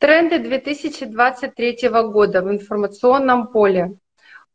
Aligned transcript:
Тренды 0.00 0.38
2023 0.38 1.90
года 2.10 2.40
в 2.40 2.50
информационном 2.50 3.48
поле. 3.48 3.98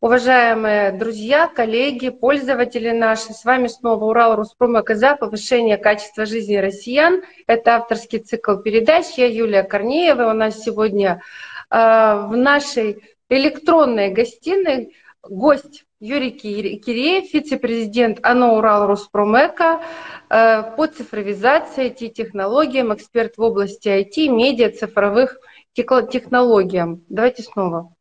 Уважаемые 0.02 0.92
друзья, 0.92 1.48
коллеги, 1.48 2.10
пользователи 2.10 2.90
наши, 2.90 3.32
с 3.32 3.46
вами 3.46 3.68
снова 3.68 4.06
Урал 4.06 4.38
Руспром 4.38 4.84
КЗА 4.84 5.16
«Повышение 5.16 5.78
качества 5.78 6.26
жизни 6.26 6.56
россиян». 6.56 7.22
Это 7.46 7.76
авторский 7.76 8.18
цикл 8.18 8.56
передач. 8.56 9.06
Я 9.18 9.28
Юлия 9.28 9.62
Корнеева. 9.62 10.32
У 10.32 10.34
нас 10.34 10.64
сегодня 10.64 11.22
э, 11.70 11.76
в 11.78 12.36
нашей 12.36 13.04
электронной 13.30 14.10
гостиной 14.10 14.96
гость 15.22 15.85
Юрий 16.00 16.32
Киреев, 16.32 17.34
вице-президент 17.34 18.20
АНО 18.24 18.54
«Урал 18.58 18.86
Роспромека» 18.86 19.82
э, 20.30 20.76
по 20.76 20.88
цифровизации, 20.88 21.90
IT-технологиям, 21.90 22.94
эксперт 22.94 23.38
в 23.38 23.42
области 23.42 23.88
IT, 23.88 24.28
медиа, 24.28 24.72
цифровых 24.72 25.40
технологиям. 25.74 27.04
Давайте 27.08 27.44
снова. 27.44 27.96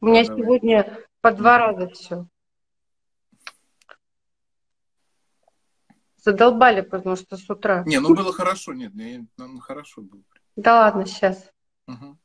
У 0.00 0.06
меня 0.06 0.24
Давай. 0.24 0.42
сегодня 0.42 0.98
по 1.22 1.32
два 1.32 1.58
раза 1.58 1.88
все. 1.88 2.26
Задолбали, 6.22 6.82
потому 6.82 7.16
что 7.16 7.38
с 7.38 7.48
утра. 7.48 7.84
Не, 7.86 8.00
ну 8.00 8.14
было 8.14 8.32
хорошо, 8.32 8.74
нет, 8.74 8.92
ну 9.38 9.58
хорошо 9.60 10.02
было. 10.02 10.22
Да 10.56 10.80
ладно, 10.80 11.06
сейчас. 11.06 11.50
Угу. 11.86 12.18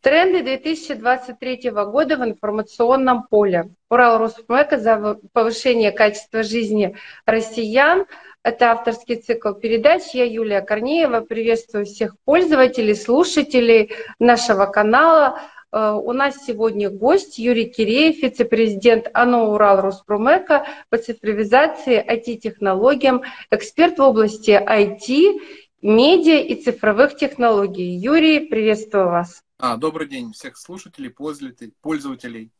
Тренды 0.00 0.42
2023 0.44 1.70
года 1.70 2.16
в 2.16 2.24
информационном 2.24 3.24
поле. 3.24 3.70
Урал 3.90 4.18
Роспромека 4.18 4.78
за 4.78 5.18
повышение 5.32 5.90
качества 5.90 6.44
жизни 6.44 6.94
россиян. 7.26 8.06
Это 8.44 8.70
авторский 8.70 9.16
цикл 9.16 9.54
передач. 9.54 10.02
Я 10.14 10.24
Юлия 10.24 10.60
Корнеева. 10.60 11.22
Приветствую 11.22 11.84
всех 11.84 12.14
пользователей, 12.24 12.94
слушателей 12.94 13.90
нашего 14.20 14.66
канала. 14.66 15.40
Э, 15.72 15.90
у 16.00 16.12
нас 16.12 16.44
сегодня 16.46 16.90
гость 16.90 17.38
Юрий 17.38 17.68
Киреев, 17.68 18.22
вице-президент 18.22 19.10
АНО 19.12 19.50
«Урал 19.50 19.80
Роспромека» 19.80 20.64
по 20.90 20.98
цифровизации, 20.98 22.00
IT-технологиям, 22.08 23.22
эксперт 23.50 23.98
в 23.98 24.02
области 24.02 24.50
IT, 24.52 25.40
медиа 25.82 26.38
и 26.38 26.54
цифровых 26.54 27.16
технологий. 27.16 27.96
Юрий, 27.96 28.38
приветствую 28.46 29.06
вас. 29.06 29.42
А, 29.60 29.76
добрый 29.76 30.06
день 30.06 30.32
всех 30.32 30.56
слушателей, 30.56 31.10
пользователей. 31.10 32.52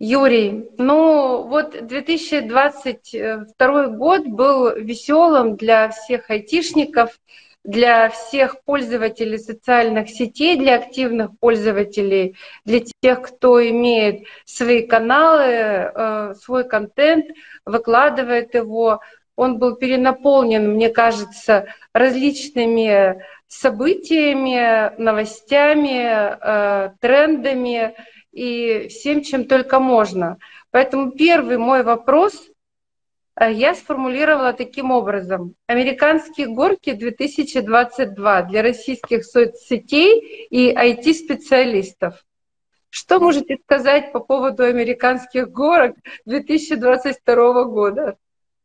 Юрий, 0.00 0.68
ну 0.76 1.46
вот 1.46 1.86
2022 1.86 3.86
год 3.90 4.26
был 4.26 4.74
веселым 4.74 5.54
для 5.54 5.90
всех 5.90 6.30
айтишников, 6.30 7.20
для 7.62 8.08
всех 8.08 8.64
пользователей 8.64 9.38
социальных 9.38 10.10
сетей, 10.10 10.58
для 10.58 10.74
активных 10.74 11.30
пользователей, 11.38 12.34
для 12.64 12.80
тех, 13.00 13.22
кто 13.22 13.64
имеет 13.70 14.26
свои 14.46 14.84
каналы, 14.84 15.44
э, 15.44 16.34
свой 16.42 16.68
контент, 16.68 17.24
выкладывает 17.64 18.52
его. 18.54 19.00
Он 19.36 19.60
был 19.60 19.76
перенаполнен, 19.76 20.72
мне 20.72 20.88
кажется, 20.88 21.68
различными 21.92 23.22
событиями, 23.48 24.94
новостями, 25.00 26.02
э, 26.04 26.90
трендами 27.00 27.94
и 28.32 28.88
всем, 28.88 29.22
чем 29.22 29.46
только 29.46 29.78
можно. 29.78 30.38
Поэтому 30.70 31.12
первый 31.12 31.58
мой 31.58 31.82
вопрос 31.82 32.48
э, 33.36 33.52
я 33.52 33.74
сформулировала 33.74 34.52
таким 34.52 34.90
образом. 34.90 35.54
Американские 35.66 36.48
горки 36.48 36.92
2022 36.92 38.42
для 38.42 38.62
российских 38.62 39.24
соцсетей 39.24 40.46
и 40.50 40.74
IT-специалистов. 40.74 42.24
Что 42.90 43.20
можете 43.20 43.58
сказать 43.62 44.12
по 44.12 44.20
поводу 44.20 44.64
американских 44.64 45.50
горок 45.50 45.96
2022 46.24 47.64
года? 47.64 48.16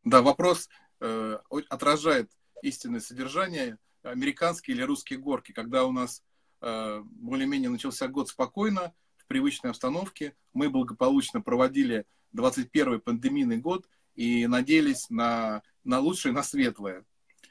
Да, 0.03 0.21
вопрос 0.21 0.69
э, 1.01 1.37
отражает 1.69 2.29
истинное 2.61 2.99
содержание 2.99 3.77
американские 4.03 4.75
или 4.75 4.83
русские 4.83 5.19
горки, 5.19 5.51
когда 5.51 5.85
у 5.85 5.91
нас 5.91 6.23
э, 6.61 7.01
более-менее 7.03 7.69
начался 7.69 8.07
год 8.07 8.29
спокойно, 8.29 8.93
в 9.17 9.25
привычной 9.25 9.71
обстановке, 9.71 10.35
мы 10.53 10.69
благополучно 10.69 11.41
проводили 11.41 12.05
21-й 12.35 12.99
пандемийный 12.99 13.57
год 13.57 13.87
и 14.15 14.47
надеялись 14.47 15.09
на, 15.09 15.63
на 15.83 15.99
лучшее, 15.99 16.33
на 16.33 16.43
светлое. 16.43 17.05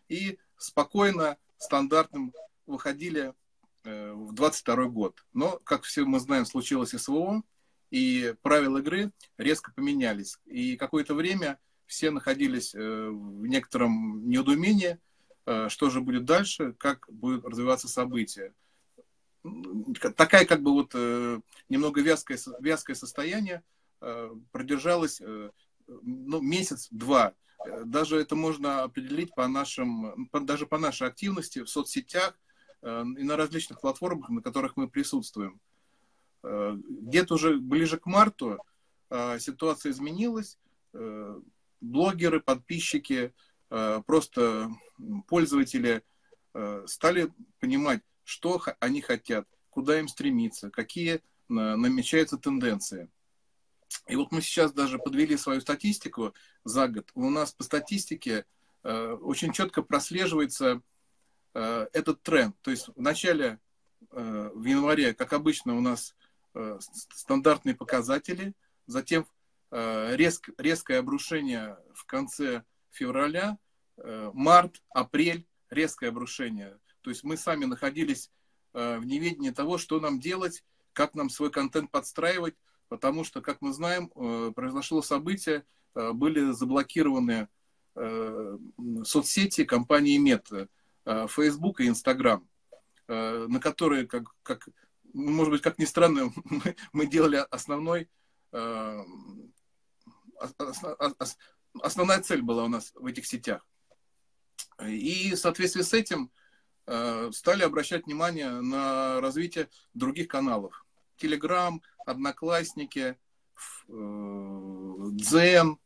И 0.08 0.38
спокойно, 0.56 1.36
стандартным 1.58 2.32
выходили 2.66 3.34
э, 3.84 4.12
в 4.12 4.32
22 4.34 4.84
год. 4.86 5.24
Но, 5.32 5.58
как 5.64 5.84
все 5.84 6.04
мы 6.04 6.20
знаем, 6.20 6.44
случилось 6.44 6.90
СВО, 6.90 7.42
и 7.90 8.34
правила 8.42 8.78
игры 8.78 9.10
резко 9.36 9.72
поменялись. 9.72 10.38
И 10.46 10.76
какое-то 10.76 11.14
время 11.14 11.58
все 11.86 12.10
находились 12.10 12.74
э, 12.74 12.78
в 12.78 13.46
некотором 13.46 14.28
недоумении, 14.28 14.90
Э, 14.90 15.09
что 15.44 15.90
же 15.90 16.00
будет 16.00 16.24
дальше, 16.24 16.74
как 16.78 17.06
будут 17.10 17.44
развиваться 17.44 17.88
события. 17.88 18.52
Такая 20.16 20.44
как 20.44 20.62
бы 20.62 20.72
вот 20.72 20.90
э, 20.94 21.40
немного 21.70 22.02
вязкое, 22.02 22.38
вязкое 22.60 22.94
состояние 22.94 23.62
э, 24.02 24.30
продержалось 24.52 25.22
ну, 25.86 26.40
месяц-два. 26.40 27.34
Даже 27.84 28.18
это 28.18 28.36
можно 28.36 28.82
определить 28.82 29.34
по 29.34 29.48
нашим, 29.48 30.28
даже 30.32 30.66
по 30.66 30.78
нашей 30.78 31.08
активности 31.08 31.60
в 31.60 31.68
соцсетях 31.68 32.38
и 32.82 32.86
на 33.22 33.36
различных 33.36 33.80
платформах, 33.80 34.30
на 34.30 34.40
которых 34.40 34.76
мы 34.76 34.88
присутствуем. 34.88 35.60
Где-то 36.42 37.34
уже 37.34 37.58
ближе 37.58 37.98
к 37.98 38.06
марту 38.06 38.58
ситуация 39.38 39.92
изменилась. 39.92 40.58
Блогеры, 41.82 42.40
подписчики, 42.40 43.34
просто 43.70 44.70
пользователи 45.28 46.02
э, 46.54 46.84
стали 46.86 47.32
понимать, 47.60 48.02
что 48.24 48.60
они 48.80 49.00
хотят, 49.00 49.46
куда 49.70 49.98
им 49.98 50.08
стремиться, 50.08 50.70
какие 50.70 51.14
э, 51.14 51.20
намечаются 51.48 52.36
тенденции. 52.36 53.08
И 54.06 54.16
вот 54.16 54.32
мы 54.32 54.40
сейчас 54.40 54.72
даже 54.72 54.98
подвели 54.98 55.36
свою 55.36 55.60
статистику 55.60 56.34
за 56.64 56.88
год. 56.88 57.10
У 57.14 57.28
нас 57.30 57.52
по 57.52 57.64
статистике 57.64 58.44
э, 58.82 59.12
очень 59.12 59.52
четко 59.52 59.82
прослеживается 59.82 60.82
этот 61.52 62.22
тренд. 62.22 62.54
То 62.60 62.70
есть 62.70 62.86
в 62.94 63.00
начале, 63.00 63.58
в 64.12 64.64
январе, 64.64 65.14
как 65.14 65.32
обычно, 65.32 65.76
у 65.76 65.80
нас 65.80 66.14
стандартные 66.78 67.74
показатели, 67.74 68.54
затем 68.86 69.26
резк, 69.72 70.50
резкое 70.58 70.98
обрушение 70.98 71.76
в 71.92 72.06
конце 72.06 72.62
февраля– 72.90 73.58
Э, 74.02 74.30
март, 74.32 74.82
апрель, 74.90 75.46
резкое 75.68 76.08
обрушение. 76.08 76.78
То 77.02 77.10
есть 77.10 77.22
мы 77.22 77.36
сами 77.36 77.66
находились 77.66 78.30
э, 78.72 78.98
в 78.98 79.04
неведении 79.04 79.50
того, 79.50 79.78
что 79.78 80.00
нам 80.00 80.20
делать, 80.20 80.64
как 80.92 81.14
нам 81.14 81.28
свой 81.28 81.50
контент 81.50 81.90
подстраивать, 81.90 82.54
потому 82.88 83.24
что, 83.24 83.42
как 83.42 83.60
мы 83.60 83.72
знаем, 83.72 84.10
э, 84.14 84.52
произошло 84.54 85.02
событие, 85.02 85.64
были 85.92 86.52
заблокированы 86.52 87.48
соцсети 89.04 89.64
компании 89.64 90.16
Мета, 90.18 90.68
Facebook 91.04 91.80
и 91.80 91.88
Instagram, 91.88 92.48
на 93.08 93.58
которые, 93.60 94.06
как, 94.06 94.32
как, 94.44 94.68
ну, 95.12 95.32
может 95.32 95.50
быть, 95.50 95.62
как 95.62 95.80
ни 95.80 95.86
странно, 95.86 96.30
мы, 96.44 96.76
мы 96.92 97.06
делали 97.08 97.44
основной, 97.50 98.08
основная 101.82 102.20
цель 102.20 102.42
была 102.42 102.64
у 102.64 102.68
нас 102.68 102.92
в 102.94 103.06
этих 103.06 103.26
сетях. 103.26 103.66
И 104.86 105.34
в 105.34 105.38
соответствии 105.38 105.82
с 105.82 105.92
этим 105.92 106.30
э, 106.86 107.30
стали 107.32 107.62
обращать 107.62 108.06
внимание 108.06 108.50
на 108.50 109.20
развитие 109.20 109.68
других 109.94 110.28
каналов. 110.28 110.84
Телеграм, 111.16 111.82
Одноклассники, 112.06 113.16
э, 113.88 113.92
Дзен, 115.12 115.78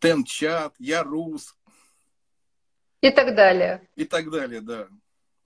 Тенчат, 0.00 0.74
Ярус. 0.78 1.56
И 3.00 3.10
так 3.10 3.34
далее. 3.34 3.88
И 3.94 4.04
так 4.04 4.30
далее, 4.30 4.60
да. 4.60 4.88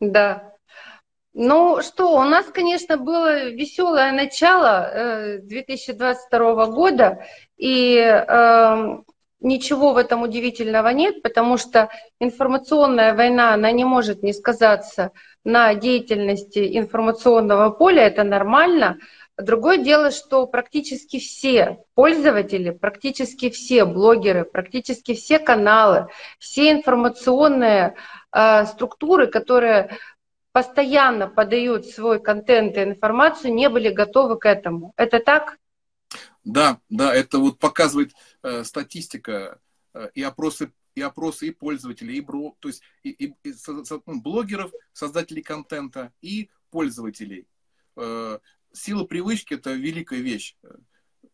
Да. 0.00 0.55
Ну 1.32 1.81
что, 1.82 2.19
у 2.19 2.25
нас, 2.25 2.46
конечно, 2.46 2.96
было 2.96 3.50
веселое 3.50 4.11
начало 4.12 5.38
2022 5.43 6.64
э, 6.64 6.70
года, 6.70 7.26
и 7.56 7.96
эм, 7.99 9.05
Ничего 9.40 9.94
в 9.94 9.96
этом 9.96 10.22
удивительного 10.22 10.88
нет, 10.88 11.22
потому 11.22 11.56
что 11.56 11.88
информационная 12.20 13.14
война, 13.14 13.54
она 13.54 13.70
не 13.72 13.84
может 13.84 14.22
не 14.22 14.34
сказаться 14.34 15.12
на 15.44 15.75
деятельности 15.75 16.76
информационного 16.78 17.70
поля, 17.70 18.02
это 18.02 18.22
нормально. 18.22 18.98
Другое 19.38 19.78
дело, 19.78 20.10
что 20.10 20.46
практически 20.46 21.19
все 21.19 21.78
пользователи, 21.94 22.70
практически 22.70 23.48
все 23.48 23.87
блогеры, 23.87 24.44
практически 24.44 25.14
все 25.14 25.38
каналы, 25.38 26.08
все 26.38 26.72
информационные 26.72 27.94
э, 28.32 28.66
структуры, 28.66 29.26
которые 29.26 29.96
постоянно 30.52 31.28
подают 31.28 31.86
свой 31.86 32.20
контент 32.20 32.76
и 32.76 32.82
информацию, 32.82 33.54
не 33.54 33.70
были 33.70 33.88
готовы 33.88 34.36
к 34.38 34.46
этому. 34.46 34.93
Это 34.96 35.19
так? 35.20 35.56
Да, 36.44 36.80
да, 36.88 37.14
это 37.14 37.38
вот 37.38 37.58
показывает 37.58 38.12
э, 38.42 38.64
статистика 38.64 39.60
э, 39.94 40.10
и 40.14 40.22
опросы 40.22 40.72
и 40.94 41.02
опросы 41.02 41.48
и 41.48 41.50
пользователей, 41.52 42.16
и, 42.16 42.20
бро, 42.20 42.56
то 42.58 42.68
есть 42.68 42.82
и, 43.04 43.10
и, 43.10 43.34
и 43.44 43.52
со, 43.52 43.84
со, 43.84 44.02
ну, 44.06 44.20
блогеров, 44.20 44.72
создателей 44.92 45.42
контента 45.42 46.12
и 46.20 46.50
пользователей. 46.70 47.46
Э, 47.96 48.38
сила 48.72 49.04
привычки– 49.04 49.54
это 49.54 49.72
великая 49.72 50.20
вещь. 50.20 50.56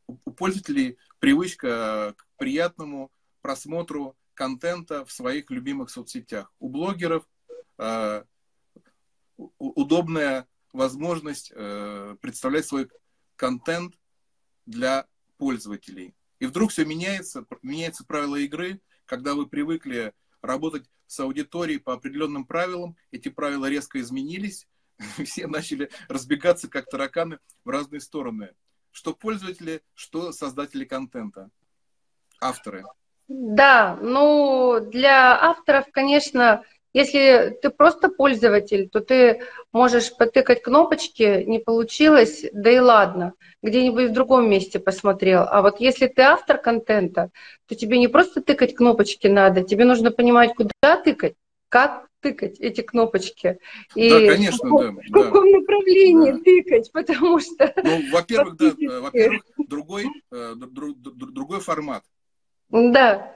У 0.06 0.31
пользователей 0.32 0.99
привычка 1.19 2.14
к 2.17 2.26
приятному 2.37 3.11
просмотру 3.40 4.17
контента 4.34 5.05
в 5.05 5.12
своих 5.12 5.50
любимых 5.50 5.90
соцсетях. 5.90 6.52
У 6.58 6.69
блогеров 6.69 7.26
э, 7.78 8.25
удобная 9.37 10.46
возможность 10.73 11.52
э, 11.55 12.17
представлять 12.20 12.67
свой 12.67 12.90
контент 13.37 13.94
для 14.67 15.07
пользователей. 15.39 16.15
И 16.39 16.47
вдруг 16.47 16.71
все 16.71 16.85
меняется, 16.85 17.47
меняются 17.63 18.05
правила 18.05 18.37
игры, 18.37 18.81
когда 19.07 19.35
вы 19.35 19.47
привыкли 19.47 20.13
работать 20.43 20.89
с 21.07 21.19
аудиторией 21.21 21.81
по 21.81 21.95
определенным 21.95 22.45
правилам, 22.45 22.97
эти 23.11 23.29
правила 23.29 23.67
резко 23.67 24.01
изменились, 24.01 24.67
все 25.25 25.47
начали 25.47 25.91
разбегаться 26.09 26.69
как 26.69 26.87
тараканы 26.87 27.39
в 27.65 27.71
разные 27.71 28.01
стороны. 28.01 28.55
Что 28.91 29.15
пользователи, 29.15 29.83
что 29.95 30.33
создатели 30.33 30.85
контента, 30.85 31.51
авторы. 32.41 32.85
Да, 33.29 33.99
ну 34.01 34.81
для 34.81 35.39
авторов, 35.39 35.87
конечно, 35.93 36.62
если 36.97 37.59
ты 37.61 37.69
просто 37.69 38.09
пользователь, 38.09 38.89
то 38.89 39.01
ты 39.01 39.43
можешь 39.71 40.17
потыкать 40.17 40.63
кнопочки, 40.63 41.43
не 41.45 41.59
получилось, 41.59 42.47
да 42.55 42.71
и 42.71 42.79
ладно, 42.79 43.35
где-нибудь 43.63 44.09
в 44.09 44.13
другом 44.15 44.49
месте 44.49 44.79
посмотрел. 44.79 45.43
А 45.43 45.61
вот 45.61 45.79
если 45.79 46.07
ты 46.07 46.23
автор 46.23 46.57
контента, 46.57 47.29
то 47.67 47.75
тебе 47.75 47.99
не 47.99 48.09
просто 48.09 48.41
тыкать 48.41 48.75
кнопочки 48.75 49.27
надо, 49.27 49.63
тебе 49.63 49.85
нужно 49.85 50.11
понимать, 50.11 50.55
куда 50.55 50.97
тыкать, 51.05 51.35
как 51.69 52.07
тыкать 52.21 52.59
эти 52.61 52.81
кнопочки. 52.81 53.59
И 53.95 54.09
да, 54.09 54.35
конечно, 54.35 54.57
в 54.57 54.63
каком, 54.63 54.97
да. 54.97 55.03
В 55.03 55.13
каком 55.13 55.53
да, 55.53 55.59
направлении 55.59 56.33
да. 56.33 56.39
тыкать, 56.39 56.93
потому 56.93 57.41
что... 57.41 57.75
Ну, 57.85 58.11
во-первых, 58.11 58.57
да, 58.57 59.01
во-первых, 59.03 59.43
другой, 59.69 60.07
э, 60.33 60.55
другой 60.57 61.61
формат. 61.61 62.05
Да, 62.71 63.35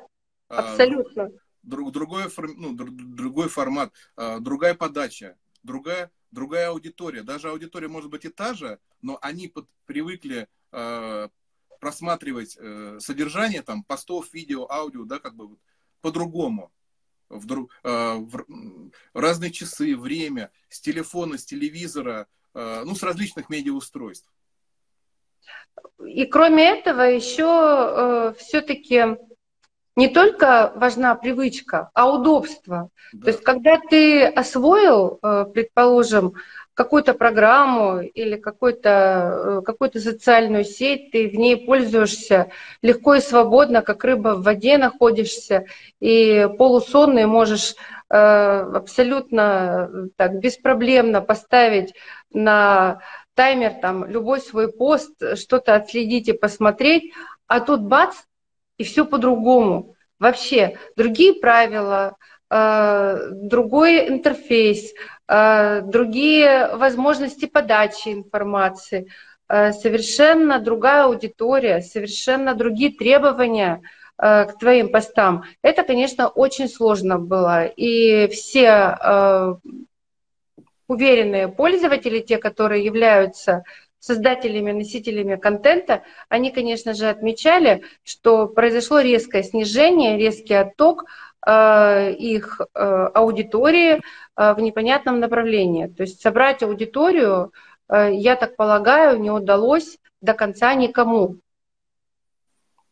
а, 0.48 0.60
абсолютно. 0.60 1.24
А, 1.24 1.30
друг, 1.70 1.92
другой, 1.92 2.24
ну, 2.56 2.74
другой 2.74 3.48
формат, 3.48 3.92
а, 4.16 4.40
другая 4.40 4.74
подача, 4.74 5.36
другая, 5.62 6.10
другая 6.30 6.68
аудитория. 6.68 7.22
Даже 7.22 7.48
аудитория 7.48 7.88
может 7.88 8.10
быть 8.10 8.24
и 8.24 8.28
та 8.28 8.52
же, 8.54 8.78
но 9.00 9.18
они 9.22 9.48
под, 9.48 9.66
привыкли 9.86 10.48
э, 10.72 11.28
просматривать 11.80 12.56
э, 12.58 12.98
содержание 13.00 13.62
там 13.62 13.82
постов, 13.82 14.32
видео, 14.34 14.70
аудио, 14.70 15.04
да, 15.04 15.18
как 15.18 15.34
бы 15.34 15.48
вот, 15.48 15.58
по-другому. 16.02 16.70
В, 17.28 17.46
друг, 17.46 17.70
э, 17.84 18.14
в, 18.14 18.44
в 19.14 19.18
разные 19.18 19.52
часы, 19.52 19.96
время, 19.96 20.50
с 20.68 20.80
телефона, 20.80 21.38
с 21.38 21.44
телевизора, 21.44 22.26
э, 22.54 22.82
ну, 22.84 22.94
с 22.94 23.02
различных 23.02 23.48
медиаустройств. 23.48 24.28
И 26.04 26.26
кроме 26.26 26.70
этого 26.70 27.02
еще 27.02 27.44
э, 27.44 28.34
все-таки 28.38 29.16
не 29.96 30.08
только 30.08 30.72
важна 30.76 31.14
привычка, 31.14 31.90
а 31.94 32.10
удобство. 32.10 32.90
Да. 33.12 33.24
То 33.24 33.30
есть, 33.30 33.42
когда 33.42 33.78
ты 33.78 34.26
освоил, 34.26 35.18
э, 35.22 35.46
предположим, 35.52 36.34
какую-то 36.74 37.12
программу 37.12 38.00
или 38.00 38.36
какую-то 38.36 38.88
э, 38.88 39.62
какую 39.66 39.90
социальную 39.92 40.64
сеть, 40.64 41.10
ты 41.10 41.28
в 41.28 41.34
ней 41.34 41.56
пользуешься 41.56 42.50
легко 42.80 43.16
и 43.16 43.20
свободно, 43.20 43.82
как 43.82 44.02
рыба 44.04 44.36
в 44.36 44.42
воде 44.42 44.78
находишься, 44.78 45.66
и 46.00 46.48
полусонный 46.56 47.26
можешь 47.26 47.74
э, 48.08 48.16
абсолютно 48.16 50.08
так 50.16 50.38
беспроблемно 50.38 51.20
поставить 51.20 51.94
на 52.32 53.00
таймер 53.34 53.74
там 53.82 54.06
любой 54.06 54.40
свой 54.40 54.72
пост, 54.72 55.36
что-то 55.36 55.74
отследить 55.74 56.28
и 56.28 56.32
посмотреть, 56.32 57.12
а 57.46 57.60
тут 57.60 57.82
бац, 57.82 58.14
и 58.80 58.84
все 58.84 59.04
по-другому. 59.04 59.94
Вообще 60.18 60.78
другие 60.96 61.34
правила, 61.34 62.16
э, 62.50 63.28
другой 63.30 64.08
интерфейс, 64.08 64.94
э, 65.28 65.82
другие 65.82 66.74
возможности 66.76 67.44
подачи 67.44 68.08
информации, 68.08 69.08
э, 69.50 69.72
совершенно 69.72 70.60
другая 70.60 71.04
аудитория, 71.04 71.82
совершенно 71.82 72.54
другие 72.54 72.92
требования 72.92 73.82
к 74.16 74.56
твоим 74.60 74.92
постам. 74.92 75.44
Это, 75.62 75.82
конечно, 75.82 76.28
очень 76.28 76.68
сложно 76.68 77.18
было. 77.18 77.64
И 77.64 78.28
все 78.28 78.98
уверенные 80.88 81.48
пользователи, 81.48 82.20
те, 82.20 82.36
которые 82.36 82.84
являются 82.84 83.62
создателями, 84.00 84.72
носителями 84.72 85.36
контента, 85.36 86.02
они, 86.28 86.50
конечно 86.50 86.94
же, 86.94 87.08
отмечали, 87.08 87.84
что 88.02 88.48
произошло 88.48 89.00
резкое 89.00 89.42
снижение, 89.42 90.16
резкий 90.16 90.54
отток 90.54 91.04
э, 91.46 92.12
их 92.14 92.60
э, 92.60 92.80
аудитории 93.14 94.00
э, 94.36 94.54
в 94.54 94.58
непонятном 94.60 95.20
направлении. 95.20 95.86
То 95.86 96.02
есть 96.02 96.20
собрать 96.20 96.62
аудиторию, 96.62 97.52
я 97.92 98.36
так 98.36 98.54
полагаю, 98.54 99.18
не 99.18 99.32
удалось 99.32 99.98
до 100.20 100.32
конца 100.32 100.74
никому. 100.74 101.38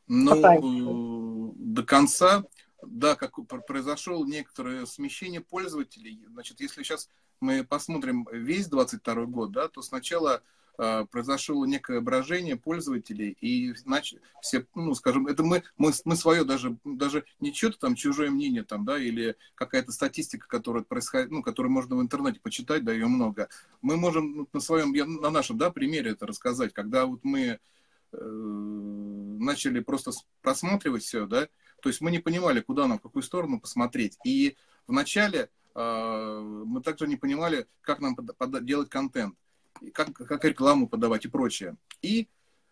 Ну, 0.09 0.43
Пока. 0.43 0.61
до 0.61 1.83
конца, 1.85 2.45
да, 2.83 3.15
как 3.15 3.37
произошло 3.67 4.25
некоторое 4.27 4.87
смещение 4.87 5.41
пользователей. 5.41 6.25
Значит, 6.33 6.61
если 6.61 6.83
сейчас 6.83 7.09
мы 7.41 7.63
посмотрим 7.63 8.27
весь 8.33 8.67
22 8.67 9.27
год, 9.27 9.53
да, 9.53 9.69
то 9.69 9.83
сначала 9.83 10.43
произошло 10.79 11.67
некое 11.67 12.01
брожение 12.01 12.57
пользователей, 12.57 13.37
и 13.41 13.75
значит, 13.75 14.23
все, 14.41 14.65
ну, 14.77 14.95
скажем, 14.95 15.27
это 15.27 15.43
мы, 15.43 15.65
мы, 15.77 15.93
мы 16.05 16.15
свое 16.15 16.45
даже, 16.45 16.77
даже 16.85 17.25
не 17.41 17.53
что-то 17.53 17.81
там 17.81 17.97
чужое 17.97 18.31
мнение 18.31 18.63
там, 18.63 18.85
да, 18.85 18.97
или 18.97 19.37
какая-то 19.57 19.91
статистика, 19.91 20.47
которая 20.47 20.85
происходит, 20.85 21.33
ну, 21.33 21.43
которую 21.43 21.73
можно 21.73 21.97
в 21.97 22.01
интернете 22.01 22.39
почитать, 22.39 22.85
да, 22.85 22.93
ее 22.93 23.09
много. 23.09 23.49
Мы 23.83 23.97
можем 23.97 24.47
на 24.53 24.61
своем, 24.61 24.93
я, 24.95 25.05
на 25.05 25.31
нашем, 25.31 25.59
да, 25.59 25.71
примере 25.71 26.13
это 26.13 26.27
рассказать, 26.27 26.73
когда 26.73 27.07
вот 27.07 27.25
мы 27.25 27.59
э, 28.13 28.19
начали 28.21 29.81
просто 29.81 30.13
просматривать 30.43 31.03
все, 31.03 31.27
да, 31.27 31.49
то 31.83 31.89
есть 31.89 32.01
мы 32.01 32.13
не 32.13 32.21
понимали, 32.21 32.61
куда 32.61 32.87
нам, 32.87 33.01
в 33.01 33.03
какую 33.03 33.25
сторону 33.25 33.61
посмотреть. 33.61 34.17
И 34.25 34.57
вначале 34.87 35.51
э, 35.75 36.41
мы 36.67 36.83
также 36.83 37.09
не 37.09 37.17
понимали, 37.17 37.67
как 37.81 37.99
нам 37.99 38.15
под, 38.15 38.37
под, 38.37 38.65
делать 38.65 38.91
контент 38.91 39.35
как, 39.93 40.13
как 40.13 40.45
рекламу 40.45 40.89
подавать 40.89 41.25
и 41.25 41.29
прочее. 41.29 41.77
И 42.03 42.29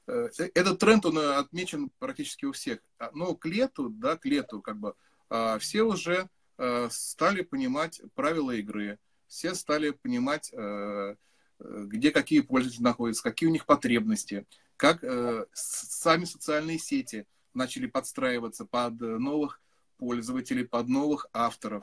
э, 0.07 0.29
этот 0.55 0.79
тренд, 0.79 1.07
он 1.07 1.19
отмечен 1.19 1.91
практически 1.99 2.45
у 2.45 2.53
всех. 2.53 2.81
А, 2.99 3.11
но 3.13 3.35
к 3.35 3.47
лету, 3.47 3.89
да, 3.91 4.17
к 4.17 4.25
лету, 4.27 4.61
как 4.61 4.79
бы, 4.79 4.95
э, 5.31 5.59
все 5.59 5.83
уже 5.83 6.29
э, 6.59 6.89
стали 6.91 7.43
понимать 7.43 8.01
правила 8.15 8.53
игры, 8.53 8.99
все 9.27 9.55
стали 9.55 9.91
понимать, 9.91 10.51
э, 10.53 11.17
где 11.59 12.11
какие 12.11 12.41
пользователи 12.41 12.83
находятся, 12.83 13.23
какие 13.23 13.49
у 13.49 13.53
них 13.53 13.67
потребности, 13.67 14.47
как 14.77 15.03
э, 15.03 15.47
сами 15.53 16.25
социальные 16.25 16.79
сети 16.79 17.27
начали 17.55 17.87
подстраиваться 17.87 18.67
под 18.67 19.01
новых 19.01 19.61
пользователей, 19.99 20.65
под 20.65 20.89
новых 20.89 21.27
авторов. 21.33 21.83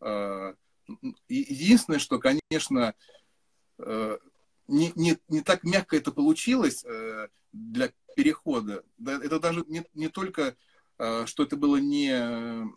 Э, 0.00 0.54
единственное, 1.28 1.98
что, 1.98 2.18
конечно, 2.18 2.94
э, 3.78 4.18
не, 4.70 4.92
не, 4.94 5.18
не 5.28 5.42
так 5.42 5.64
мягко 5.64 5.96
это 5.96 6.12
получилось 6.12 6.84
э, 6.84 7.28
для 7.52 7.92
перехода. 8.14 8.84
Да, 8.98 9.20
это 9.22 9.40
даже 9.40 9.64
не, 9.66 9.84
не 9.94 10.08
только, 10.08 10.56
э, 10.98 11.26
что 11.26 11.42
это 11.42 11.56
было 11.56 11.76
не 11.76 12.70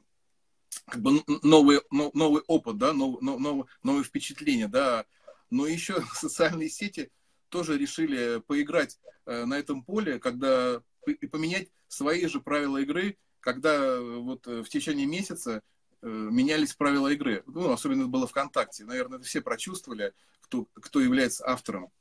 как 0.86 1.02
бы 1.02 1.24
новый, 1.44 1.82
новый 1.92 2.42
опыт, 2.48 2.78
да, 2.78 2.94
новый, 2.94 3.22
новый, 3.22 3.66
новое 3.84 4.04
впечатление, 4.04 4.68
да, 4.68 5.06
но 5.50 5.68
еще 5.68 6.04
социальные 6.14 6.70
сети 6.70 7.12
тоже 7.50 7.78
решили 7.78 8.42
поиграть 8.48 9.00
э, 9.26 9.46
на 9.46 9.58
этом 9.58 9.84
поле, 9.84 10.20
когда 10.20 10.82
и 11.06 11.28
поменять 11.28 11.70
свои 11.88 12.26
же 12.28 12.40
правила 12.40 12.78
игры, 12.78 13.18
когда 13.40 14.00
вот 14.00 14.48
в 14.48 14.66
течение 14.66 15.06
месяца 15.06 15.62
менялись 16.04 16.74
правила 16.74 17.08
игры. 17.08 17.44
Ну, 17.46 17.72
особенно 17.72 18.02
это 18.02 18.10
было 18.10 18.28
ВКонтакте. 18.28 18.86
Наверное, 18.86 19.20
это 19.20 19.28
все 19.28 19.42
прочувствовали 19.42 20.14
кто, 20.42 20.68
кто 20.76 21.00
является 21.00 21.48
автором. 21.48 21.92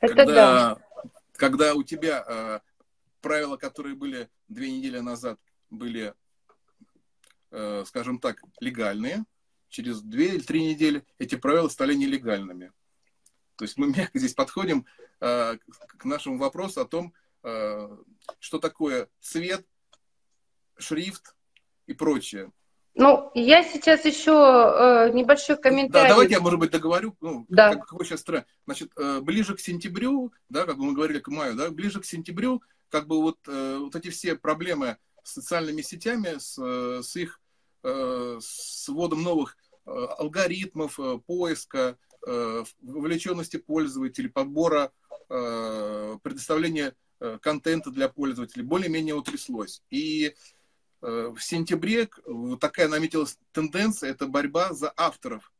Это 0.00 0.14
когда, 0.14 0.74
да. 0.74 0.80
когда 1.32 1.74
у 1.74 1.82
тебя 1.82 2.24
э, 2.26 2.60
правила, 3.20 3.56
которые 3.56 3.96
были 3.96 4.30
две 4.48 4.70
недели 4.70 4.98
назад, 4.98 5.38
были, 5.70 6.14
э, 7.50 7.84
скажем 7.86 8.18
так, 8.18 8.40
легальные, 8.60 9.24
через 9.68 10.00
две 10.00 10.34
или 10.34 10.40
три 10.40 10.64
недели 10.64 11.04
эти 11.18 11.34
правила 11.34 11.68
стали 11.68 11.94
нелегальными. 11.94 12.72
То 13.56 13.64
есть 13.64 13.76
мы 13.76 13.88
мягко 13.96 14.18
здесь 14.18 14.34
подходим 14.34 14.86
э, 15.20 15.58
к 15.86 16.04
нашему 16.04 16.38
вопросу 16.38 16.80
о 16.80 16.86
том, 16.86 17.12
э, 17.42 17.96
что 18.38 18.58
такое 18.58 19.08
цвет, 19.20 19.66
шрифт 20.78 21.34
и 21.86 21.92
прочее. 21.92 22.52
Ну, 22.96 23.32
я 23.34 23.64
сейчас 23.64 24.04
еще 24.04 24.30
э, 24.30 25.10
небольшой 25.12 25.56
комментарий. 25.56 26.08
Да, 26.08 26.14
давайте 26.14 26.34
я, 26.34 26.40
может 26.40 26.60
быть, 26.60 26.70
договорю. 26.70 27.16
Ну, 27.20 27.44
да. 27.48 27.74
Как, 27.74 27.86
какой 27.86 28.06
сейчас 28.06 28.22
тренд. 28.22 28.46
Значит, 28.66 28.92
э, 28.96 29.20
ближе 29.20 29.56
к 29.56 29.60
сентябрю, 29.60 30.32
да, 30.48 30.64
как 30.64 30.76
бы 30.76 30.84
мы 30.84 30.92
говорили 30.94 31.18
к 31.18 31.26
маю, 31.26 31.56
да, 31.56 31.70
ближе 31.70 32.00
к 32.00 32.04
сентябрю, 32.04 32.62
как 32.90 33.08
бы 33.08 33.20
вот, 33.20 33.38
э, 33.48 33.78
вот 33.80 33.96
эти 33.96 34.10
все 34.10 34.36
проблемы 34.36 34.96
с 35.24 35.32
социальными 35.32 35.82
сетями, 35.82 36.38
с, 36.38 36.56
э, 36.56 37.02
с 37.02 37.16
их 37.16 37.40
э, 37.82 38.38
с 38.40 38.88
вводом 38.88 39.24
новых 39.24 39.56
э, 39.86 39.90
алгоритмов 39.90 41.00
э, 41.00 41.18
поиска, 41.26 41.98
э, 42.24 42.64
вовлеченности 42.80 43.56
пользователей, 43.56 44.28
подбора, 44.28 44.92
э, 45.28 46.16
предоставления 46.22 46.94
э, 47.18 47.38
контента 47.42 47.90
для 47.90 48.08
пользователей 48.08 48.62
более-менее 48.62 49.16
утряслось. 49.16 49.82
И 49.90 50.34
в 51.04 51.38
сентябре 51.40 52.08
такая 52.60 52.88
наметилась 52.88 53.38
тенденция, 53.52 54.10
это 54.10 54.26
борьба 54.26 54.72
за 54.72 54.92
авторов. 54.96 55.52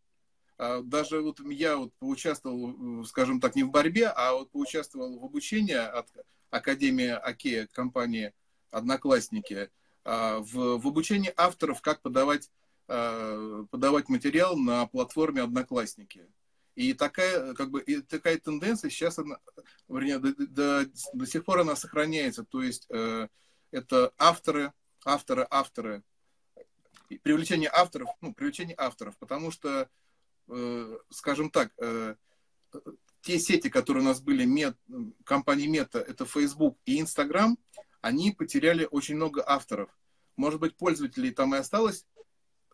А 0.57 0.83
даже 0.83 1.21
вот 1.21 1.41
я 1.51 1.77
вот 1.77 1.93
поучаствовал, 1.99 3.03
э, 3.03 3.05
скажем 3.07 3.41
так, 3.41 3.57
не 3.57 3.65
в 3.65 3.71
борьбе, 3.71 4.09
а 4.09 4.35
вот 4.35 4.51
поучаствовал 4.51 5.19
в 5.19 5.25
обучении 5.25 5.75
от 5.75 6.09
Академии 6.51 7.09
АКЕ, 7.09 7.69
компании 7.73 8.33
«Одноклассники», 8.71 9.71
а, 10.05 10.39
в, 10.39 10.79
в 10.79 10.87
обучении 10.87 11.33
авторов, 11.37 11.81
как 11.81 12.03
подавать, 12.03 12.51
а, 12.87 13.65
подавать 13.71 14.09
материал 14.09 14.57
на 14.57 14.87
платформе 14.87 15.43
«Одноклассники». 15.43 16.29
И 16.77 16.93
такая, 16.93 17.55
как 17.55 17.71
бы, 17.71 17.81
и 17.81 18.01
такая 18.01 18.39
тенденция 18.39 18.91
сейчас, 18.91 19.19
она, 19.19 19.39
вернее, 19.89 20.19
до, 20.19 20.35
до, 20.35 20.87
до 21.13 21.27
сих 21.27 21.45
пор 21.45 21.61
она 21.61 21.77
сохраняется. 21.77 22.45
То 22.45 22.63
есть 22.63 22.87
э, 22.91 23.29
это 23.71 24.13
авторы, 24.19 24.73
авторы, 25.05 25.47
авторы, 25.51 26.03
привлечение 27.23 27.71
авторов, 27.73 28.09
ну, 28.21 28.35
привлечение 28.35 28.75
авторов, 28.79 29.17
потому 29.19 29.51
что, 29.51 29.89
э, 30.49 30.99
скажем 31.11 31.51
так, 31.51 31.73
э, 31.79 32.17
те 33.23 33.39
сети, 33.39 33.71
которые 33.71 34.03
у 34.03 34.07
нас 34.07 34.21
были, 34.21 34.45
мет, 34.45 34.77
компании 35.25 35.67
Мета, 35.67 35.99
это 35.99 36.27
Facebook 36.27 36.79
и 36.85 37.01
Instagram, 37.01 37.57
они 38.01 38.33
потеряли 38.33 38.87
очень 38.91 39.17
много 39.17 39.43
авторов. 39.47 39.91
Может 40.37 40.61
быть, 40.61 40.77
пользователей 40.77 41.31
там 41.31 41.55
и 41.55 41.59
осталось 41.59 42.07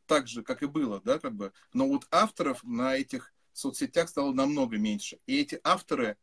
так 0.06 0.26
же, 0.26 0.42
как 0.42 0.62
и 0.62 0.66
было, 0.66 1.00
да, 1.04 1.20
как 1.20 1.34
бы, 1.34 1.52
но 1.72 1.87
вот 1.87 2.06
авторов 2.10 2.64
на 2.64 2.96
этих 2.96 3.32
соцсетях 3.52 4.08
стало 4.08 4.32
намного 4.32 4.76
меньше. 4.76 5.18
И 5.26 5.40
эти 5.40 5.60
авторы, 5.62 6.16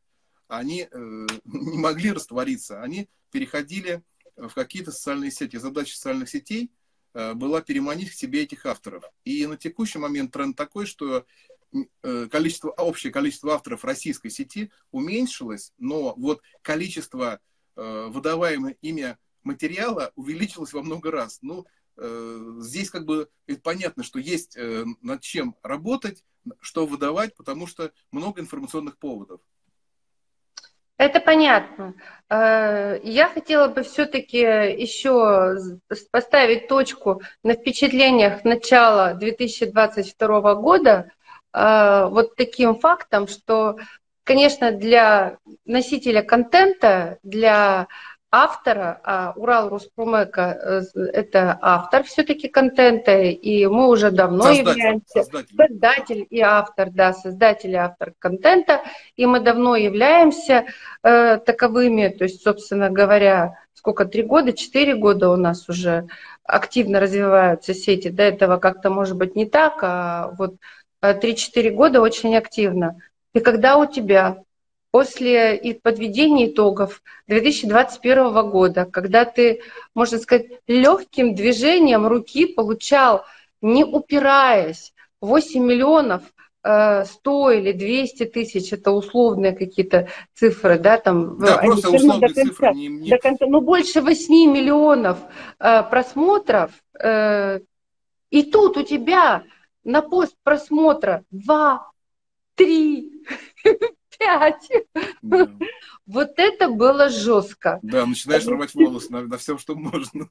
они 0.49 0.89
э, 0.91 1.27
не 1.45 1.77
могли 1.77 2.11
раствориться, 2.11 2.81
они 2.81 3.09
переходили 3.31 4.03
в 4.37 4.53
какие-то 4.53 4.91
социальные 4.91 5.31
сети. 5.31 5.57
Задача 5.57 5.95
социальных 5.95 6.29
сетей 6.29 6.71
э, 7.13 7.33
была 7.33 7.61
переманить 7.61 8.11
к 8.11 8.13
себе 8.13 8.43
этих 8.43 8.65
авторов. 8.65 9.03
И 9.25 9.45
на 9.47 9.57
текущий 9.57 9.97
момент 9.97 10.31
тренд 10.31 10.55
такой, 10.55 10.85
что 10.85 11.25
э, 12.03 12.27
количество, 12.27 12.69
общее 12.69 13.11
количество 13.11 13.53
авторов 13.53 13.83
российской 13.83 14.29
сети 14.29 14.71
уменьшилось, 14.91 15.73
но 15.77 16.13
вот 16.15 16.41
количество 16.61 17.39
э, 17.75 18.07
выдаваемого 18.09 18.75
ими 18.81 19.17
материала 19.43 20.11
увеличилось 20.15 20.73
во 20.73 20.83
много 20.83 21.11
раз. 21.11 21.39
Ну, 21.41 21.65
здесь 22.59 22.91
как 22.91 23.05
бы 23.05 23.27
понятно, 23.63 24.03
что 24.03 24.19
есть 24.19 24.55
над 24.55 25.21
чем 25.21 25.55
работать, 25.63 26.23
что 26.59 26.85
выдавать, 26.85 27.35
потому 27.35 27.65
что 27.65 27.91
много 28.11 28.39
информационных 28.39 28.99
поводов. 28.99 29.41
Это 30.97 31.19
понятно. 31.19 31.93
Э, 32.29 32.99
я 33.03 33.27
хотела 33.27 33.67
бы 33.67 33.83
все-таки 33.83 34.39
еще 34.39 35.57
поставить 36.11 36.67
точку 36.67 37.21
на 37.43 37.53
впечатлениях 37.53 38.43
начала 38.43 39.13
2022 39.13 40.55
года 40.55 41.11
э, 41.53 42.07
вот 42.09 42.35
таким 42.35 42.79
фактом, 42.79 43.27
что, 43.27 43.77
конечно, 44.23 44.71
для 44.71 45.37
носителя 45.65 46.23
контента, 46.23 47.19
для 47.21 47.87
автора, 48.31 48.99
а 49.03 49.33
Урал 49.35 49.69
Руспромека 49.69 50.83
э,– 50.95 50.99
это 51.13 51.57
автор 51.61 52.03
все-таки 52.03 52.49
контента, 52.49 53.21
и 53.21 53.65
мы 53.67 53.87
уже 53.87 54.11
давно 54.11 54.43
создатель, 54.43 54.69
являемся 54.69 55.23
создатель. 55.23 55.55
создатель 55.55 56.27
и 56.29 56.41
автор, 56.41 56.89
да, 56.91 57.13
создатель 57.13 57.71
и 57.71 57.75
автор 57.75 58.13
контента, 58.19 58.81
и 59.15 59.25
мы 59.25 59.39
давно 59.39 59.75
являемся 59.75 60.65
э, 61.03 61.37
таковыми, 61.37 62.09
то 62.09 62.25
есть, 62.25 62.43
собственно 62.43 62.89
говоря, 62.89 63.55
сколько, 63.73 64.05
три 64.05 64.23
года, 64.23 64.51
четыре 64.51 64.95
года 64.95 65.29
у 65.29 65.37
нас 65.37 65.69
уже 65.69 66.07
активно 66.43 66.99
развиваются 66.99 67.73
сети, 67.73 68.09
до 68.09 68.23
этого 68.23 68.57
как-то, 68.57 68.89
может 68.89 69.15
быть, 69.15 69.35
не 69.35 69.45
так, 69.45 69.79
а 69.81 70.33
вот 70.37 70.55
э, 71.01 71.13
три-четыре 71.13 71.71
года 71.71 72.01
очень 72.01 72.35
активно. 72.35 72.99
И 73.33 73.39
когда 73.39 73.77
у 73.77 73.85
тебя 73.85 74.43
после 74.97 75.75
подведения 75.83 76.47
итогов 76.47 77.03
2021 77.27 78.49
года, 78.49 78.85
когда 78.85 79.25
ты, 79.25 79.61
можно 79.93 80.17
сказать, 80.17 80.47
легким 80.65 81.35
движением 81.35 82.07
руки 82.07 82.47
получал, 82.47 83.23
не 83.61 83.83
упираясь, 83.83 84.95
8 85.21 85.63
миллионов 85.63 86.23
100 86.63 87.51
э, 87.51 87.59
или 87.59 87.73
200 87.73 88.25
тысяч, 88.25 88.73
это 88.73 88.89
условные 88.89 89.51
какие-то 89.51 90.07
цифры, 90.33 90.79
да, 90.79 90.97
там, 90.97 91.37
да, 91.37 91.59
они 91.59 91.73
просто 91.73 91.91
условные 91.91 92.19
до 92.19 92.33
конца, 92.33 92.41
цифры, 92.41 92.73
не, 92.73 92.87
не... 92.87 93.09
до 93.11 93.17
конца, 93.19 93.45
ну, 93.45 93.61
больше 93.61 94.01
8 94.01 94.51
миллионов 94.51 95.19
э, 95.59 95.83
просмотров, 95.83 96.71
э, 96.99 97.59
и 98.31 98.43
тут 98.45 98.77
у 98.77 98.81
тебя 98.81 99.43
на 99.83 100.01
пост 100.01 100.33
просмотра 100.41 101.23
2, 101.29 101.91
3, 102.55 103.11
пять. 104.17 104.69
Да. 105.21 105.49
Вот 106.05 106.33
это 106.37 106.69
было 106.69 107.09
жестко. 107.09 107.79
Да, 107.81 108.05
начинаешь 108.05 108.47
рвать 108.47 108.73
волосы 108.73 109.11
на, 109.11 109.21
на 109.21 109.37
всем, 109.37 109.57
что 109.59 109.75
можно. 109.75 110.29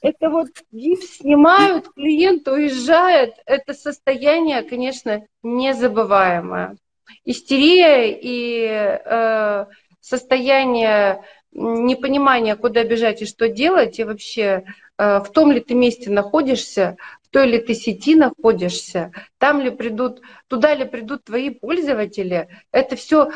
Это 0.00 0.30
вот 0.30 0.48
гипс 0.70 1.18
снимают, 1.18 1.88
клиент 1.94 2.46
уезжает. 2.48 3.34
Это 3.46 3.74
состояние, 3.74 4.62
конечно, 4.62 5.26
незабываемое. 5.42 6.76
Истерия 7.24 8.12
и 8.12 8.66
э, 8.66 9.66
состояние 10.00 11.24
непонимания, 11.52 12.56
куда 12.56 12.84
бежать 12.84 13.22
и 13.22 13.26
что 13.26 13.48
делать, 13.48 13.98
и 13.98 14.04
вообще 14.04 14.64
э, 14.98 15.18
в 15.18 15.30
том 15.32 15.50
ли 15.50 15.60
ты 15.60 15.74
месте 15.74 16.10
находишься, 16.10 16.96
той 17.30 17.46
ли 17.46 17.58
ты 17.58 17.74
сети 17.74 18.14
находишься, 18.14 19.12
там 19.38 19.60
ли 19.60 19.70
придут, 19.70 20.20
туда 20.48 20.74
ли 20.74 20.84
придут 20.84 21.24
твои 21.24 21.50
пользователи, 21.50 22.48
это 22.72 22.96
все 22.96 23.30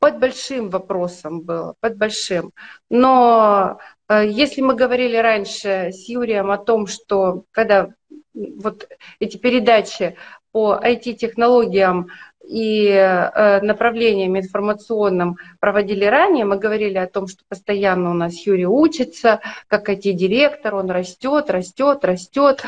под 0.00 0.18
большим 0.18 0.70
вопросом 0.70 1.40
было, 1.40 1.74
под 1.80 1.96
большим. 1.96 2.52
Но 2.88 3.78
э, 4.08 4.28
если 4.28 4.60
мы 4.60 4.74
говорили 4.74 5.16
раньше 5.16 5.90
с 5.92 6.08
Юрием 6.08 6.50
о 6.50 6.58
том, 6.58 6.86
что 6.86 7.44
когда 7.50 7.90
вот 8.34 8.88
эти 9.18 9.36
передачи 9.36 10.16
по 10.52 10.78
IT-технологиям 10.82 12.08
и 12.46 12.86
э, 12.88 13.60
направлениям 13.60 14.38
информационным 14.38 15.36
проводили 15.58 16.04
ранее, 16.04 16.44
мы 16.44 16.58
говорили 16.58 16.96
о 16.96 17.08
том, 17.08 17.26
что 17.26 17.42
постоянно 17.48 18.10
у 18.10 18.14
нас 18.14 18.46
Юрий 18.46 18.66
учится, 18.66 19.40
как 19.66 19.88
IT-директор, 19.88 20.76
он 20.76 20.90
растет, 20.90 21.50
растет, 21.50 22.04
растет. 22.04 22.62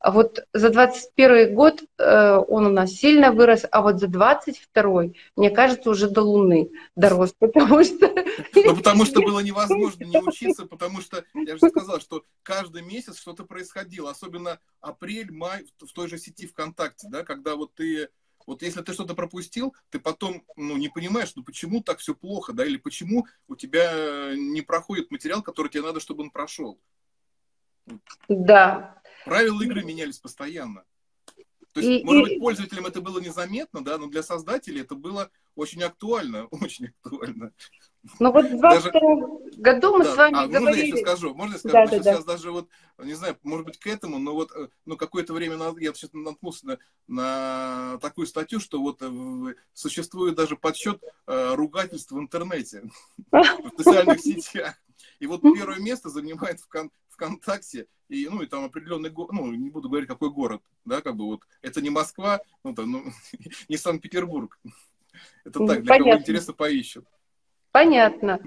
А 0.00 0.12
вот 0.12 0.46
за 0.52 0.70
21 0.70 1.54
год 1.54 1.82
э, 1.98 2.36
он 2.48 2.66
у 2.66 2.70
нас 2.70 2.92
сильно 2.92 3.32
вырос, 3.32 3.66
а 3.70 3.82
вот 3.82 3.98
за 3.98 4.06
22 4.06 5.02
мне 5.34 5.50
кажется, 5.50 5.90
уже 5.90 6.08
до 6.08 6.22
Луны 6.22 6.70
дорос, 6.94 7.34
потому 7.38 7.82
что... 7.84 8.08
Ну, 8.54 8.76
потому 8.76 9.04
что 9.04 9.20
было 9.20 9.40
невозможно 9.40 10.04
не 10.04 10.18
учиться, 10.18 10.66
потому 10.66 11.00
что, 11.00 11.24
я 11.34 11.56
же 11.56 11.68
сказал, 11.68 12.00
что 12.00 12.24
каждый 12.42 12.82
месяц 12.82 13.18
что-то 13.18 13.44
происходило, 13.44 14.10
особенно 14.10 14.60
апрель, 14.80 15.32
май 15.32 15.64
в 15.80 15.92
той 15.92 16.08
же 16.08 16.18
сети 16.18 16.46
ВКонтакте, 16.46 17.08
да, 17.10 17.24
когда 17.24 17.56
вот 17.56 17.74
ты 17.74 18.08
вот 18.46 18.62
если 18.62 18.80
ты 18.80 18.94
что-то 18.94 19.14
пропустил, 19.14 19.74
ты 19.90 19.98
потом 19.98 20.42
ну, 20.56 20.78
не 20.78 20.88
понимаешь, 20.88 21.32
ну 21.36 21.42
почему 21.42 21.82
так 21.82 21.98
все 21.98 22.14
плохо, 22.14 22.54
да, 22.54 22.64
или 22.64 22.78
почему 22.78 23.26
у 23.46 23.56
тебя 23.56 24.32
не 24.34 24.62
проходит 24.62 25.10
материал, 25.10 25.42
который 25.42 25.68
тебе 25.68 25.82
надо, 25.82 26.00
чтобы 26.00 26.22
он 26.22 26.30
прошел. 26.30 26.78
Да, 28.28 28.97
Правила 29.24 29.62
игры 29.62 29.84
менялись 29.84 30.18
постоянно. 30.18 30.84
То 31.72 31.80
есть, 31.80 32.02
и, 32.02 32.04
может 32.04 32.24
быть, 32.24 32.40
пользователям 32.40 32.86
это 32.86 33.00
было 33.00 33.20
незаметно, 33.20 33.84
да, 33.84 33.98
но 33.98 34.08
для 34.08 34.22
создателей 34.22 34.80
это 34.80 34.94
было 34.94 35.30
очень 35.54 35.82
актуально, 35.82 36.46
очень 36.50 36.86
актуально. 36.86 37.52
Ну 38.18 38.32
вот 38.32 38.46
в 38.46 38.58
22 38.58 39.00
году 39.58 39.98
мы 39.98 40.04
да, 40.04 40.12
с 40.12 40.16
вами 40.16 40.34
а, 40.38 40.46
говорили... 40.46 40.64
Можно 40.64 40.76
я 40.76 40.84
еще 40.84 40.96
скажу? 40.98 41.34
Можно 41.34 41.52
я 41.52 41.58
скажу? 41.58 41.74
Да, 41.74 41.86
да, 41.86 41.96
да, 41.98 42.02
сейчас 42.02 42.24
да. 42.24 42.32
даже 42.32 42.50
вот, 42.52 42.68
не 42.98 43.14
знаю, 43.14 43.36
может 43.42 43.66
быть, 43.66 43.78
к 43.78 43.86
этому, 43.86 44.18
но 44.18 44.34
вот 44.34 44.50
э, 44.52 44.68
ну, 44.86 44.96
какое-то 44.96 45.34
время 45.34 45.56
назад 45.56 45.78
я 45.80 45.92
сейчас 45.92 46.10
наткнулся 46.12 46.66
на, 46.66 46.78
на 47.06 47.98
такую 47.98 48.26
статью, 48.26 48.60
что 48.60 48.80
вот 48.80 48.98
э, 49.02 49.54
существует 49.74 50.36
даже 50.36 50.56
подсчет 50.56 51.02
э, 51.26 51.54
ругательств 51.54 52.12
в 52.12 52.18
интернете, 52.18 52.84
в 53.30 53.70
социальных 53.76 54.20
сетях. 54.20 54.74
И 55.18 55.26
вот 55.26 55.42
первое 55.54 55.78
место 55.78 56.08
занимает 56.08 56.60
ВКон, 56.60 56.90
ВКонтакте, 57.10 57.88
и, 58.08 58.28
ну, 58.28 58.42
и 58.42 58.46
там 58.46 58.64
определенный 58.64 59.10
город, 59.10 59.32
ну, 59.32 59.52
не 59.52 59.70
буду 59.70 59.88
говорить, 59.88 60.08
какой 60.08 60.30
город, 60.30 60.62
да, 60.84 61.00
как 61.00 61.16
бы 61.16 61.26
вот, 61.26 61.42
это 61.62 61.80
не 61.80 61.90
Москва, 61.90 62.40
ну, 62.64 62.74
там, 62.74 62.90
ну, 62.90 63.04
не 63.68 63.76
Санкт-Петербург. 63.76 64.58
Это 65.44 65.66
так, 65.66 65.82
для 65.82 65.94
Понятно. 65.94 65.98
кого 65.98 66.18
интересно, 66.18 66.52
поищут. 66.52 67.06
Понятно. 67.72 68.40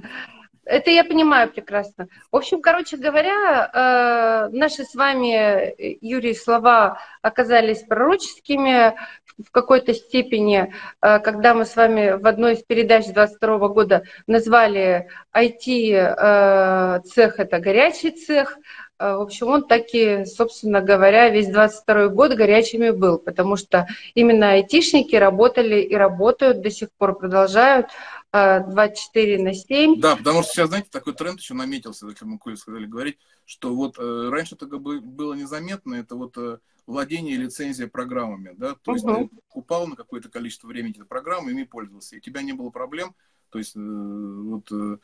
Это 0.64 0.92
я 0.92 1.04
понимаю 1.04 1.52
прекрасно. 1.52 2.08
В 2.32 2.36
общем, 2.36 2.62
короче 2.62 2.96
говоря, 2.96 3.72
э, 3.74 4.50
наши 4.56 4.84
с 4.84 4.94
вами, 4.94 5.98
Юрий, 6.02 6.36
слова 6.36 7.00
оказались 7.24 7.84
пророческими 7.84 8.96
в 9.44 9.50
какой-то 9.50 9.96
степени, 9.96 10.72
э, 11.02 11.20
когда 11.20 11.56
мы 11.56 11.66
с 11.66 11.76
вами 11.76 12.12
в 12.12 12.28
одной 12.28 12.54
из 12.54 12.64
передач 12.64 13.08
22 13.08 13.70
года 13.70 14.04
назвали 14.28 15.10
IT-цех 15.34 17.40
это 17.40 17.60
горячий 17.60 18.12
цех. 18.12 18.56
Э, 19.02 19.16
В 19.18 19.22
общем, 19.22 19.48
он 19.48 19.68
таки, 19.68 20.26
собственно 20.26 20.80
говоря, 20.80 21.30
весь 21.30 21.48
22 21.48 22.10
год 22.10 22.34
горячими 22.34 22.92
был, 22.92 23.18
потому 23.18 23.56
что 23.56 23.88
именно 24.14 24.52
айтишники 24.52 25.16
работали 25.16 25.82
и 25.82 25.96
работают 25.96 26.62
до 26.62 26.70
сих 26.70 26.92
пор, 26.92 27.18
продолжают 27.18 27.88
э, 28.32 28.60
24 28.68 29.44
на 29.44 29.54
7. 29.56 30.00
Да, 30.00 30.16
потому 30.16 30.44
что 30.44 30.52
сейчас, 30.52 30.70
знаете, 30.70 30.90
такой 30.92 31.16
тренд 31.16 31.40
еще 31.40 31.56
наметился, 31.56 32.08
если 32.08 32.26
мы 32.26 32.38
сказали 32.56 32.86
говорить, 32.86 33.18
что 33.46 33.74
вот 33.74 33.98
э, 33.98 34.30
раньше 34.30 34.54
это 34.54 34.68
было 34.68 35.34
незаметно, 35.34 35.96
это 35.96 36.16
вот 36.16 36.38
э, 36.38 36.60
владение 36.86 37.34
и 37.34 37.40
лицензия 37.40 37.88
программами, 37.88 38.54
да, 38.56 38.76
то 38.84 38.92
есть 38.94 39.04
Мгм. 39.04 39.30
ты 39.30 39.36
упал 39.54 39.88
на 39.88 39.96
какое-то 39.96 40.30
количество 40.30 40.68
времени 40.68 40.92
этой 40.92 41.06
программы, 41.06 41.52
ими 41.52 41.64
пользовался, 41.64 42.16
и 42.16 42.20
у 42.20 42.22
тебя 42.22 42.44
не 42.44 42.54
было 42.54 42.70
проблем, 42.70 43.16
то 43.50 43.58
есть 43.58 43.76
э, 43.76 43.80
вот 43.80 44.72
э, 44.72 44.98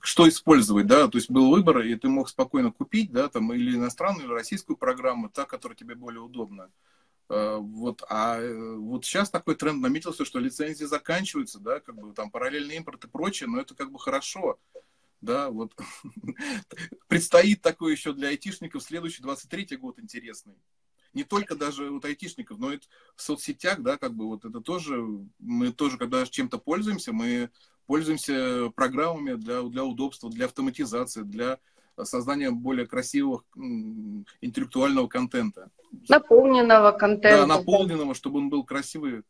что 0.00 0.28
использовать, 0.28 0.86
да, 0.86 1.08
то 1.08 1.18
есть 1.18 1.30
был 1.30 1.50
выбор, 1.50 1.80
и 1.80 1.94
ты 1.96 2.08
мог 2.08 2.28
спокойно 2.28 2.72
купить, 2.72 3.10
да, 3.12 3.28
там, 3.28 3.52
или 3.52 3.76
иностранную, 3.76 4.26
или 4.26 4.32
российскую 4.32 4.76
программу, 4.76 5.28
та, 5.30 5.44
которая 5.44 5.76
тебе 5.76 5.94
более 5.94 6.20
удобна. 6.20 6.70
Э, 7.28 7.56
Вот, 7.56 8.02
а 8.08 8.40
вот 8.76 9.04
сейчас 9.04 9.30
такой 9.30 9.54
тренд 9.56 9.80
наметился, 9.80 10.24
что 10.24 10.38
лицензии 10.38 10.84
заканчиваются, 10.84 11.58
да, 11.60 11.80
как 11.80 11.96
бы 11.96 12.12
там 12.14 12.30
параллельный 12.30 12.76
импорт 12.76 13.04
и 13.04 13.08
прочее, 13.08 13.48
но 13.48 13.60
это 13.60 13.74
как 13.74 13.90
бы 13.92 13.98
хорошо, 13.98 14.58
да, 15.20 15.50
вот 15.50 15.74
предстоит 17.08 17.62
такое 17.62 17.92
еще 17.92 18.12
для 18.12 18.28
айтишников 18.28 18.82
следующий 18.82 19.22
23 19.22 19.76
год 19.76 19.98
интересный. 19.98 20.54
Не 21.14 21.24
только 21.24 21.56
даже 21.56 21.90
вот 21.90 22.04
айтишников, 22.04 22.58
но 22.58 22.72
и 22.74 22.78
в 23.16 23.22
соцсетях, 23.22 23.82
да, 23.82 23.96
как 23.96 24.14
бы 24.14 24.26
вот 24.26 24.44
это 24.44 24.60
тоже, 24.60 25.02
мы 25.38 25.72
тоже, 25.72 25.96
когда 25.98 26.24
чем-то 26.26 26.58
пользуемся, 26.58 27.12
мы 27.12 27.50
пользуемся 27.88 28.70
программами 28.76 29.34
для, 29.34 29.62
для 29.62 29.82
удобства, 29.82 30.30
для 30.30 30.44
автоматизации, 30.44 31.22
для 31.22 31.58
создания 32.04 32.50
более 32.50 32.86
красивого 32.86 33.42
интеллектуального 34.40 35.08
контента. 35.08 35.70
Наполненного 36.08 36.92
контента. 36.92 37.40
Да, 37.40 37.46
наполненного, 37.46 38.14
чтобы 38.14 38.38
он 38.38 38.50
был 38.50 38.62
красивый 38.62 39.22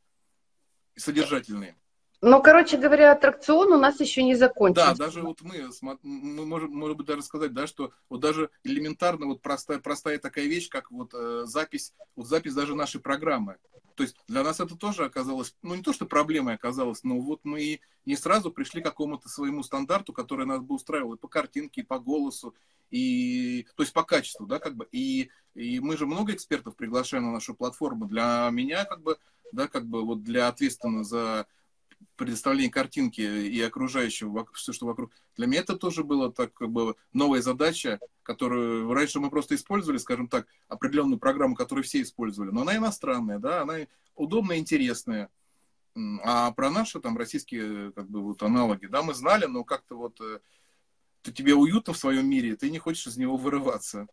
и 0.97 1.01
содержательный. 1.01 1.77
Но, 2.21 2.43
короче 2.43 2.77
говоря, 2.77 3.13
аттракцион 3.13 3.73
у 3.73 3.79
нас 3.79 4.01
еще 4.01 4.25
не 4.25 4.35
Да, 4.35 4.39
закончился. 4.39 4.95
даже 4.97 5.23
вот 5.23 5.41
мы, 5.43 5.71
мы 6.03 6.47
можем, 6.47 6.73
может 6.73 6.97
быть, 6.97 7.07
даже 7.07 7.23
сказать, 7.23 7.53
да, 7.53 7.67
что 7.67 7.93
вот 8.09 8.21
даже 8.21 8.51
элементарно 8.65 9.27
вот 9.27 9.41
простая, 9.41 9.79
простая 9.79 10.19
такая 10.19 10.47
вещь, 10.47 10.69
как 10.69 10.91
вот 10.91 11.15
э, 11.15 11.43
запись, 11.45 11.93
вот 12.17 12.27
запись 12.27 12.55
даже 12.55 12.75
нашей 12.75 13.01
программы. 13.01 13.57
То 13.95 14.03
есть 14.05 14.17
для 14.29 14.43
нас 14.45 14.61
это 14.61 14.77
тоже 14.77 15.05
оказалось, 15.05 15.55
ну 15.63 15.75
не 15.75 15.83
то, 15.83 15.93
что 15.93 16.07
проблемой 16.07 16.55
оказалось, 16.55 17.03
но 17.03 17.19
вот 17.21 17.41
мы 17.43 17.63
и 17.63 17.81
не 18.07 18.17
сразу 18.17 18.53
пришли 18.53 18.81
к 18.81 18.85
какому-то 18.85 19.29
своему 19.29 19.63
стандарту, 19.65 20.13
который 20.13 20.47
нас 20.47 20.61
бы 20.61 20.77
устраивал 20.77 21.15
и 21.15 21.19
по 21.19 21.27
картинке, 21.29 21.81
и 21.81 21.85
по 21.85 21.99
голосу, 21.99 22.55
и, 22.91 23.67
то 23.77 23.83
есть 23.83 23.93
по 23.93 24.05
качеству, 24.05 24.47
да, 24.47 24.59
как 24.61 24.77
бы. 24.77 24.89
И, 24.93 25.31
и 25.55 25.81
мы 25.81 25.97
же 25.97 26.07
много 26.07 26.33
экспертов 26.33 26.77
приглашаем 26.77 27.25
на 27.25 27.33
нашу 27.33 27.55
платформу. 27.55 28.07
Для 28.07 28.49
меня, 28.53 28.85
как 28.85 29.03
бы, 29.03 29.19
да, 29.53 29.67
как 29.69 29.87
бы 29.87 30.05
вот 30.05 30.23
для 30.23 30.49
ответственного 30.49 31.05
за 31.05 31.47
предоставление 32.17 32.71
картинки 32.71 33.21
и 33.21 33.61
окружающего, 33.61 34.47
все, 34.55 34.73
что 34.73 34.87
вокруг. 34.87 35.13
Для 35.37 35.47
меня 35.47 35.61
это 35.61 35.77
тоже 35.77 36.03
было 36.05 36.33
так, 36.33 36.53
как 36.53 36.71
бы 36.71 36.97
новая 37.13 37.43
задача, 37.43 38.01
которую 38.23 38.93
раньше 38.93 39.21
мы 39.21 39.31
просто 39.31 39.55
использовали, 39.55 39.99
скажем 39.99 40.29
так, 40.29 40.47
определенную 40.69 41.19
программу, 41.19 41.55
которую 41.55 41.85
все 41.85 42.03
использовали, 42.03 42.51
но 42.51 42.63
она 42.63 42.77
иностранная, 42.77 43.39
да, 43.39 43.63
она 43.63 43.79
удобная, 44.17 44.59
интересная. 44.59 45.31
А 46.23 46.51
про 46.53 46.71
наши 46.71 47.01
там 47.01 47.17
российские 47.17 47.93
как 47.93 48.09
бы 48.09 48.21
вот 48.21 48.43
аналоги, 48.43 48.87
да, 48.87 49.03
мы 49.03 49.15
знали, 49.15 49.47
но 49.47 49.65
как-то 49.65 49.97
вот 49.97 50.21
э, 50.21 50.39
ты, 51.23 51.33
тебе 51.33 51.55
уютно 51.55 51.93
в 51.93 51.99
своем 51.99 52.29
мире, 52.29 52.55
ты 52.57 52.71
не 52.71 52.79
хочешь 52.79 53.07
из 53.07 53.17
него 53.17 53.37
вырываться. 53.37 54.07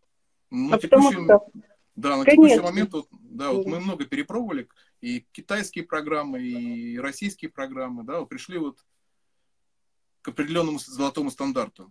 Ну, 0.50 0.74
А 0.74 0.78
потому 0.78 1.10
текущем- 1.10 1.24
что 1.24 1.50
да, 1.96 2.16
на 2.16 2.24
Конечно. 2.24 2.48
текущий 2.48 2.60
момент, 2.60 2.92
вот, 2.92 3.08
да, 3.10 3.50
вот 3.50 3.66
мы 3.66 3.80
много 3.80 4.04
перепробовали, 4.04 4.68
и 5.00 5.26
китайские 5.32 5.84
программы, 5.84 6.42
и 6.42 6.98
российские 6.98 7.50
программы, 7.50 8.04
да, 8.04 8.20
вот 8.20 8.28
пришли 8.28 8.58
вот 8.58 8.78
к 10.22 10.28
определенному 10.28 10.78
золотому 10.78 11.30
стандарту. 11.30 11.90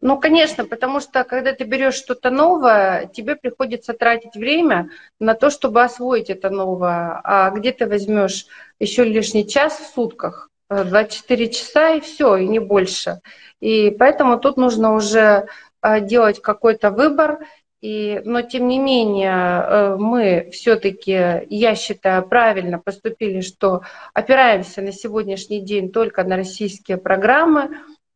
Ну, 0.00 0.18
конечно, 0.18 0.64
потому 0.64 1.00
что 1.00 1.24
когда 1.24 1.52
ты 1.52 1.64
берешь 1.64 1.94
что-то 1.94 2.30
новое, 2.30 3.06
тебе 3.06 3.36
приходится 3.36 3.92
тратить 3.92 4.34
время 4.34 4.90
на 5.18 5.34
то, 5.34 5.50
чтобы 5.50 5.82
освоить 5.82 6.30
это 6.30 6.50
новое. 6.50 7.20
А 7.22 7.50
где 7.50 7.72
ты 7.72 7.86
возьмешь 7.86 8.46
еще 8.78 9.04
лишний 9.04 9.46
час 9.46 9.78
в 9.78 9.94
сутках? 9.94 10.48
Э, 10.70 10.84
24 10.84 11.48
часа 11.50 11.90
и 11.90 12.00
все, 12.00 12.36
и 12.36 12.48
не 12.48 12.58
больше. 12.58 13.20
И 13.60 13.90
поэтому 13.90 14.38
тут 14.38 14.56
нужно 14.56 14.94
уже 14.94 15.46
э, 15.82 16.00
делать 16.00 16.40
какой-то 16.40 16.90
выбор. 16.90 17.40
И, 17.80 18.20
но 18.24 18.42
тем 18.42 18.68
не 18.68 18.78
менее, 18.78 19.30
э, 19.32 19.96
мы 19.96 20.50
все-таки, 20.52 21.46
я 21.48 21.74
считаю, 21.74 22.28
правильно 22.28 22.78
поступили, 22.78 23.40
что 23.40 23.82
опираемся 24.12 24.82
на 24.82 24.92
сегодняшний 24.92 25.60
день 25.60 25.90
только 25.90 26.22
на 26.22 26.36
российские 26.36 26.98
программы, 26.98 27.70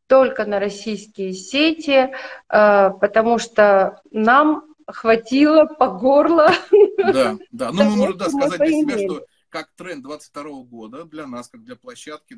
только 0.07 0.45
на 0.45 0.59
российские 0.59 1.33
сети, 1.33 2.11
э, 2.11 2.89
потому 3.01 3.39
что 3.39 4.01
нам 4.11 4.75
хватило 4.87 5.65
по 5.65 5.87
горло. 5.87 6.51
Да, 6.97 7.37
да. 7.51 7.71
Ну, 7.71 7.83
мы 7.85 7.95
можем 7.95 8.17
да, 8.17 8.29
сказать 8.29 8.59
для 8.59 8.67
себя, 8.67 8.99
что 8.99 9.25
как 9.49 9.71
тренд 9.75 10.03
22 10.03 10.43
года 10.63 11.05
для 11.05 11.25
нас, 11.25 11.47
как 11.47 11.63
для 11.63 11.75
площадки, 11.75 12.37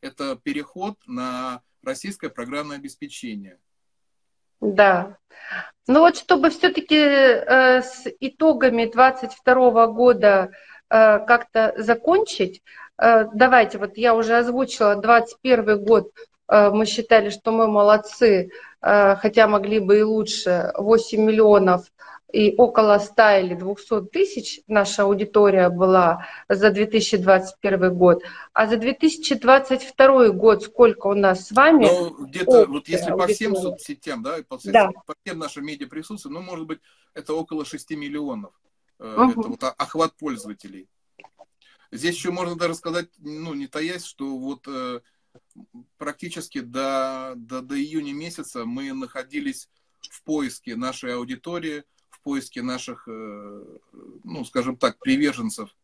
это 0.00 0.36
переход 0.36 0.96
на 1.06 1.62
российское 1.82 2.28
программное 2.28 2.76
обеспечение. 2.76 3.58
Да. 4.60 5.16
Ну 5.86 6.00
вот 6.00 6.16
чтобы 6.16 6.50
все-таки 6.50 6.96
с 6.96 8.04
итогами 8.20 8.84
22 8.84 9.86
года 9.86 10.50
э, 10.90 11.18
как-то 11.20 11.74
закончить, 11.78 12.62
э, 12.98 13.24
давайте, 13.32 13.78
вот 13.78 13.96
я 13.96 14.14
уже 14.14 14.36
озвучила, 14.36 14.96
21 14.96 15.82
год 15.82 16.10
э, 16.48 16.70
мы 16.70 16.84
считали, 16.84 17.30
что 17.30 17.52
мы 17.52 17.68
молодцы, 17.68 18.50
э, 18.82 19.16
хотя 19.16 19.48
могли 19.48 19.80
бы 19.80 20.00
и 20.00 20.02
лучше, 20.02 20.72
8 20.76 21.22
миллионов 21.22 21.86
и 22.32 22.54
около 22.56 22.98
100 22.98 23.40
или 23.40 23.54
200 23.54 24.06
тысяч 24.06 24.60
наша 24.66 25.04
аудитория 25.04 25.70
была 25.70 26.26
за 26.48 26.70
2021 26.70 27.94
год. 27.94 28.22
А 28.52 28.66
за 28.66 28.76
2022 28.76 30.28
год 30.30 30.62
сколько 30.62 31.06
у 31.06 31.14
нас 31.14 31.48
с 31.48 31.52
вами? 31.52 31.86
Ну, 31.86 32.26
где-то, 32.26 32.66
вот 32.66 32.88
если 32.88 33.10
по 33.10 33.26
всем 33.26 33.56
соцсетям, 33.56 34.22
да, 34.22 34.38
по, 34.46 34.58
всем- 34.58 34.72
Да. 34.72 34.90
по 35.06 35.14
всем 35.22 35.38
нашим 35.38 35.64
медиа 35.64 35.86
присутствием, 35.88 36.34
ну, 36.34 36.42
может 36.42 36.66
быть, 36.66 36.80
это 37.14 37.32
около 37.32 37.64
6 37.64 37.96
миллионов. 37.96 38.52
Мгм. 38.98 39.30
Это 39.30 39.48
вот 39.48 39.62
охват 39.62 40.14
пользователей. 40.16 40.88
Здесь 41.90 42.16
еще 42.16 42.30
можно 42.30 42.56
даже 42.56 42.74
сказать, 42.74 43.08
ну, 43.18 43.54
не 43.54 43.66
таясь, 43.66 44.04
что 44.04 44.36
вот 44.36 44.66
э, 44.66 45.00
практически 45.96 46.60
до, 46.60 47.32
до, 47.36 47.62
до 47.62 47.74
июня 47.78 48.12
месяца 48.12 48.66
мы 48.66 48.92
находились 48.92 49.70
в 50.10 50.22
поиске 50.24 50.76
нашей 50.76 51.14
аудитории, 51.14 51.84
в 52.18 52.24
поиске 52.24 52.62
наших, 52.62 53.06
э, 53.08 53.78
ну, 54.24 54.44
скажем 54.44 54.76
так, 54.76 54.98
приверженцев. 54.98 55.74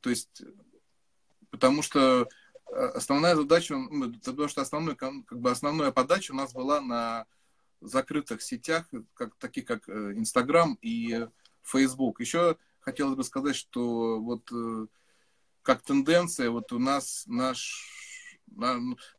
То 0.00 0.10
есть, 0.10 0.42
потому 1.50 1.82
что 1.82 2.28
э, 2.70 2.86
основная 2.94 3.36
задача, 3.36 3.76
ну, 3.76 4.12
потому 4.12 4.48
что 4.48 4.62
основной, 4.62 4.96
как 4.96 5.12
бы 5.30 5.50
основная 5.50 5.90
подача 5.90 6.32
у 6.32 6.36
нас 6.36 6.52
была 6.52 6.80
на 6.80 7.26
закрытых 7.80 8.42
сетях, 8.42 8.86
как, 9.14 9.34
такие 9.36 9.66
как 9.66 9.88
э, 9.88 10.12
Инстаграм 10.14 10.78
и 10.80 11.26
Facebook. 11.62 12.20
Еще 12.20 12.56
хотелось 12.80 13.16
бы 13.16 13.24
сказать, 13.24 13.56
что 13.56 14.20
вот 14.20 14.50
как 15.62 15.82
тенденция, 15.82 16.50
вот 16.50 16.72
у 16.72 16.78
нас 16.78 17.24
наш 17.26 17.90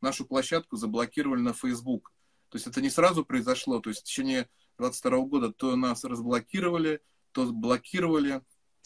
нашу 0.02 0.26
площадку 0.26 0.78
заблокировали 0.78 1.42
на 1.42 1.54
Facebook. 1.54 2.14
То 2.50 2.56
есть 2.56 2.68
это 2.68 2.82
не 2.82 2.90
сразу 2.90 3.26
произошло, 3.26 3.80
то 3.80 3.90
есть 3.90 4.02
в 4.02 4.04
течение 4.06 4.50
22 4.78 5.20
года 5.22 5.52
то 5.52 5.76
нас 5.76 6.04
разблокировали, 6.04 7.02
то 7.32 7.46
блокировали. 7.52 8.42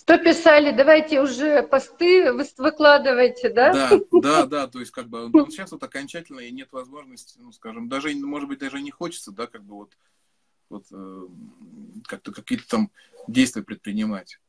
То 0.06 0.18
писали, 0.18 0.76
давайте 0.76 1.22
уже 1.22 1.62
посты 1.64 2.34
выкладывайте, 2.58 3.50
да? 3.50 3.72
Да, 3.72 4.00
да, 4.12 4.46
да, 4.46 4.68
то 4.68 4.80
есть 4.80 4.92
как 4.92 5.08
бы 5.08 5.30
ну, 5.30 5.50
сейчас 5.52 5.72
вот 5.72 5.84
окончательно 5.84 6.40
и 6.40 6.52
нет 6.52 6.70
возможности, 6.72 7.38
ну, 7.40 7.52
скажем, 7.52 7.88
даже, 7.88 8.14
может 8.16 8.50
быть, 8.50 8.60
даже 8.60 8.82
не 8.82 8.92
хочется, 8.92 9.32
да, 9.32 9.46
как 9.46 9.64
бы 9.64 9.76
вот, 9.76 9.98
вот 10.70 10.86
э, 10.92 11.28
как-то 12.08 12.32
какие-то 12.32 12.68
там 12.68 12.92
действия 13.28 13.62
предпринимать. 13.62 14.40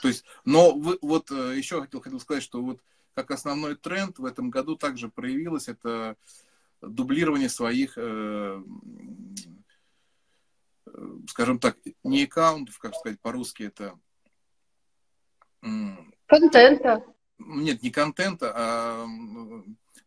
То 0.00 0.08
есть, 0.08 0.24
но 0.46 0.72
вы, 0.72 0.98
вот 1.02 1.30
э, 1.30 1.56
еще 1.56 1.82
хотел, 1.82 2.00
хотел 2.00 2.20
сказать, 2.20 2.42
что 2.42 2.62
вот 2.62 2.80
как 3.14 3.30
основной 3.30 3.76
тренд 3.76 4.18
в 4.18 4.24
этом 4.24 4.50
году 4.50 4.76
также 4.76 5.08
проявилось, 5.08 5.68
это 5.68 6.16
дублирование 6.80 7.48
своих, 7.48 7.94
э, 7.96 8.62
скажем 11.28 11.58
так, 11.58 11.76
не 12.02 12.24
аккаунтов, 12.24 12.78
как 12.78 12.94
сказать 12.94 13.20
по-русски, 13.20 13.64
это... 13.64 13.98
Контента. 16.26 17.04
Нет, 17.38 17.82
не 17.82 17.90
контента, 17.90 18.52
а 18.54 19.06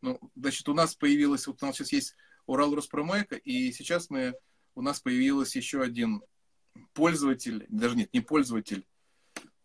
ну, 0.01 0.19
значит, 0.35 0.67
у 0.69 0.73
нас 0.73 0.95
появилось, 0.95 1.47
вот 1.47 1.61
у 1.61 1.65
нас 1.65 1.75
сейчас 1.75 1.91
есть 1.91 2.15
Урал 2.45 2.75
Роспромека, 2.75 3.35
и 3.35 3.71
сейчас 3.71 4.09
мы, 4.09 4.35
у 4.75 4.81
нас 4.81 4.99
появилась 4.99 5.55
еще 5.55 5.81
один 5.81 6.23
пользователь, 6.93 7.65
даже 7.69 7.95
нет, 7.95 8.13
не 8.13 8.21
пользователь. 8.21 8.85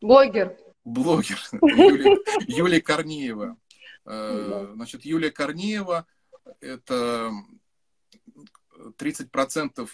Блогер. 0.00 0.56
Блогер. 0.84 1.38
Юлия, 1.62 2.18
Юлия 2.46 2.80
Корнеева. 2.80 3.56
Э, 4.04 4.72
значит, 4.74 5.04
Юлия 5.04 5.30
Корнеева 5.30 6.06
это 6.60 7.30
30% 8.98 9.88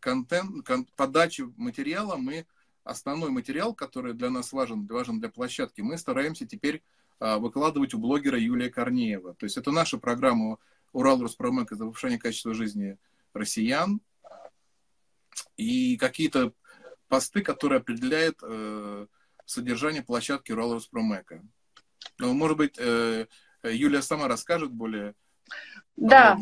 контент, 0.00 0.66
кон, 0.66 0.86
подачи 0.96 1.42
материала 1.56 2.16
мы 2.16 2.46
основной 2.84 3.30
материал, 3.30 3.74
который 3.74 4.14
для 4.14 4.30
нас 4.30 4.52
важен, 4.52 4.86
важен 4.86 5.20
для 5.20 5.28
площадки, 5.28 5.80
мы 5.80 5.96
стараемся 5.98 6.46
теперь 6.46 6.82
а, 7.18 7.38
выкладывать 7.38 7.94
у 7.94 7.98
блогера 7.98 8.38
Юлия 8.38 8.70
Корнеева. 8.70 9.34
То 9.34 9.44
есть 9.44 9.56
это 9.56 9.70
наша 9.70 9.98
программа 9.98 10.58
Урал 10.92 11.20
Роспромек 11.22 11.70
за 11.70 11.84
повышение 11.84 12.18
качества 12.18 12.54
жизни 12.54 12.98
россиян 13.32 14.00
и 15.56 15.96
какие-то 15.96 16.52
посты, 17.08 17.42
которые 17.42 17.78
определяют 17.78 18.38
э, 18.42 19.06
содержание 19.46 20.02
площадки 20.02 20.52
Урал 20.52 20.74
Роспромека. 20.74 21.42
Но, 22.18 22.32
может 22.32 22.56
быть, 22.56 22.76
э, 22.78 23.26
Юлия 23.62 24.02
сама 24.02 24.28
расскажет 24.28 24.70
более 24.70 25.14
да. 25.96 26.38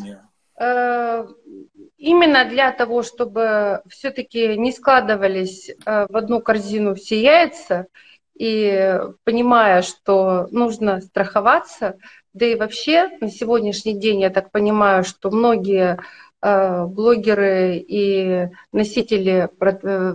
Именно 0.58 2.44
для 2.44 2.72
того, 2.72 3.02
чтобы 3.02 3.82
все-таки 3.88 4.56
не 4.56 4.72
складывались 4.72 5.70
э, 5.70 6.06
в 6.08 6.16
одну 6.16 6.40
корзину 6.40 6.94
все 6.94 7.20
яйца, 7.20 7.86
и 8.38 9.00
понимая, 9.24 9.82
что 9.82 10.48
нужно 10.50 11.00
страховаться, 11.00 11.96
да 12.32 12.46
и 12.46 12.56
вообще 12.56 13.08
на 13.20 13.30
сегодняшний 13.30 13.94
день 13.94 14.20
я 14.20 14.30
так 14.30 14.50
понимаю, 14.50 15.04
что 15.04 15.30
многие 15.30 15.96
Э, 15.96 16.02
блогеры 16.42 17.76
и 17.76 18.48
носители, 18.72 19.48
э, 19.60 20.14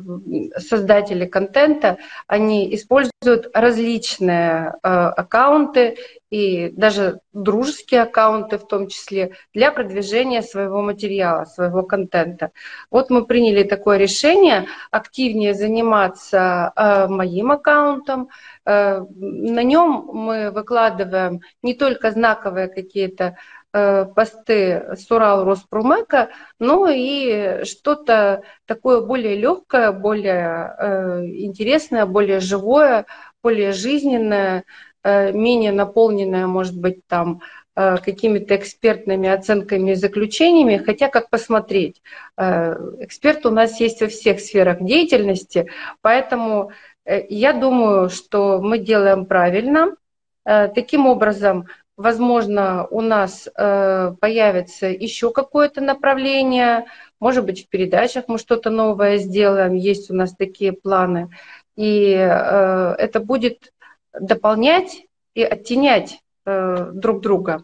создатели 0.60 1.26
контента, 1.26 2.00
они 2.28 2.76
используют 2.76 3.50
различные 3.54 4.74
э, 4.84 4.88
аккаунты 4.88 5.98
и 6.30 6.70
даже 6.72 7.22
дружеские 7.32 8.02
аккаунты 8.02 8.58
в 8.58 8.68
том 8.68 8.88
числе 8.88 9.36
для 9.54 9.72
продвижения 9.72 10.42
своего 10.42 10.82
материала, 10.82 11.46
своего 11.46 11.84
контента. 11.84 12.52
Вот 12.92 13.10
мы 13.10 13.26
приняли 13.26 13.64
такое 13.64 13.98
решение 13.98 14.68
активнее 14.92 15.54
заниматься 15.54 16.74
моим 17.08 17.54
аккаунтом. 17.54 18.28
На 18.66 19.64
нем 19.64 20.10
мы 20.12 20.52
выкладываем 20.52 21.40
не 21.62 21.76
только 21.76 22.12
знаковые 22.12 22.68
какие-то 22.68 23.38
Э, 23.67 23.67
посты 24.16 24.96
с 24.96 25.12
Урал 25.12 25.44
Роспромека, 25.46 26.30
ну 26.60 26.88
и 26.90 27.64
что-то 27.64 28.42
такое 28.66 29.02
более 29.02 29.36
легкое, 29.36 29.92
более 29.92 30.76
э, 30.80 31.26
интересное, 31.26 32.06
более 32.06 32.40
живое, 32.40 33.06
более 33.44 33.74
жизненное, 33.74 34.64
э, 35.04 35.32
менее 35.32 35.72
наполненное, 35.72 36.48
может 36.48 36.80
быть, 36.80 37.06
там 37.08 37.42
какими-то 37.76 38.56
экспертными 38.56 39.30
оценками 39.30 39.92
и 39.92 39.96
заключениями, 39.96 40.84
хотя 40.84 41.10
как 41.10 41.30
посмотреть. 41.30 42.02
Эксперт 42.36 43.46
у 43.46 43.52
нас 43.52 43.80
есть 43.80 44.02
во 44.02 44.08
всех 44.08 44.40
сферах 44.40 44.82
деятельности, 44.82 45.70
поэтому 46.02 46.72
я 47.06 47.54
думаю, 47.54 48.10
что 48.10 48.60
мы 48.64 48.80
делаем 48.80 49.28
правильно. 49.28 49.96
Таким 50.44 51.06
образом, 51.06 51.68
Возможно, 51.98 52.86
у 52.92 53.02
нас 53.02 53.50
э, 53.58 54.14
появится 54.22 54.86
еще 54.86 55.32
какое-то 55.32 55.82
направление, 55.82 56.86
может 57.20 57.44
быть, 57.44 57.66
в 57.66 57.70
передачах 57.70 58.26
мы 58.28 58.38
что-то 58.38 58.70
новое 58.70 59.18
сделаем, 59.18 59.74
есть 59.74 60.12
у 60.12 60.14
нас 60.14 60.36
такие 60.36 60.74
планы. 60.74 61.32
И 61.76 62.12
э, 62.14 62.96
это 63.00 63.20
будет 63.20 63.74
дополнять 64.14 65.08
и 65.34 65.42
оттенять 65.42 66.22
э, 66.46 66.92
друг 66.94 67.22
друга. 67.22 67.64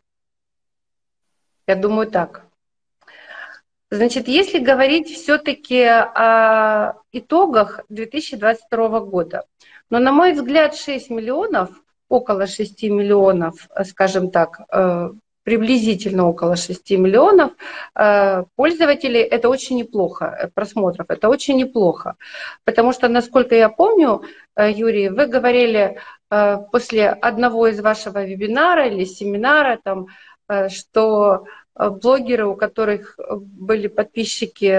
Я 1.68 1.76
думаю, 1.76 2.10
так. 2.10 2.48
Значит, 3.92 4.28
если 4.28 4.58
говорить 4.58 5.10
все-таки 5.10 5.84
о 5.84 6.96
итогах 7.12 7.82
2022 7.90 9.00
года, 9.02 9.46
но, 9.92 10.00
на 10.00 10.12
мой 10.12 10.34
взгляд, 10.34 10.76
6 10.76 11.12
миллионов 11.12 11.70
около 12.14 12.46
6 12.48 12.84
миллионов, 12.84 13.54
э, 13.76 13.84
скажем 13.86 14.30
так, 14.30 14.62
э, 14.72 15.10
приблизительно 15.44 16.30
около 16.30 16.56
6 16.56 16.98
миллионов 16.98 17.52
э, 17.96 18.44
пользователей. 18.56 19.22
Это 19.22 19.50
очень 19.50 19.78
неплохо, 19.78 20.52
просмотров, 20.54 21.08
это 21.10 21.30
очень 21.30 21.58
неплохо. 21.58 22.16
Потому 22.66 22.94
что, 22.94 23.10
насколько 23.10 23.56
я 23.56 23.70
помню, 23.70 24.22
Юрий, 24.58 25.10
вы 25.10 25.26
говорили 25.26 25.98
после 26.72 27.10
одного 27.10 27.68
из 27.68 27.80
вашего 27.80 28.24
вебинара 28.24 28.88
или 28.88 29.06
семинара, 29.06 29.80
там, 29.84 30.08
что 30.70 31.44
блогеры, 31.76 32.46
у 32.46 32.56
которых 32.56 33.20
были 33.30 33.88
подписчики 33.88 34.72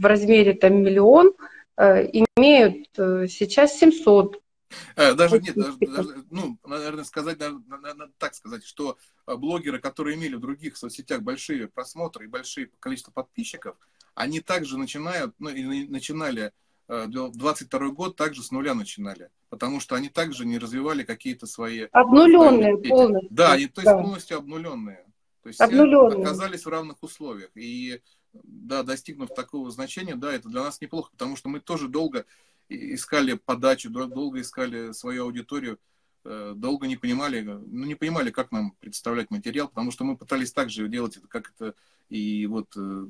в 0.00 0.04
размере 0.04 0.54
там, 0.54 0.82
миллион, 0.82 1.32
имеют 1.78 2.86
сейчас 3.30 3.78
700 3.78 4.36
Э, 4.36 4.47
даже 4.96 5.40
нет, 5.40 5.54
даже, 5.54 5.76
даже, 5.78 6.24
ну, 6.30 6.58
наверное, 6.64 7.04
сказать, 7.04 7.38
надо 7.38 8.10
так 8.18 8.34
сказать, 8.34 8.64
что 8.64 8.98
э, 9.26 9.34
блогеры, 9.36 9.78
которые 9.78 10.16
имели 10.16 10.34
в 10.34 10.40
других 10.40 10.76
соцсетях 10.76 11.22
большие 11.22 11.68
просмотры 11.68 12.24
и 12.24 12.28
большое 12.28 12.70
количество 12.78 13.10
подписчиков, 13.10 13.76
они 14.14 14.40
также 14.40 14.78
начинают, 14.78 15.34
ну, 15.38 15.48
и 15.50 15.86
начинали 15.88 16.52
22 16.88 17.80
э, 17.80 17.90
год 17.90 18.16
также 18.16 18.42
с 18.42 18.50
нуля 18.50 18.74
начинали, 18.74 19.30
потому 19.50 19.78
что 19.80 19.94
они 19.94 20.08
также 20.08 20.46
не 20.46 20.58
развивали 20.58 21.02
какие-то 21.04 21.46
свои... 21.46 21.86
Обнуленные 21.92 22.76
полностью. 22.78 23.28
Да, 23.30 23.52
они 23.52 23.66
то 23.66 23.80
есть 23.80 23.92
да. 23.92 23.98
полностью 23.98 24.38
обнуленные. 24.38 25.04
То 25.42 25.48
есть 25.48 25.60
обнуленные. 25.60 26.24
оказались 26.24 26.64
в 26.64 26.68
равных 26.68 27.02
условиях. 27.02 27.50
И 27.54 28.00
да, 28.32 28.82
достигнув 28.82 29.30
такого 29.34 29.70
значения, 29.70 30.14
да, 30.14 30.32
это 30.32 30.48
для 30.48 30.62
нас 30.62 30.80
неплохо, 30.80 31.10
потому 31.12 31.36
что 31.36 31.48
мы 31.48 31.60
тоже 31.60 31.88
долго 31.88 32.24
искали 32.68 33.34
подачу, 33.34 33.90
долго 33.90 34.40
искали 34.40 34.92
свою 34.92 35.24
аудиторию, 35.24 35.78
э, 36.24 36.52
долго 36.56 36.86
не 36.86 36.96
понимали, 36.96 37.40
ну, 37.40 37.84
не 37.84 37.94
понимали, 37.94 38.30
как 38.30 38.52
нам 38.52 38.72
представлять 38.80 39.30
материал, 39.30 39.68
потому 39.68 39.90
что 39.90 40.04
мы 40.04 40.16
пытались 40.16 40.52
также 40.52 40.88
делать 40.88 41.16
это, 41.16 41.26
как 41.28 41.52
это 41.56 41.74
и 42.08 42.46
вот 42.46 42.68
э, 42.76 43.06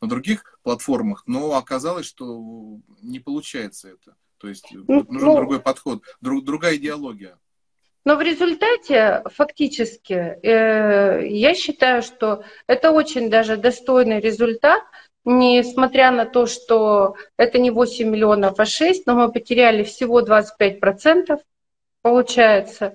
на 0.00 0.08
других 0.08 0.58
платформах, 0.62 1.24
но 1.26 1.56
оказалось, 1.56 2.06
что 2.06 2.78
не 3.02 3.20
получается 3.20 3.90
это. 3.90 4.16
То 4.38 4.48
есть 4.48 4.68
ну, 4.72 5.04
нужен 5.08 5.28
ну, 5.28 5.36
другой 5.36 5.60
подход, 5.60 6.02
друг, 6.20 6.44
другая 6.44 6.76
идеология. 6.76 7.38
Но 8.04 8.16
в 8.16 8.20
результате 8.20 9.22
фактически 9.34 10.12
э, 10.12 11.26
я 11.26 11.54
считаю, 11.54 12.02
что 12.02 12.44
это 12.66 12.90
очень 12.90 13.30
даже 13.30 13.56
достойный 13.56 14.20
результат, 14.20 14.82
несмотря 15.24 16.10
на 16.10 16.26
то, 16.26 16.46
что 16.46 17.16
это 17.36 17.58
не 17.58 17.70
8 17.70 18.08
миллионов, 18.08 18.58
а 18.58 18.64
6, 18.64 19.06
но 19.06 19.14
мы 19.14 19.32
потеряли 19.32 19.82
всего 19.82 20.20
25%, 20.20 21.38
получается. 22.02 22.94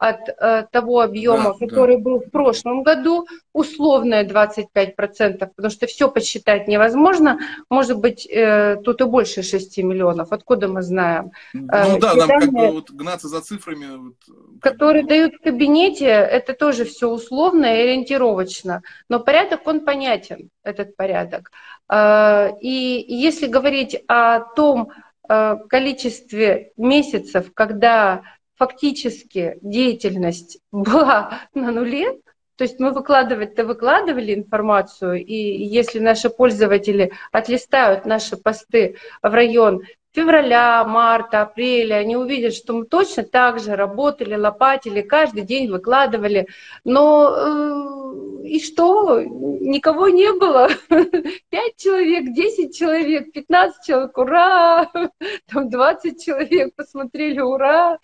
От 0.00 0.30
э, 0.30 0.64
того 0.72 1.00
объема, 1.00 1.54
да, 1.60 1.66
который 1.66 1.96
да. 1.98 2.02
был 2.02 2.20
в 2.20 2.30
прошлом 2.30 2.82
году, 2.82 3.26
условное 3.52 4.24
25%, 4.24 5.46
потому 5.54 5.70
что 5.70 5.86
все 5.86 6.10
посчитать 6.10 6.66
невозможно. 6.68 7.38
Может 7.68 7.98
быть, 7.98 8.26
э, 8.26 8.76
тут 8.82 9.02
и 9.02 9.04
больше 9.04 9.42
6 9.42 9.76
миллионов. 9.78 10.32
Откуда 10.32 10.68
мы 10.68 10.80
знаем? 10.80 11.32
Ну 11.52 11.66
э, 11.70 12.00
да, 12.00 12.14
нам 12.14 12.28
как 12.28 12.50
бы 12.50 12.72
вот 12.72 12.90
гнаться 12.90 13.28
за 13.28 13.42
цифрами. 13.42 13.96
Вот, 13.96 14.14
которые 14.62 15.02
бы... 15.02 15.08
дают 15.10 15.34
в 15.34 15.44
кабинете, 15.44 16.06
это 16.06 16.54
тоже 16.54 16.86
все 16.86 17.10
условно 17.10 17.66
и 17.66 17.82
ориентировочно. 17.82 18.82
Но 19.10 19.20
порядок, 19.20 19.66
он 19.66 19.84
понятен, 19.84 20.48
этот 20.62 20.96
порядок. 20.96 21.50
Э, 21.92 22.52
и 22.62 23.04
если 23.06 23.48
говорить 23.48 24.02
о 24.08 24.40
том 24.40 24.92
э, 25.28 25.56
количестве 25.68 26.72
месяцев, 26.78 27.52
когда 27.52 28.22
фактически 28.60 29.56
деятельность 29.62 30.58
была 30.70 31.40
на 31.54 31.72
нуле, 31.72 32.20
то 32.56 32.64
есть 32.64 32.78
мы 32.78 32.90
выкладывать-то 32.92 33.64
выкладывали 33.64 34.34
информацию, 34.34 35.24
и 35.24 35.34
если 35.34 35.98
наши 35.98 36.28
пользователи 36.28 37.10
отлистают 37.32 38.04
наши 38.04 38.36
посты 38.36 38.96
в 39.22 39.32
район 39.32 39.80
февраля, 40.12 40.84
марта, 40.84 41.40
апреля, 41.40 41.94
они 41.94 42.16
увидят, 42.16 42.52
что 42.52 42.74
мы 42.74 42.84
точно 42.84 43.22
так 43.22 43.60
же 43.60 43.76
работали, 43.76 44.34
лопатили, 44.34 45.00
каждый 45.00 45.42
день 45.42 45.70
выкладывали. 45.70 46.48
Но 46.84 47.34
э, 47.34 48.46
и 48.46 48.60
что? 48.60 49.22
Никого 49.22 50.08
не 50.08 50.32
было. 50.32 50.68
Пять 51.48 51.76
человек, 51.78 52.34
десять 52.34 52.76
человек, 52.76 53.32
пятнадцать 53.32 53.84
человек, 53.86 54.18
ура! 54.18 54.90
Там 55.50 55.70
двадцать 55.70 56.22
человек 56.22 56.74
посмотрели, 56.74 57.40
ура! 57.40 57.98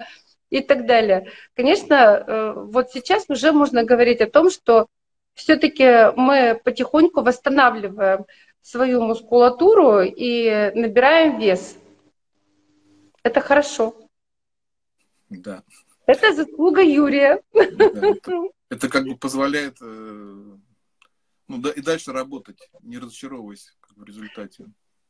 И 0.50 0.60
так 0.60 0.86
далее. 0.86 1.30
Конечно, 1.54 1.94
э, 1.94 2.52
вот 2.56 2.90
сейчас 2.90 3.24
уже 3.28 3.52
можно 3.52 3.84
говорить 3.84 4.20
о 4.20 4.30
том, 4.30 4.50
что 4.50 4.86
все-таки 5.34 6.12
мы 6.16 6.60
потихоньку 6.64 7.22
восстанавливаем 7.22 8.26
свою 8.62 9.02
мускулатуру 9.02 10.02
и 10.02 10.72
набираем 10.74 11.38
вес. 11.38 11.76
Это 13.22 13.40
хорошо. 13.40 13.94
Да. 15.28 15.62
Это 16.06 16.32
заслуга 16.32 16.82
Юрия. 16.82 17.42
Да, 17.52 17.62
это, 17.62 18.32
это 18.70 18.88
как 18.88 19.04
бы 19.04 19.16
позволяет 19.16 19.76
э, 19.80 20.56
ну, 21.48 21.58
да, 21.58 21.70
и 21.70 21.80
дальше 21.80 22.12
работать, 22.12 22.58
не 22.82 22.98
разочаровываясь 22.98 23.76
в 23.94 24.02
результате. 24.02 24.66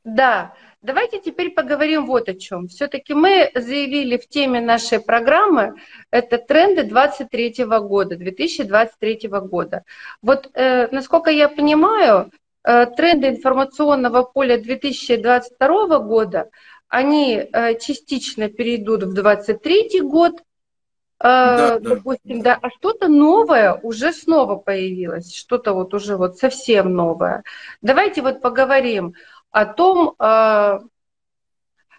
Да, 0.07 0.55
давайте 0.83 1.21
теперь 1.21 1.51
поговорим 1.51 2.07
вот 2.07 2.29
о 2.29 2.35
чем. 2.35 2.69
Все-таки 2.69 3.13
мы 3.13 3.51
заявили 3.57 4.17
в 4.19 4.29
теме 4.29 4.61
нашей 4.61 5.01
программы, 5.01 5.75
это 6.13 6.39
тренды 6.39 6.85
23 6.85 7.65
года, 7.81 8.15
2023 8.15 9.29
года. 9.29 9.83
Вот, 10.23 10.49
э, 10.55 10.87
насколько 10.93 11.31
я 11.31 11.49
понимаю, 11.49 12.31
э, 12.63 12.87
тренды 12.97 13.31
информационного 13.31 14.23
поля 14.23 14.59
2022 14.59 15.99
года, 15.99 16.51
они 16.89 17.35
э, 17.39 17.77
частично 17.81 18.49
перейдут 18.49 19.03
в 19.03 19.13
23 19.13 20.03
год, 20.03 20.35
э, 20.35 20.41
да, 21.19 21.79
допустим, 21.81 22.43
да. 22.43 22.55
да, 22.55 22.59
а 22.63 22.71
что-то 22.71 23.09
новое 23.09 23.75
уже 23.75 24.13
снова 24.13 24.55
появилось, 24.55 25.35
что-то 25.35 25.73
вот 25.73 25.95
уже 25.95 26.17
вот 26.17 26.39
совсем 26.39 26.95
новое. 26.95 27.43
Давайте 27.83 28.23
вот 28.23 28.41
поговорим 28.41 29.17
о 29.57 29.65
том, 29.65 30.15
э, 30.19 30.81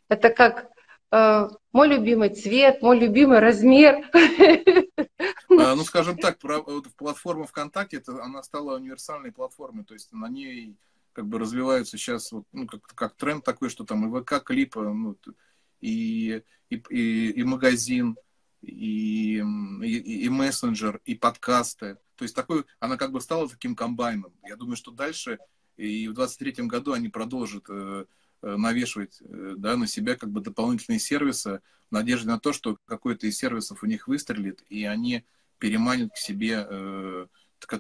это 0.10 0.30
как 0.30 0.70
мой 1.10 1.88
любимый 1.88 2.30
цвет, 2.36 2.82
мой 2.82 3.00
любимый 3.00 3.40
размер. 3.40 4.10
А, 4.14 5.76
ну, 5.76 5.84
скажем 5.86 6.18
так, 6.18 6.38
платформа 6.38 7.48
ВКонтакте, 7.48 8.04
она 8.22 8.44
стала 8.44 8.76
универсальной 8.76 9.32
платформой, 9.32 9.86
то 9.86 9.94
есть 9.94 10.12
на 10.12 10.28
ней 10.28 10.76
как 11.14 11.26
бы 11.26 11.40
развиваются 11.40 11.98
сейчас 11.98 12.34
вот, 12.34 12.44
ну, 12.52 12.68
как, 12.68 12.82
как 12.84 13.16
тренд 13.16 13.44
такой, 13.46 13.70
что 13.70 13.86
там 13.86 14.06
и 14.06 14.22
ВК 14.22 14.44
клипы, 14.44 14.82
ну, 14.82 15.16
и, 15.80 16.44
и, 16.70 16.76
и, 16.90 17.30
и 17.32 17.44
магазин, 17.44 18.18
и, 18.62 19.38
и, 19.38 20.26
и 20.26 20.30
мессенджер, 20.30 21.00
и 21.06 21.16
подкасты. 21.16 21.98
То 22.18 22.24
есть 22.24 22.36
такой, 22.36 22.66
она 22.80 22.98
как 22.98 23.14
бы 23.14 23.22
стала 23.22 23.48
таким 23.48 23.76
комбайном. 23.76 24.34
Я 24.44 24.58
думаю, 24.58 24.76
что 24.76 24.92
дальше 24.92 25.40
и 25.78 26.08
в 26.08 26.14
23 26.14 26.66
году 26.66 26.94
они 26.94 27.10
продолжат 27.10 27.66
э, 27.70 28.06
э, 28.42 28.56
навешивать 28.56 29.22
э, 29.22 29.56
да, 29.58 29.78
на 29.78 29.88
себя 29.88 30.16
как 30.16 30.32
бы 30.32 30.42
дополнительные 30.42 31.00
сервисы 31.00 31.62
в 31.90 31.94
надежде 31.94 32.28
на 32.28 32.40
то, 32.40 32.54
что 32.54 32.78
какой-то 32.86 33.28
из 33.28 33.38
сервисов 33.38 33.84
у 33.84 33.86
них 33.86 34.08
выстрелит, 34.08 34.64
и 34.70 34.84
они 34.84 35.26
переманят 35.60 36.14
к 36.14 36.18
себе 36.18 36.68
э, 36.70 37.28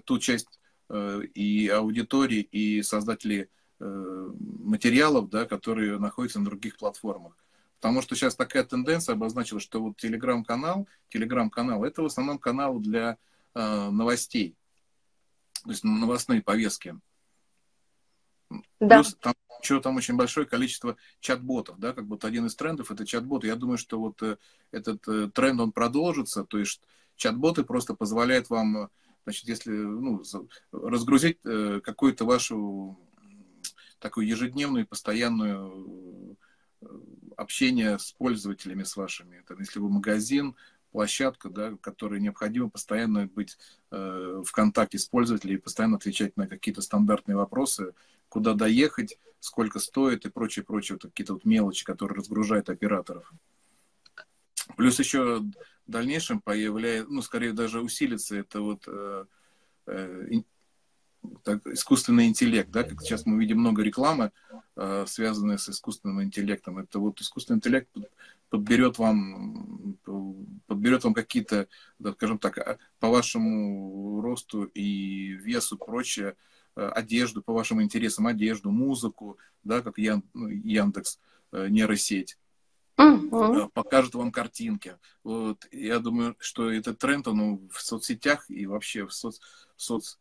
ту 0.05 0.19
часть 0.19 0.59
Э, 0.89 1.21
и 1.33 1.67
аудитории, 1.67 2.39
и 2.39 2.81
создатели 2.81 3.49
э, 3.79 4.29
материалов, 4.39 5.29
да, 5.29 5.45
которые 5.45 5.99
находятся 5.99 6.39
на 6.39 6.45
других 6.45 6.77
платформах. 6.77 7.35
Потому 7.75 8.01
что 8.01 8.15
сейчас 8.15 8.35
такая 8.35 8.63
тенденция 8.63 9.13
обозначила, 9.13 9.59
что 9.59 9.81
вот 9.81 9.97
телеграм-канал, 9.97 10.87
телеграм-канал 11.09 11.83
это 11.83 12.01
в 12.01 12.05
основном 12.05 12.39
канал 12.39 12.79
для 12.79 13.17
э, 13.53 13.89
новостей, 13.89 14.55
то 15.63 15.71
есть 15.71 15.83
новостные 15.83 16.41
повестки. 16.41 16.97
Да. 18.79 18.97
Плюс 18.97 19.15
там, 19.19 19.33
что 19.61 19.79
там 19.79 19.95
очень 19.95 20.15
большое 20.15 20.45
количество 20.45 20.97
чат-ботов, 21.19 21.79
да, 21.79 21.93
как 21.93 22.05
будто 22.05 22.27
один 22.27 22.45
из 22.45 22.55
трендов 22.55 22.91
это 22.91 23.05
чат-боты. 23.05 23.47
Я 23.47 23.55
думаю, 23.55 23.77
что 23.77 23.99
вот 23.99 24.21
э, 24.21 24.37
этот 24.71 25.07
э, 25.07 25.29
тренд 25.33 25.59
он 25.59 25.71
продолжится, 25.71 26.43
то 26.43 26.59
есть 26.59 26.81
чат-боты 27.15 27.63
просто 27.63 27.95
позволяют 27.95 28.49
вам 28.49 28.89
Значит, 29.27 29.49
если 29.49 29.71
ну, 29.71 30.23
разгрузить 30.71 31.39
э, 31.43 31.81
какую-то 31.83 32.23
вашу 32.23 32.97
такую 33.99 34.25
ежедневную, 34.25 34.87
постоянную 34.87 36.37
э, 36.81 36.85
общение 37.35 37.99
с 37.99 38.13
пользователями, 38.13 38.83
с 38.83 38.95
вашими. 38.95 39.43
Там, 39.45 39.59
если 39.59 39.79
вы 39.79 39.89
магазин, 39.89 40.55
площадка, 40.93 41.49
да, 41.49 41.75
которой 41.81 42.21
необходимо 42.21 42.69
постоянно 42.69 43.27
быть 43.27 43.57
э, 43.91 44.43
в 44.45 44.49
контакте 44.53 44.97
с 44.97 45.05
пользователем 45.07 45.57
и 45.57 45.59
постоянно 45.59 45.97
отвечать 45.97 46.37
на 46.37 46.47
какие-то 46.47 46.81
стандартные 46.81 47.35
вопросы, 47.35 47.93
куда 48.29 48.53
доехать, 48.53 49.17
сколько 49.39 49.79
стоит 49.79 50.25
и 50.25 50.29
прочее, 50.29 50.65
прочее, 50.65 50.95
вот 50.95 51.09
какие-то 51.11 51.33
вот 51.33 51.45
мелочи, 51.45 51.85
которые 51.85 52.17
разгружают 52.17 52.69
операторов. 52.69 53.31
Плюс 54.75 54.99
еще 54.99 55.39
в 55.39 55.51
дальнейшем 55.91 56.41
появляется, 56.41 57.11
ну, 57.11 57.21
скорее 57.21 57.53
даже 57.53 57.81
усилится 57.81 58.35
это 58.35 58.61
вот 58.61 58.83
э, 58.87 59.25
э, 59.87 60.41
так, 61.43 61.65
искусственный 61.67 62.27
интеллект, 62.27 62.69
да, 62.69 62.83
как 62.83 63.01
сейчас 63.01 63.25
мы 63.25 63.39
видим 63.39 63.59
много 63.59 63.81
рекламы, 63.81 64.31
э, 64.75 65.05
связанной 65.07 65.57
с 65.57 65.69
искусственным 65.69 66.23
интеллектом. 66.23 66.77
Это 66.77 66.99
вот 66.99 67.21
искусственный 67.21 67.57
интеллект 67.57 67.89
подберет 68.49 68.97
вам, 68.97 69.97
подберет 70.67 71.03
вам 71.03 71.13
какие-то, 71.13 71.67
да, 71.99 72.13
скажем 72.13 72.39
так, 72.39 72.57
а, 72.57 72.77
по 72.99 73.09
вашему 73.09 74.21
росту 74.21 74.63
и 74.63 75.29
весу, 75.33 75.77
прочее, 75.77 76.35
одежду, 76.77 77.41
по 77.41 77.53
вашим 77.53 77.81
интересам, 77.81 78.27
одежду, 78.27 78.71
музыку, 78.71 79.37
да, 79.63 79.81
как 79.81 79.97
Ян, 79.97 80.23
ну, 80.33 80.47
Яндекс, 80.47 81.19
э, 81.51 81.67
нейросеть 81.69 82.37
uh-huh. 82.97 83.69
покажет 83.73 84.15
вам 84.15 84.31
картинки. 84.31 84.97
Вот. 85.23 85.67
Я 85.71 85.99
думаю, 85.99 86.35
что 86.39 86.71
этот 86.71 86.97
тренд 86.97 87.27
он 87.27 87.69
в 87.69 87.81
соцсетях 87.81 88.49
и 88.49 88.65
вообще 88.65 89.05
в 89.05 89.13
соц, 89.13 89.39
в 89.75 89.81
соц 89.81 90.15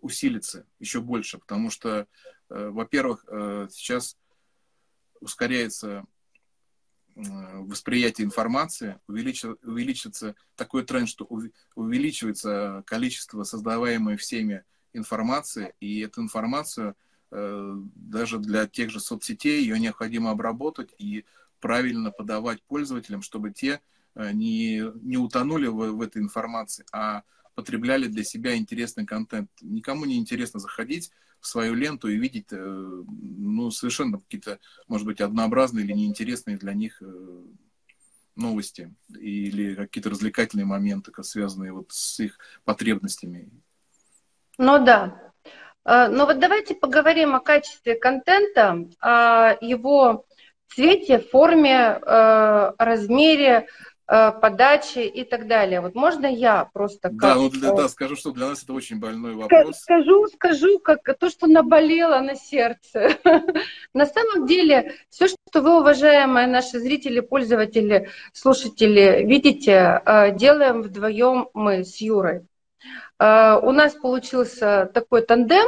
усилится 0.00 0.66
еще 0.78 1.00
больше, 1.00 1.38
потому 1.38 1.70
что, 1.70 2.06
э, 2.50 2.68
во-первых, 2.68 3.24
э, 3.28 3.68
сейчас 3.70 4.16
ускоряется 5.20 6.04
э, 7.16 7.20
восприятие 7.60 8.26
информации, 8.26 9.00
увеличится, 9.06 9.56
увеличится 9.62 10.34
такой 10.56 10.84
тренд, 10.84 11.08
что 11.08 11.28
увеличивается 11.74 12.82
количество 12.86 13.44
создаваемой 13.44 14.16
всеми 14.16 14.64
информации, 14.94 15.74
и 15.80 16.00
эту 16.00 16.22
информацию 16.22 16.96
даже 17.30 18.38
для 18.38 18.68
тех 18.68 18.90
же 18.90 19.00
соцсетей 19.00 19.60
ее 19.60 19.80
необходимо 19.80 20.30
обработать 20.30 20.94
и 20.98 21.24
правильно 21.64 22.10
подавать 22.10 22.62
пользователям, 22.64 23.22
чтобы 23.22 23.50
те 23.50 23.80
э, 24.14 24.32
не, 24.32 24.82
не 25.00 25.16
утонули 25.16 25.66
в, 25.66 25.92
в 25.92 26.02
этой 26.02 26.20
информации, 26.20 26.84
а 26.92 27.22
потребляли 27.54 28.06
для 28.06 28.22
себя 28.22 28.54
интересный 28.54 29.06
контент. 29.06 29.50
Никому 29.62 30.04
не 30.04 30.18
интересно 30.18 30.60
заходить 30.60 31.10
в 31.40 31.46
свою 31.46 31.72
ленту 31.72 32.08
и 32.08 32.18
видеть 32.18 32.48
э, 32.50 32.56
ну, 32.58 33.70
совершенно 33.70 34.18
какие-то, 34.18 34.60
может 34.88 35.06
быть, 35.06 35.22
однообразные 35.22 35.86
или 35.86 35.94
неинтересные 35.94 36.58
для 36.58 36.74
них 36.74 37.00
э, 37.00 37.42
новости 38.36 38.94
или 39.08 39.74
какие-то 39.74 40.10
развлекательные 40.10 40.66
моменты, 40.66 41.12
связанные 41.22 41.72
вот 41.72 41.92
с 41.92 42.20
их 42.20 42.38
потребностями. 42.64 43.50
Ну 44.58 44.84
да. 44.84 45.20
Но 45.86 46.24
вот 46.24 46.38
давайте 46.38 46.74
поговорим 46.74 47.34
о 47.34 47.40
качестве 47.40 47.94
контента, 47.94 48.86
о 49.00 49.56
его 49.60 50.24
цвете, 50.68 51.18
форме, 51.18 51.98
э, 52.00 52.72
размере. 52.78 53.66
Э, 54.06 54.32
подачи 54.38 54.98
и 54.98 55.24
так 55.24 55.46
далее. 55.46 55.80
Вот 55.80 55.94
можно 55.94 56.26
я 56.26 56.68
просто... 56.74 57.08
Как, 57.08 57.16
да, 57.16 57.34
ну, 57.36 57.48
для, 57.48 57.72
да, 57.72 57.88
скажу, 57.88 58.16
что 58.16 58.32
для 58.32 58.48
нас 58.48 58.62
это 58.62 58.74
очень 58.74 58.98
больной 58.98 59.34
вопрос. 59.34 59.78
Скажу, 59.78 60.26
скажу, 60.26 60.78
как 60.78 61.00
то, 61.18 61.30
что 61.30 61.46
наболело 61.46 62.20
на 62.20 62.34
сердце. 62.34 63.16
На 63.94 64.04
самом 64.04 64.46
деле, 64.46 64.94
все, 65.08 65.26
что 65.28 65.62
вы, 65.62 65.80
уважаемые 65.80 66.46
наши 66.46 66.80
зрители, 66.80 67.20
пользователи, 67.20 68.10
слушатели, 68.34 69.24
видите, 69.24 70.02
э, 70.04 70.36
делаем 70.36 70.82
вдвоем 70.82 71.48
мы 71.54 71.82
с 71.82 71.98
Юрой. 72.02 72.42
Э, 73.18 73.58
у 73.62 73.72
нас 73.72 73.94
получился 73.94 74.90
такой 74.92 75.22
тандем, 75.22 75.66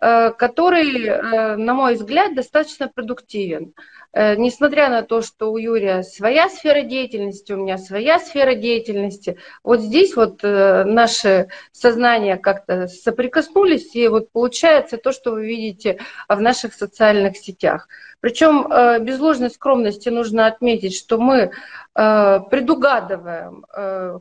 который, 0.00 1.56
на 1.56 1.74
мой 1.74 1.94
взгляд, 1.94 2.34
достаточно 2.34 2.88
продуктивен. 2.88 3.72
Э, 4.14 4.36
несмотря 4.36 4.90
на 4.90 5.02
то, 5.02 5.22
что 5.22 5.50
у 5.52 5.56
Юрия 5.56 6.02
своя 6.02 6.50
сфера 6.50 6.82
деятельности, 6.82 7.52
у 7.52 7.56
меня 7.56 7.78
своя 7.78 8.18
сфера 8.18 8.54
деятельности, 8.54 9.38
вот 9.64 9.80
здесь 9.80 10.14
вот 10.16 10.40
э, 10.44 10.84
наши 10.84 11.48
сознания 11.72 12.36
как-то 12.36 12.88
соприкоснулись, 12.88 13.94
и 13.94 14.08
вот 14.08 14.30
получается 14.30 14.98
то, 14.98 15.12
что 15.12 15.30
вы 15.32 15.46
видите 15.46 15.98
в 16.28 16.38
наших 16.40 16.74
социальных 16.74 17.38
сетях. 17.38 17.88
Причем 18.20 18.66
э, 18.70 18.98
без 19.00 19.18
ложной 19.18 19.50
скромности 19.50 20.10
нужно 20.10 20.46
отметить, 20.46 20.94
что 20.94 21.18
мы 21.18 21.50
предугадываем, 21.94 23.66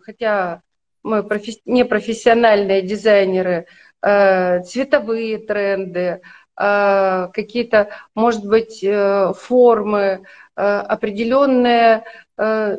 хотя 0.02 0.62
мы 1.04 1.26
не 1.66 1.86
профессиональные 1.86 2.82
дизайнеры, 2.82 3.66
цветовые 4.02 5.38
тренды, 5.38 6.22
Э, 6.62 7.30
какие-то, 7.34 7.90
может 8.14 8.46
быть, 8.46 8.84
э, 8.84 9.34
формы, 9.34 10.24
э, 10.56 10.62
определенные 10.62 12.04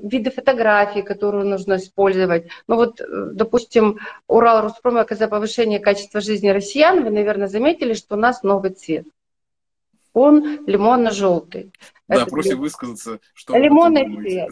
виды 0.03 0.33
фотографий, 0.33 1.03
которые 1.03 1.45
нужно 1.45 1.77
использовать. 1.77 2.49
Ну 2.67 2.75
вот, 2.75 3.01
допустим, 3.33 4.01
Урал 4.27 4.63
Роспромека 4.63 5.15
за 5.15 5.29
повышение 5.29 5.79
качества 5.79 6.21
жизни 6.21 6.49
россиян, 6.49 7.05
вы, 7.05 7.11
наверное, 7.11 7.47
заметили, 7.47 7.95
что 7.95 8.17
у 8.17 8.19
нас 8.19 8.43
новый 8.43 8.71
цвет. 8.73 9.07
Он 10.15 10.67
лимонно-желтый. 10.67 11.71
Да, 12.09 12.17
Это 12.17 12.27
просим 12.27 12.59
высказаться, 12.59 13.21
что 13.35 13.57
Лимонный 13.57 14.05
цвет. 14.17 14.51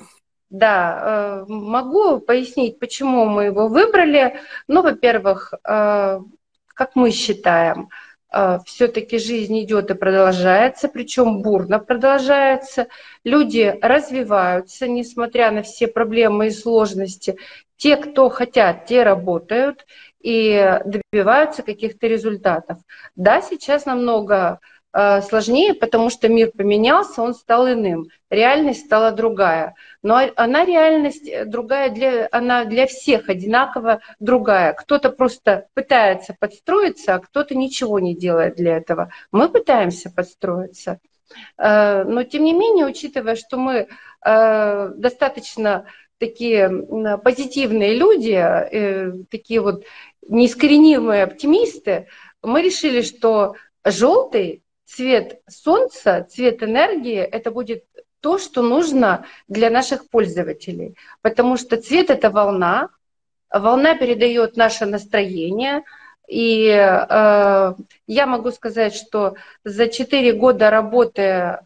Да, 0.50 1.44
могу 1.48 2.18
пояснить, 2.20 2.78
почему 2.78 3.24
мы 3.24 3.44
его 3.44 3.68
выбрали. 3.68 4.40
Ну, 4.66 4.82
во-первых, 4.82 5.54
как 5.62 6.96
мы 6.96 7.10
считаем, 7.10 7.88
а, 8.32 8.60
все-таки 8.64 9.18
жизнь 9.18 9.60
идет 9.60 9.90
и 9.90 9.94
продолжается, 9.94 10.88
причем 10.88 11.42
бурно 11.42 11.80
продолжается. 11.80 12.86
Люди 13.24 13.76
развиваются, 13.82 14.86
несмотря 14.86 15.50
на 15.50 15.62
все 15.62 15.88
проблемы 15.88 16.46
и 16.46 16.50
сложности. 16.50 17.36
Те, 17.76 17.96
кто 17.96 18.28
хотят, 18.28 18.86
те 18.86 19.02
работают 19.02 19.84
и 20.20 20.78
добиваются 20.84 21.62
каких-то 21.62 22.06
результатов. 22.06 22.78
Да, 23.16 23.42
сейчас 23.42 23.84
намного 23.84 24.60
Э, 24.60 24.79
сложнее, 24.92 25.74
потому 25.74 26.10
что 26.10 26.28
мир 26.28 26.50
поменялся, 26.50 27.22
он 27.22 27.34
стал 27.34 27.68
иным, 27.68 28.08
реальность 28.28 28.86
стала 28.86 29.12
другая. 29.12 29.74
Но 30.02 30.20
она 30.36 30.64
реальность 30.64 31.28
э, 31.28 31.44
другая, 31.44 31.90
для, 31.90 32.28
она 32.32 32.64
для 32.64 32.86
всех 32.86 33.28
одинаково 33.28 34.00
другая. 34.18 34.72
Кто-то 34.72 35.10
просто 35.10 35.68
пытается 35.74 36.34
подстроиться, 36.38 37.14
а 37.14 37.18
кто-то 37.20 37.54
ничего 37.54 38.00
не 38.00 38.16
делает 38.16 38.56
для 38.56 38.76
этого. 38.76 39.12
Мы 39.30 39.48
пытаемся 39.48 40.10
подстроиться. 40.10 40.98
Э, 41.56 42.02
но 42.04 42.24
тем 42.24 42.44
не 42.44 42.52
менее, 42.52 42.86
учитывая, 42.86 43.36
что 43.36 43.56
мы 43.56 43.88
достаточно 44.22 45.86
такие 46.18 46.68
позитивные 47.24 47.94
люди, 47.94 49.24
такие 49.30 49.62
вот 49.62 49.84
неискоренимые 50.28 51.22
оптимисты, 51.22 52.08
мы 52.42 52.60
решили, 52.60 53.00
что 53.00 53.54
желтый 53.82 54.62
цвет 54.90 55.40
солнца, 55.48 56.26
цвет 56.28 56.62
энергии, 56.62 57.18
это 57.18 57.50
будет 57.50 57.84
то, 58.20 58.38
что 58.38 58.62
нужно 58.62 59.24
для 59.48 59.70
наших 59.70 60.08
пользователей. 60.10 60.96
Потому 61.22 61.56
что 61.56 61.76
цвет— 61.76 62.10
это 62.10 62.30
волна, 62.30 62.88
волна 63.52 63.94
передает 63.94 64.56
наше 64.56 64.86
настроение. 64.86 65.84
И 66.28 66.68
э, 66.68 67.74
я 68.06 68.26
могу 68.26 68.50
сказать, 68.52 68.94
что 68.94 69.34
за 69.64 69.88
4 69.88 70.32
года 70.34 70.70
работы 70.70 71.22
э, 71.22 71.58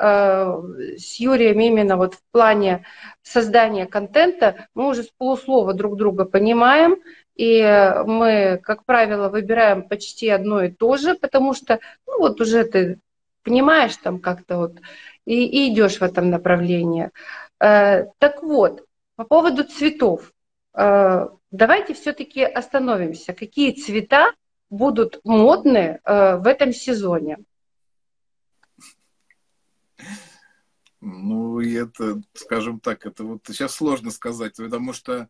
с 0.97 1.21
Юрием 1.21 1.61
именно 1.61 1.97
вот 1.97 2.15
в 2.15 2.23
плане 2.31 2.87
создания 3.23 3.87
контента 3.87 4.69
мы 4.75 4.89
уже 4.89 5.03
с 5.03 5.11
полуслова 5.19 5.75
друг 5.75 5.97
друга 5.97 6.25
понимаем, 6.25 6.97
и 7.37 7.61
мы, 8.07 8.61
как 8.63 8.85
правило, 8.85 9.29
выбираем 9.29 9.83
почти 9.89 10.29
одно 10.29 10.63
и 10.63 10.71
то 10.71 10.97
же, 10.97 11.15
потому 11.15 11.53
что 11.53 11.81
ну, 12.07 12.21
вот 12.21 12.41
уже 12.41 12.65
ты 12.65 13.01
понимаешь 13.45 13.97
там 13.97 14.19
как-то 14.19 14.57
вот, 14.57 14.81
и, 15.25 15.47
и 15.47 15.73
идешь 15.73 15.99
в 15.99 16.03
этом 16.03 16.31
направлении. 16.31 17.11
Э, 17.61 18.07
так 18.19 18.43
вот, 18.43 18.87
по 19.17 19.25
поводу 19.25 19.65
цветов. 19.65 20.33
Э, 20.75 21.29
давайте 21.51 21.95
все-таки 21.95 22.43
остановимся. 22.43 23.33
Какие 23.33 23.73
цвета 23.73 24.33
будут 24.71 25.21
модны 25.25 26.01
э, 26.05 26.37
в 26.37 26.47
этом 26.47 26.73
сезоне? 26.73 27.39
Ну, 31.01 31.61
это, 31.61 32.23
скажем 32.33 32.81
так, 32.81 33.05
это 33.05 33.25
вот 33.25 33.43
сейчас 33.47 33.75
сложно 33.75 34.11
сказать, 34.11 34.57
потому 34.57 34.95
что 34.95 35.29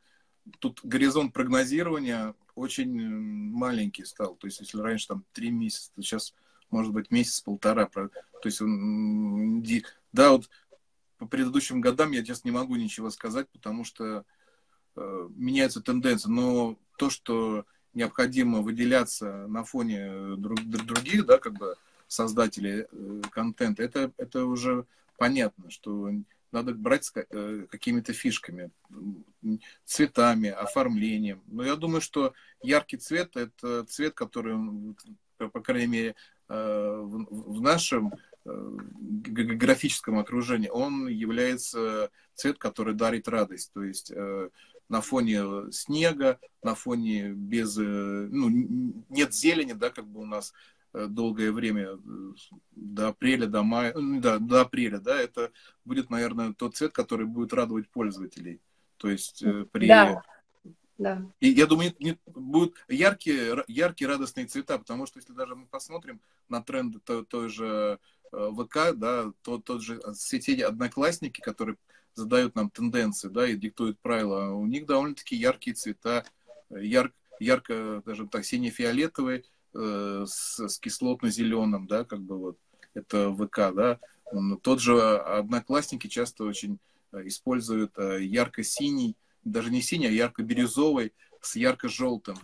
тут 0.61 0.81
горизонт 0.85 1.33
прогнозирования 1.33 2.35
очень 2.55 2.97
маленький 3.51 4.05
стал. 4.05 4.37
То 4.37 4.47
есть, 4.47 4.61
если 4.61 4.79
раньше 4.81 5.09
там 5.09 5.25
три 5.33 5.51
месяца, 5.51 5.91
то 5.95 6.03
сейчас 6.03 6.33
может 6.75 6.93
быть, 6.93 7.13
месяц-полтора. 7.13 7.87
То 7.87 8.11
есть, 8.43 8.61
да, 10.13 10.33
вот 10.33 10.51
по 11.19 11.27
предыдущим 11.27 11.81
годам 11.81 12.11
я, 12.11 12.25
честно, 12.25 12.49
не 12.49 12.55
могу 12.55 12.75
ничего 12.75 13.11
сказать, 13.11 13.49
потому 13.51 13.85
что 13.85 14.25
э, 14.97 15.29
меняются 15.37 15.81
тенденции. 15.81 16.29
Но 16.29 16.77
то, 16.99 17.11
что 17.11 17.65
необходимо 17.95 18.61
выделяться 18.61 19.47
на 19.47 19.63
фоне 19.63 20.35
друг, 20.37 20.61
других, 20.65 21.27
да, 21.27 21.39
как 21.39 21.53
бы 21.55 21.77
создателей 22.09 22.87
э, 22.91 23.23
контента, 23.31 23.85
это, 23.85 24.13
это 24.17 24.45
уже 24.45 24.85
понятно, 25.17 25.71
что 25.71 26.11
надо 26.51 26.75
брать 26.75 27.05
с 27.05 27.13
э, 27.15 27.67
какими-то 27.71 28.13
фишками, 28.13 28.73
цветами, 29.85 30.49
оформлением. 30.51 31.41
Но 31.47 31.63
я 31.63 31.77
думаю, 31.77 32.01
что 32.01 32.35
яркий 32.63 32.97
цвет– 32.97 33.31
это 33.37 33.85
цвет, 33.85 34.15
который, 34.15 34.57
по 35.39 35.61
крайней 35.61 35.87
мере, 35.87 36.15
Э, 36.15 36.34
в 36.49 37.61
нашем 37.61 38.13
э, 38.45 38.77
графическом 39.03 40.19
окружении, 40.19 40.69
он 40.69 41.07
является 41.09 42.11
цвет, 42.35 42.59
который 42.59 42.95
дарит 42.95 43.29
радость. 43.29 43.73
То 43.73 43.83
есть 43.83 44.13
э, 44.15 44.51
на 44.89 45.01
фоне 45.01 45.71
снега, 45.73 46.39
на 46.63 46.75
фоне 46.75 47.31
без, 47.31 47.77
ну, 47.77 48.49
нет 49.09 49.35
зелени, 49.35 49.73
да, 49.73 49.91
как 49.91 50.07
бы 50.07 50.21
у 50.21 50.27
нас 50.27 50.53
долгое 50.93 51.51
время, 51.51 51.99
до 52.73 53.09
апреля, 53.09 53.47
до 53.47 53.63
мая, 53.63 53.93
ну, 53.95 54.21
да, 54.21 54.39
до 54.39 54.61
апреля, 54.61 54.99
да, 54.99 55.21
это 55.21 55.51
будет, 55.85 56.11
наверное, 56.11 56.53
тот 56.53 56.77
цвет, 56.77 56.93
который 56.93 57.27
будет 57.27 57.53
радовать 57.53 57.89
пользователей. 57.89 58.61
То 58.99 59.09
есть 59.09 59.43
при 59.73 59.89
да. 59.89 60.23
Да. 60.99 61.27
И 61.41 61.49
я 61.49 61.67
думаю, 61.67 61.93
не, 61.99 62.19
будут 62.27 62.77
яркие, 62.89 63.65
яркие 63.67 64.09
радостные 64.09 64.47
цвета, 64.47 64.79
потому 64.79 65.07
что 65.07 65.19
если 65.19 65.33
даже 65.33 65.57
мы 65.57 65.67
посмотрим 65.67 66.21
на 66.49 66.63
тренды 66.63 67.01
той, 67.01 67.25
той 67.25 67.49
же 67.49 67.99
э, 68.33 68.51
ВК, 68.57 68.95
да, 68.95 69.33
то, 69.43 69.59
тот 69.59 69.83
же 69.83 70.01
сети 70.15 70.61
Одноклассники, 70.61 71.41
которые 71.41 71.77
задают 72.15 72.55
нам 72.55 72.71
тенденции, 72.71 73.29
да, 73.29 73.47
и 73.47 73.57
диктуют 73.57 73.99
правила, 73.99 74.53
у 74.53 74.67
них 74.67 74.87
довольно-таки 74.87 75.35
яркие 75.35 75.75
цвета, 75.75 76.25
яр, 76.71 77.13
ярко, 77.41 78.03
даже 78.07 78.29
так, 78.29 78.45
сине-фиолетовый 78.45 79.45
э, 79.75 80.25
с, 80.27 80.69
с 80.69 80.79
кислотно-зеленым, 80.79 81.87
да, 81.89 82.05
как 82.05 82.21
бы 82.21 82.39
вот, 82.39 82.59
это 82.95 83.35
ВК, 83.35 83.75
да. 83.75 83.99
Тот 84.63 84.81
же 84.81 85.01
Одноклассники 85.19 86.07
часто 86.07 86.45
очень 86.45 86.79
э, 87.13 87.27
используют 87.27 87.99
э, 87.99 88.23
ярко-синий, 88.23 89.17
даже 89.45 89.71
не 89.71 89.83
синий, 89.83 90.07
а 90.07 90.11
ярко-бирюзовый 90.11 91.13
с 91.41 91.57
ярко-желтым. 91.57 92.37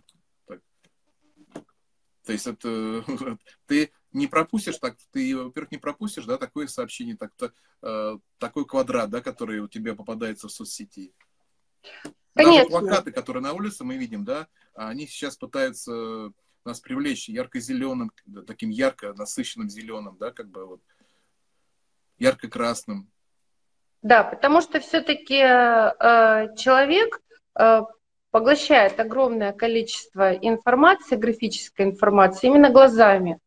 То 0.46 2.32
есть 2.32 2.46
это 2.46 3.04
ты 3.66 3.90
не 4.12 4.26
пропустишь, 4.26 4.78
так 4.78 4.96
ты, 5.10 5.36
во-первых, 5.36 5.72
не 5.72 5.78
пропустишь, 5.78 6.24
да, 6.24 6.36
такое 6.36 6.66
сообщение, 6.66 7.16
так, 7.16 7.32
то, 7.34 7.52
э, 7.82 8.18
такой 8.38 8.66
квадрат, 8.66 9.10
да, 9.10 9.20
который 9.20 9.60
у 9.60 9.68
тебя 9.68 9.94
попадается 9.94 10.48
в 10.48 10.52
соцсети. 10.52 11.12
Конечно. 12.34 12.58
Даже 12.58 12.68
плакаты, 12.68 13.12
которые 13.12 13.42
на 13.42 13.52
улице 13.52 13.84
мы 13.84 13.96
видим, 13.96 14.24
да, 14.24 14.48
они 14.74 15.06
сейчас 15.06 15.36
пытаются 15.36 16.32
нас 16.64 16.80
привлечь 16.80 17.28
ярко-зеленым, 17.28 18.12
таким 18.46 18.70
ярко 18.70 19.14
насыщенным 19.14 19.68
зеленым, 19.70 20.16
да, 20.18 20.30
как 20.30 20.48
бы 20.48 20.66
вот 20.66 20.82
ярко-красным. 22.18 23.10
Да, 24.02 24.24
потому 24.24 24.62
что 24.62 24.80
все-таки 24.80 25.38
э, 25.38 26.56
человек 26.56 27.20
э, 27.58 27.82
поглощает 28.30 28.98
огромное 28.98 29.52
количество 29.52 30.32
информации, 30.32 31.16
графической 31.16 31.86
информации 31.86 32.46
именно 32.46 32.70
глазами. 32.70 33.38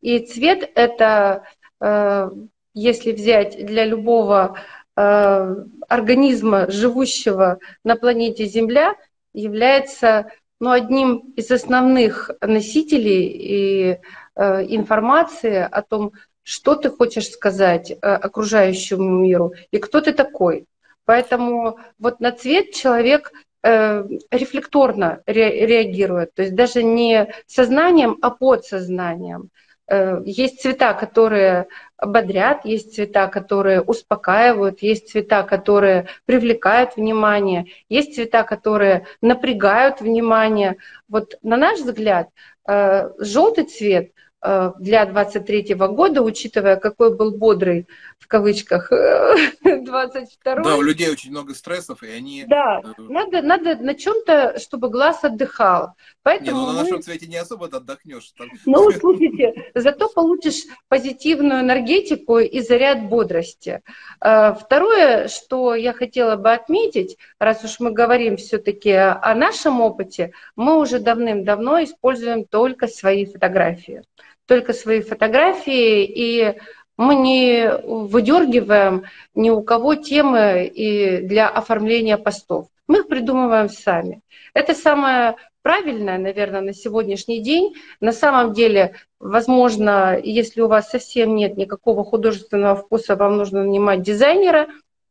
И 0.00 0.20
цвет 0.20 0.70
это, 0.74 1.44
э, 1.80 2.30
если 2.72 3.12
взять 3.12 3.64
для 3.66 3.84
любого 3.84 4.56
э, 4.96 5.54
организма, 5.88 6.70
живущего 6.70 7.58
на 7.84 7.96
планете 7.96 8.46
Земля, 8.46 8.94
является 9.34 10.30
ну, 10.60 10.70
одним 10.70 11.32
из 11.36 11.50
основных 11.50 12.30
носителей 12.40 13.26
и, 13.26 13.98
э, 14.36 14.64
информации 14.68 15.56
о 15.58 15.82
том, 15.82 16.12
что 16.48 16.74
ты 16.74 16.90
хочешь 16.90 17.30
сказать 17.30 17.92
окружающему 18.00 19.08
миру 19.08 19.52
и 19.70 19.78
кто 19.78 20.00
ты 20.00 20.12
такой. 20.12 20.66
Поэтому 21.04 21.78
вот 21.98 22.20
на 22.20 22.32
цвет 22.32 22.72
человек 22.72 23.32
Э, 23.60 24.04
рефлекторно 24.30 25.20
ре, 25.26 25.66
реагирует, 25.66 26.32
то 26.34 26.42
есть 26.42 26.54
даже 26.54 26.84
не 26.84 27.34
сознанием, 27.48 28.16
а 28.22 28.30
подсознанием. 28.30 29.50
Э, 29.88 30.22
есть 30.24 30.62
цвета, 30.62 30.94
которые 30.94 31.66
бодрят, 32.00 32.64
есть 32.64 32.94
цвета, 32.94 33.26
которые 33.26 33.80
успокаивают, 33.80 34.80
есть 34.80 35.10
цвета, 35.10 35.42
которые 35.42 36.06
привлекают 36.24 36.96
внимание, 36.96 37.66
есть 37.88 38.14
цвета, 38.14 38.44
которые 38.44 39.06
напрягают 39.20 40.00
внимание. 40.00 40.76
Вот 41.08 41.34
на 41.42 41.56
наш 41.56 41.80
взгляд, 41.80 42.28
э, 42.68 43.10
желтый 43.18 43.64
цвет– 43.64 44.12
Э, 44.20 44.27
для 44.40 45.04
23 45.04 45.74
года, 45.74 46.22
учитывая, 46.22 46.76
какой 46.76 47.14
был 47.16 47.36
бодрый, 47.36 47.88
в 48.18 48.28
кавычках, 48.28 48.90
22 49.88 50.54
Да, 50.56 50.76
у 50.76 50.82
людей 50.82 51.10
очень 51.10 51.30
много 51.30 51.54
стрессов, 51.54 52.02
и 52.02 52.08
они... 52.08 52.44
Да, 52.46 52.80
э, 52.84 53.02
надо, 53.02 53.42
надо 53.42 53.76
на 53.76 53.94
чем-то, 53.94 54.58
чтобы 54.58 54.90
глаз 54.90 55.24
отдыхал. 55.24 55.94
Поэтому 56.22 56.50
не, 56.50 56.66
ну 56.66 56.66
на 56.66 56.72
мы... 56.72 56.82
нашем 56.82 57.02
цвете 57.02 57.26
не 57.26 57.36
особо 57.36 57.66
отдохнешь. 57.66 58.32
Там... 58.36 58.48
Ну, 58.66 58.90
слушайте, 59.00 59.70
зато 59.74 60.08
получишь 60.08 60.64
позитивную 60.88 61.60
энергетику 61.60 62.38
и 62.38 62.60
заряд 62.60 63.08
бодрости. 63.08 63.82
Э, 64.20 64.54
второе, 64.54 65.28
что 65.28 65.74
я 65.74 65.92
хотела 65.92 66.36
бы 66.36 66.52
отметить, 66.52 67.16
раз 67.38 67.64
уж 67.64 67.80
мы 67.80 67.90
говорим 67.92 68.36
все-таки 68.36 68.92
о 68.92 69.34
нашем 69.34 69.80
опыте, 69.80 70.32
мы 70.56 70.78
уже 70.78 70.98
давным-давно 70.98 71.82
используем 71.84 72.44
только 72.44 72.86
свои 72.86 73.24
фотографии 73.26 74.02
только 74.48 74.72
свои 74.72 75.02
фотографии, 75.02 76.04
и 76.04 76.54
мы 76.96 77.14
не 77.14 77.70
выдергиваем 77.84 79.04
ни 79.34 79.50
у 79.50 79.62
кого 79.62 79.94
темы 79.94 80.66
и 80.66 81.18
для 81.18 81.48
оформления 81.48 82.16
постов. 82.16 82.66
Мы 82.88 83.00
их 83.00 83.08
придумываем 83.08 83.68
сами. 83.68 84.22
Это 84.54 84.74
самое 84.74 85.36
правильное, 85.62 86.18
наверное, 86.18 86.62
на 86.62 86.72
сегодняшний 86.72 87.40
день. 87.40 87.74
На 88.00 88.12
самом 88.12 88.54
деле, 88.54 88.94
возможно, 89.20 90.18
если 90.20 90.62
у 90.62 90.66
вас 90.66 90.88
совсем 90.88 91.36
нет 91.36 91.58
никакого 91.58 92.04
художественного 92.04 92.74
вкуса, 92.74 93.16
вам 93.16 93.36
нужно 93.36 93.62
нанимать 93.64 94.02
дизайнера, 94.02 94.68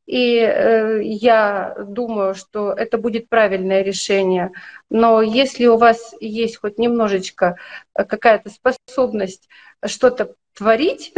и 0.08 0.38
э, 0.39 1.01
я 1.03 1.76
думаю, 1.86 2.34
что 2.34 2.72
это 2.72 2.97
будет 2.97 3.28
правильное 3.28 3.84
решение. 3.84 4.51
Но 4.89 5.22
если 5.22 5.66
у 5.68 5.78
вас 5.78 6.16
есть 6.22 6.58
хоть 6.58 6.80
немножечко 6.80 7.58
э, 7.93 8.05
какая-то 8.05 8.49
способность 8.49 9.49
что-то 9.86 10.34
творить, 10.55 11.14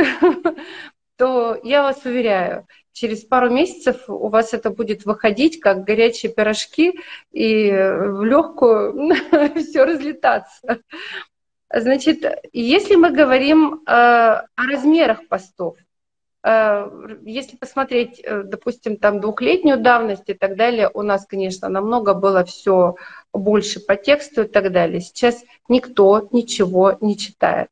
то 1.17 1.59
я 1.63 1.83
вас 1.83 2.03
уверяю, 2.03 2.65
через 2.91 3.23
пару 3.23 3.51
месяцев 3.51 4.09
у 4.09 4.27
вас 4.29 4.55
это 4.55 4.71
будет 4.71 5.05
выходить 5.05 5.59
как 5.59 5.83
горячие 5.83 6.33
пирожки 6.33 6.99
и 7.31 7.69
в 7.71 8.23
легкую 8.23 9.13
все 9.55 9.83
разлетаться. 9.83 10.81
Значит, 11.71 12.25
если 12.53 12.95
мы 12.95 13.11
говорим 13.11 13.83
э, 13.85 13.91
о 13.91 14.45
размерах 14.55 15.27
постов, 15.27 15.77
Э, 15.77 15.88
если 16.41 17.57
посмотреть, 17.57 18.21
э, 18.23 18.43
допустим, 18.43 18.95
там 18.95 19.19
двухлетнюю 19.19 19.77
давность 19.77 20.29
и 20.29 20.33
так 20.33 20.55
далее, 20.55 20.89
у 20.93 21.01
нас, 21.01 21.25
конечно, 21.25 21.67
намного 21.67 22.13
было 22.13 22.45
все 22.45 22.95
больше 23.33 23.81
по 23.81 23.97
тексту 23.97 24.43
и 24.43 24.47
так 24.47 24.71
далее. 24.71 25.01
Сейчас 25.01 25.43
никто 25.67 26.29
ничего 26.31 26.97
не 27.01 27.17
читает. 27.17 27.67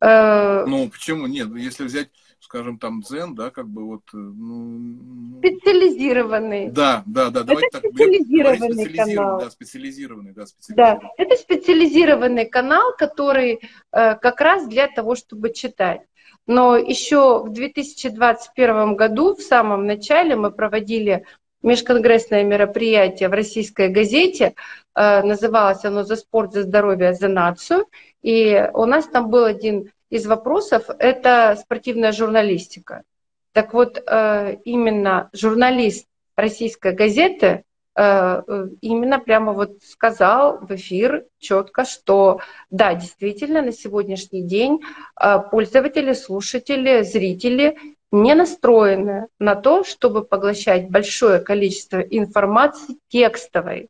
Э, 0.00 0.64
ну, 0.66 0.88
почему 0.88 1.26
нет? 1.26 1.54
Если 1.54 1.84
взять, 1.84 2.08
скажем, 2.40 2.78
там 2.78 3.02
дзен, 3.02 3.34
да, 3.34 3.50
как 3.50 3.68
бы 3.68 3.84
вот... 3.84 4.02
Ну... 4.14 5.38
Специализированный. 5.40 6.70
Да, 6.70 7.02
да, 7.04 7.28
да. 7.28 7.42
Это 7.42 7.60
так, 7.70 7.82
специализированный 7.84 8.72
специализированный, 8.72 9.14
канал. 9.14 9.40
Да, 9.40 9.50
специализированный, 9.50 10.32
да, 10.32 10.46
специализированный. 10.46 11.00
Да, 11.02 11.22
это 11.22 11.36
специализированный 11.36 12.46
канал, 12.46 12.96
который 12.96 13.60
как 13.90 14.40
раз 14.40 14.66
для 14.66 14.88
того, 14.88 15.16
чтобы 15.16 15.52
читать. 15.52 16.00
Но 16.46 16.76
еще 16.76 17.44
в 17.44 17.52
2021 17.52 18.96
году, 18.96 19.34
в 19.34 19.42
самом 19.42 19.86
начале, 19.86 20.36
мы 20.36 20.50
проводили 20.50 21.24
межконгрессное 21.62 22.42
мероприятие 22.42 23.28
в 23.28 23.32
российской 23.32 23.88
газете. 23.88 24.54
Э, 24.94 25.22
называлось 25.22 25.84
оно 25.84 26.02
«За 26.02 26.16
спорт, 26.16 26.52
за 26.52 26.62
здоровье, 26.62 27.14
за 27.14 27.28
нацию». 27.28 27.86
И 28.22 28.68
у 28.74 28.84
нас 28.84 29.06
там 29.06 29.30
был 29.30 29.44
один 29.44 29.90
из 30.10 30.26
вопросов– 30.26 30.84
это 30.98 31.56
спортивная 31.60 32.12
журналистика. 32.12 33.02
Так 33.52 33.72
вот, 33.72 34.02
э, 34.04 34.56
именно 34.64 35.30
журналист 35.32 36.06
российской 36.36 36.92
газеты 36.92 37.64
именно 37.94 39.18
прямо 39.18 39.52
вот 39.52 39.82
сказал 39.82 40.58
в 40.60 40.74
эфир 40.74 41.26
четко, 41.38 41.84
что 41.84 42.40
да, 42.70 42.94
действительно, 42.94 43.60
на 43.60 43.72
сегодняшний 43.72 44.42
день 44.42 44.80
э, 45.20 45.38
пользователи, 45.50 46.14
слушатели, 46.14 47.02
зрители 47.02 47.76
не 48.10 48.34
настроены 48.34 49.26
на 49.38 49.56
то, 49.56 49.84
чтобы 49.84 50.24
поглощать 50.24 50.88
большое 50.90 51.40
количество 51.40 52.00
информации 52.00 52.96
текстовой. 53.08 53.88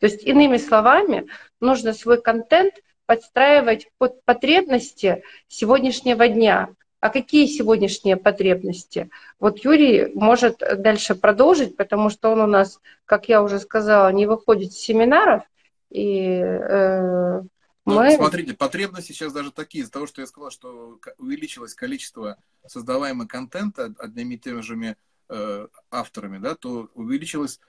То 0.00 0.06
есть, 0.06 0.22
иными 0.22 0.56
словами, 0.56 1.26
нужно 1.60 1.92
свой 1.92 2.22
контент 2.22 2.74
подстраивать 3.04 3.88
под 3.98 4.22
потребности 4.24 5.22
сегодняшнего 5.48 6.28
дня. 6.28 6.68
А 7.00 7.10
какие 7.10 7.46
сегодняшние 7.46 8.16
потребности? 8.16 9.08
Вот 9.38 9.64
Юрий 9.64 10.12
может 10.14 10.58
дальше 10.58 11.14
продолжить, 11.14 11.76
потому 11.76 12.10
что 12.10 12.30
он 12.30 12.40
у 12.40 12.46
нас, 12.46 12.80
как 13.04 13.28
я 13.28 13.42
уже 13.42 13.60
сказала, 13.60 14.12
не 14.12 14.26
выходит 14.26 14.72
с 14.72 14.78
семинаров. 14.78 15.44
И, 15.90 16.40
э, 16.40 17.40
ну, 17.40 17.48
мы... 17.84 18.10
Смотрите, 18.16 18.54
потребности 18.54 19.12
сейчас 19.12 19.32
даже 19.32 19.52
такие, 19.52 19.82
из-за 19.82 19.92
того, 19.92 20.06
что 20.06 20.20
я 20.20 20.26
сказал, 20.26 20.50
что 20.50 20.98
увеличилось 21.18 21.74
количество 21.74 22.36
создаваемого 22.66 23.28
контента 23.28 23.94
одними 23.98 24.34
и 24.34 24.38
теми 24.38 24.60
же 24.60 24.96
э, 25.28 25.68
авторами, 25.90 26.38
да, 26.38 26.56
то 26.56 26.90
увеличилось 26.94 27.60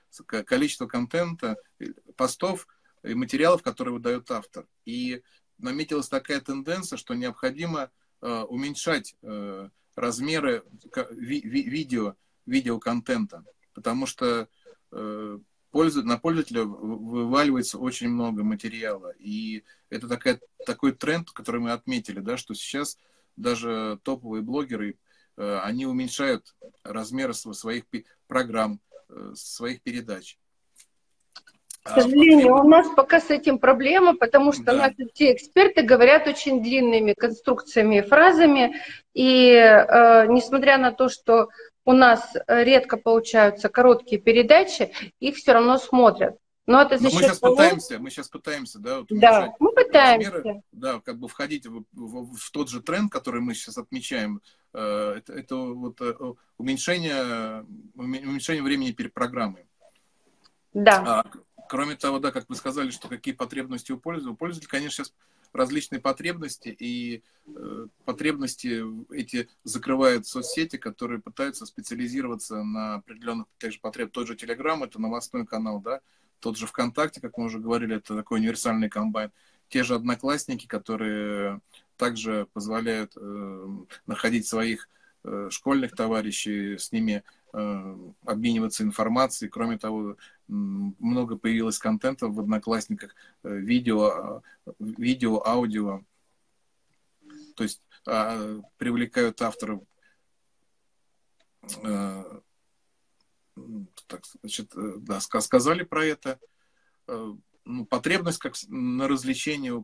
количество 0.45 0.88
контента, 0.88 1.57
э, 1.80 1.86
постов 2.15 2.67
и 3.03 3.13
материалов, 3.13 3.61
которые 3.61 3.93
выдает 3.93 4.32
автор. 4.32 4.65
И 4.86 5.21
наметилась 5.59 6.09
такая 6.09 6.41
тенденция, 6.41 6.97
что 6.97 7.13
необходимо 7.13 7.91
Э, 8.22 8.41
уменьшать 8.49 9.15
э, 9.22 9.70
размеры 9.95 10.63
видео, 11.09 12.15
видеоконтента, 12.45 13.45
потому 13.74 14.07
что 14.07 14.49
э, 14.91 15.39
на 15.72 16.17
пользователя 16.17 16.63
вываливается 16.65 17.78
очень 17.78 18.09
много 18.09 18.43
материала. 18.43 19.13
И 19.20 19.63
это 19.89 20.09
такая, 20.09 20.41
такой 20.65 20.91
тренд, 20.91 21.32
который 21.32 21.61
мы 21.61 21.72
отметили, 21.72 22.20
да, 22.20 22.36
что 22.36 22.53
сейчас 22.55 22.97
даже 23.38 23.99
топовые 24.03 24.41
блогеры, 24.41 24.97
они 25.38 25.86
уменьшают 25.86 26.53
размеры 26.84 27.34
своих 27.34 27.86
программ, 28.28 28.82
своих 29.36 29.82
передач. 29.82 30.38
К 31.89 32.01
сожалению, 32.01 32.55
у 32.55 32.67
нас 32.67 32.87
пока 32.95 33.19
с 33.19 33.29
этим 33.29 33.59
проблема, 33.59 34.15
потому 34.15 34.51
что 34.51 34.63
да. 34.63 34.73
наши 34.73 35.07
все 35.13 35.33
эксперты 35.33 35.81
говорят 35.81 36.27
очень 36.27 36.61
длинными 36.61 37.13
конструкциями 37.13 37.99
и 37.99 38.01
фразами, 38.01 38.75
и 39.13 39.51
э, 39.51 40.27
несмотря 40.27 40.77
на 40.77 40.91
то, 40.91 41.09
что 41.09 41.49
у 41.85 41.93
нас 41.93 42.35
редко 42.47 42.97
получаются 42.97 43.69
короткие 43.69 44.21
передачи, 44.21 44.91
их 45.19 45.35
все 45.35 45.53
равно 45.53 45.77
смотрят. 45.77 46.37
Но 46.69 46.83
это 46.83 46.99
за 46.99 47.05
Но 47.05 47.09
мы 47.09 47.21
сейчас 47.23 47.39
того... 47.39 47.55
пытаемся, 47.55 47.97
мы 47.97 48.11
сейчас 48.11 48.29
пытаемся, 48.29 48.77
да, 48.77 48.99
вот 48.99 49.07
да, 49.09 49.55
мы 49.57 49.71
пытаемся, 49.73 50.31
размеры, 50.31 50.61
да, 50.71 50.99
как 50.99 51.17
бы 51.17 51.27
входить 51.27 51.65
в, 51.65 51.83
в, 51.93 52.35
в 52.35 52.51
тот 52.51 52.69
же 52.69 52.79
тренд, 52.79 53.11
который 53.11 53.41
мы 53.41 53.55
сейчас 53.55 53.79
отмечаем. 53.79 54.39
Э, 54.75 55.15
это, 55.17 55.33
это 55.33 55.55
вот 55.55 55.99
э, 55.99 56.13
уменьшение, 56.59 57.65
уменьшение 57.95 58.61
времени 58.61 58.91
перед 58.91 59.15
программой. 59.15 59.65
Да. 60.75 61.23
А, 61.23 61.23
Кроме 61.70 61.95
того, 61.95 62.17
да, 62.17 62.32
как 62.32 62.49
вы 62.49 62.55
сказали, 62.55 62.89
что 62.89 63.07
какие 63.07 63.36
потребности 63.36 63.91
у 63.91 63.99
пользователя, 63.99 64.34
у 64.34 64.36
пользователя, 64.36 64.72
конечно, 64.72 65.03
сейчас 65.05 65.13
различные 65.53 66.01
потребности, 66.01 66.70
и 66.70 67.22
э, 67.45 67.88
потребности 68.05 68.84
эти 69.13 69.47
закрывают 69.63 70.26
соцсети, 70.26 70.78
которые 70.78 71.22
пытаются 71.22 71.67
специализироваться 71.67 72.63
на 72.63 72.95
определенных 72.95 73.45
также 73.59 73.80
потреб. 73.80 74.11
Тот 74.11 74.26
же 74.26 74.36
Телеграм, 74.36 74.84
это 74.84 74.99
новостной 74.99 75.45
канал, 75.45 75.80
да, 75.80 76.01
тот 76.39 76.57
же 76.57 76.65
ВКонтакте, 76.65 77.22
как 77.22 77.38
мы 77.38 77.45
уже 77.45 77.59
говорили, 77.59 77.97
это 77.97 78.15
такой 78.15 78.39
универсальный 78.39 78.89
комбайн. 78.89 79.32
Те 79.67 79.84
же 79.84 79.93
Одноклассники, 79.93 80.65
которые 80.65 81.61
также 81.97 82.47
позволяют 82.51 83.13
э, 83.15 83.67
находить 84.07 84.47
своих 84.47 84.89
э, 85.24 85.49
школьных 85.51 85.95
товарищей, 85.95 86.80
с 86.80 86.91
ними 86.91 87.24
э, 87.53 87.95
обмениваться 88.26 88.82
информацией. 88.82 89.51
Кроме 89.51 89.78
того, 89.78 90.17
много 90.50 91.38
появилось 91.38 91.78
контента 91.78 92.28
в 92.28 92.39
Одноклассниках, 92.39 93.16
э, 93.43 93.56
видео, 93.56 94.41
видео, 94.80 95.45
аудио. 95.45 96.02
То 97.56 97.64
есть 97.64 97.82
э, 98.08 98.62
привлекают 98.78 99.41
авторов 99.41 99.84
э, 101.84 102.24
так, 104.08 104.26
значит, 104.41 104.76
э, 104.76 104.93
да, 104.97 105.20
сказали 105.20 105.84
про 105.84 106.06
это. 106.06 106.39
Э, 107.08 107.34
ну, 107.66 107.86
потребность 107.86 108.39
как 108.39 108.56
на 108.68 109.08
развлечение, 109.08 109.84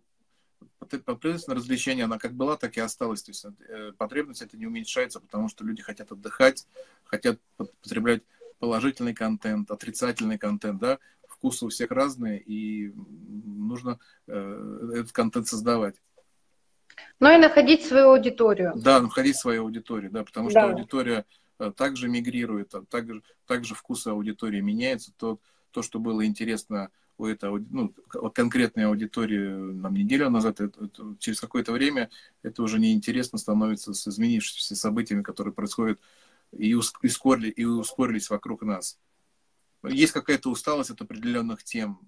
потребность 0.80 1.48
на 1.48 1.56
развлечение, 1.56 2.06
она 2.06 2.18
как 2.18 2.34
была, 2.34 2.58
так 2.58 2.78
и 2.78 2.80
осталась. 2.82 3.24
То 3.24 3.32
есть 3.32 3.46
э, 3.46 3.92
потребность 3.98 4.42
это 4.42 4.58
не 4.58 4.66
уменьшается, 4.66 5.20
потому 5.20 5.50
что 5.50 5.64
люди 5.64 5.82
хотят 5.82 6.12
отдыхать, 6.12 6.68
хотят 7.04 7.40
потреблять 7.58 8.24
положительный 8.66 9.14
контент, 9.14 9.72
отрицательный 9.72 10.38
контент, 10.38 10.80
да, 10.80 11.00
вкусы 11.28 11.66
у 11.66 11.70
всех 11.70 11.92
разные, 11.92 12.40
и 12.40 12.92
нужно 12.94 14.00
э, 14.28 14.90
этот 14.96 15.12
контент 15.12 15.48
создавать. 15.48 16.02
Ну 17.20 17.32
и 17.32 17.38
находить 17.38 17.86
свою 17.86 18.10
аудиторию. 18.10 18.74
Да, 18.76 19.02
находить 19.02 19.38
свою 19.38 19.64
аудиторию, 19.64 20.12
да, 20.12 20.24
потому 20.24 20.50
да. 20.50 20.62
что 20.62 20.72
аудитория 20.72 21.26
Э, 21.60 21.72
также 21.76 22.08
мигрирует, 22.10 22.74
а 22.76 22.84
также, 22.84 23.24
также 23.46 23.76
вкусы 23.76 24.10
аудитории 24.10 24.62
меняются. 24.62 25.14
То, 25.18 25.40
то, 25.72 25.82
что 25.82 26.00
было 26.00 26.26
интересно 26.26 26.90
у 27.18 27.26
этой 27.26 27.50
ну, 27.70 27.94
конкретной 28.34 28.88
аудитории 28.88 29.48
нам 29.48 29.94
неделю 29.94 30.30
назад, 30.30 30.60
это, 30.60 30.86
это, 30.86 31.16
через 31.20 31.40
какое-то 31.40 31.72
время 31.72 32.10
это 32.44 32.62
уже 32.62 32.78
неинтересно 32.78 33.38
становится 33.38 33.94
с 33.94 34.06
изменившимися 34.06 34.76
событиями, 34.76 35.24
которые 35.24 35.54
происходят 35.54 36.02
и, 36.58 36.74
ускорили, 36.74 37.50
и 37.50 37.66
ускорились 37.66 38.30
вокруг 38.30 38.64
нас. 38.64 39.00
Есть 39.84 40.14
какая-то 40.14 40.50
усталость 40.50 40.90
от 40.90 41.02
определенных 41.02 41.64
тем 41.64 42.00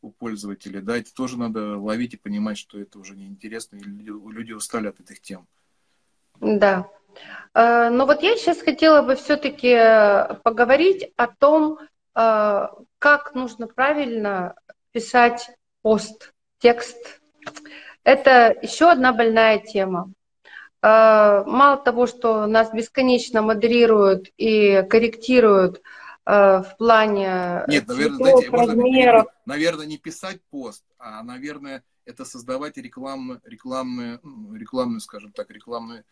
у 0.00 0.10
пользователей, 0.10 0.80
да, 0.80 0.96
это 0.96 1.12
тоже 1.12 1.38
надо 1.38 1.78
ловить 1.78 2.14
и 2.14 2.16
понимать, 2.16 2.56
что 2.56 2.78
это 2.78 2.98
уже 2.98 3.16
неинтересно, 3.16 3.76
и 3.76 3.80
люди, 3.80 4.52
устали 4.52 4.88
от 4.88 4.98
этих 5.00 5.20
тем. 5.20 5.46
Да, 6.40 6.88
Э, 7.54 7.88
но 7.90 8.06
вот 8.06 8.22
я 8.22 8.36
сейчас 8.36 8.60
хотела 8.60 9.02
бы 9.02 9.16
все-таки 9.16 9.74
поговорить 10.42 11.12
о 11.16 11.26
том, 11.26 11.78
э, 12.14 12.68
как 12.98 13.34
нужно 13.34 13.66
правильно 13.66 14.54
писать 14.92 15.50
пост, 15.82 16.32
текст. 16.58 17.20
Это 18.04 18.56
еще 18.62 18.90
одна 18.90 19.12
больная 19.12 19.58
тема. 19.58 20.12
Э, 20.82 21.44
мало 21.46 21.76
того, 21.76 22.06
что 22.06 22.46
нас 22.46 22.72
бесконечно 22.72 23.42
модерируют 23.42 24.30
и 24.36 24.82
корректируют 24.88 25.82
в 26.26 26.76
плане 26.78 27.64
Нет, 27.66 27.88
наверное, 27.88 28.18
цветов, 28.18 28.44
знаете, 28.44 28.50
размеров. 28.50 29.24
Можно, 29.24 29.32
наверное, 29.46 29.86
не 29.86 29.98
писать 29.98 30.40
пост, 30.50 30.84
а, 30.98 31.22
наверное, 31.24 31.82
это 32.04 32.24
создавать 32.24 32.76
рекламную, 32.76 33.40
рекламную, 33.42 34.20
рекламную, 34.54 35.00
скажем 35.00 35.32
так, 35.32 35.50
рекламную 35.50 36.04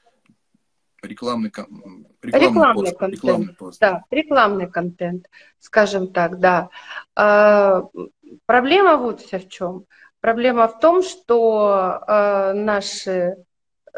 рекламный, 1.03 1.51
рекламный, 1.51 2.07
рекламный 2.23 2.75
пост, 2.75 2.99
контент. 2.99 3.23
Рекламный 3.23 3.55
пост. 3.55 3.81
Да, 3.81 4.05
рекламный 4.11 4.71
контент, 4.71 5.31
скажем 5.59 6.13
так, 6.13 6.39
да. 6.39 6.71
А, 7.15 7.85
проблема 8.47 8.97
вот 8.97 9.21
вся 9.21 9.39
в 9.39 9.49
чем. 9.49 9.85
Проблема 10.21 10.67
в 10.67 10.81
том, 10.81 11.03
что 11.03 12.01
а, 12.07 12.53
наши 12.53 13.37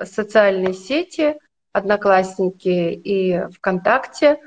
социальные 0.04 0.74
сети, 0.74 1.38
Одноклассники 1.72 2.68
и 2.68 3.46
ВКонтакте 3.52 4.40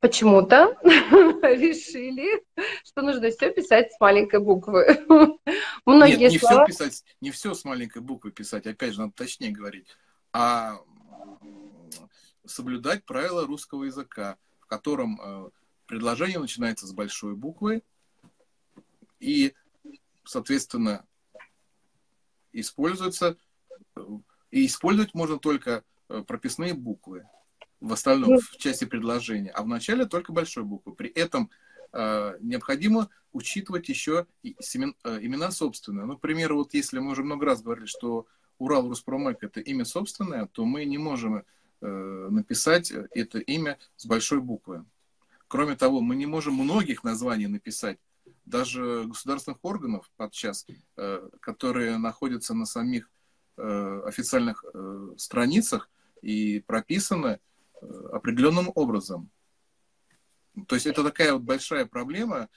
почему-то 0.00 0.76
решили, 0.82 2.44
что 2.84 3.02
нужно 3.02 3.30
все 3.30 3.52
писать 3.52 3.92
с 3.92 4.00
маленькой 4.00 4.40
буквы. 4.40 4.84
Многие 5.86 6.16
Нет, 6.16 6.32
не 6.32 6.38
слова... 6.38 6.66
все 6.66 6.72
писать, 6.72 7.04
не 7.20 7.30
все 7.30 7.54
с 7.54 7.64
маленькой 7.64 8.02
буквы 8.02 8.32
писать, 8.32 8.66
опять 8.66 8.94
же, 8.94 9.00
надо 9.02 9.12
точнее 9.14 9.52
говорить, 9.52 9.86
а 10.32 10.80
соблюдать 12.44 13.04
правила 13.04 13.46
русского 13.46 13.84
языка, 13.84 14.38
в 14.58 14.66
котором 14.66 15.20
э, 15.20 15.50
предложение 15.86 16.40
начинается 16.40 16.88
с 16.88 16.92
большой 16.92 17.36
буквы 17.36 17.82
и, 19.20 19.54
соответственно, 20.24 21.06
используется 22.52 23.36
и 24.50 24.66
использовать 24.66 25.14
можно 25.14 25.38
только 25.38 25.84
э, 26.08 26.22
прописные 26.26 26.74
буквы 26.74 27.26
в 27.80 27.92
остальном, 27.92 28.38
в 28.38 28.56
части 28.58 28.84
предложения, 28.84 29.50
а 29.50 29.62
в 29.62 29.68
начале 29.68 30.06
только 30.06 30.32
большой 30.32 30.64
буквы. 30.64 30.94
При 30.94 31.10
этом 31.10 31.50
э, 31.92 32.36
необходимо 32.40 33.08
учитывать 33.32 33.88
еще 33.88 34.26
семен, 34.60 34.94
э, 35.04 35.18
имена 35.22 35.50
собственные. 35.50 36.06
Ну, 36.06 36.16
к 36.16 36.20
примеру, 36.20 36.58
вот 36.58 36.74
если 36.74 36.98
мы 36.98 37.12
уже 37.12 37.24
много 37.24 37.46
раз 37.46 37.62
говорили, 37.62 37.86
что 37.86 38.26
Урал 38.58 38.88
Руспромек 38.88 39.42
это 39.42 39.60
имя 39.60 39.84
собственное, 39.84 40.46
то 40.46 40.64
мы 40.64 40.84
не 40.84 40.98
можем 40.98 41.44
Э, 41.84 42.28
написать 42.30 42.92
это 42.92 43.40
имя 43.40 43.76
с 43.96 44.06
большой 44.06 44.40
буквы. 44.40 44.84
Кроме 45.48 45.74
того, 45.74 46.00
мы 46.00 46.14
не 46.14 46.26
можем 46.26 46.54
многих 46.54 47.02
названий 47.02 47.48
написать, 47.48 47.98
даже 48.44 49.04
государственных 49.08 49.58
органов 49.64 50.08
подчас, 50.16 50.64
э, 50.96 51.28
которые 51.40 51.98
находятся 51.98 52.54
на 52.54 52.66
самих 52.66 53.10
официальных 53.56 54.64
страницах 55.16 55.90
и 56.22 56.60
прописаны 56.60 57.40
определенным 58.12 58.70
образом. 58.74 59.30
То 60.66 60.74
есть 60.74 60.86
это 60.86 61.02
такая 61.02 61.32
вот 61.34 61.42
большая 61.42 61.86
проблема, 61.86 62.48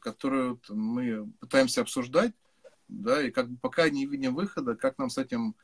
которую 0.00 0.60
мы 0.68 1.30
пытаемся 1.40 1.80
обсуждать, 1.80 2.32
да, 2.88 3.22
и 3.22 3.30
как 3.30 3.48
бы 3.50 3.58
пока 3.58 3.88
не 3.90 4.06
видим 4.06 4.34
выхода, 4.34 4.76
как 4.76 4.98
нам 4.98 5.10
с 5.10 5.18
этим 5.18 5.54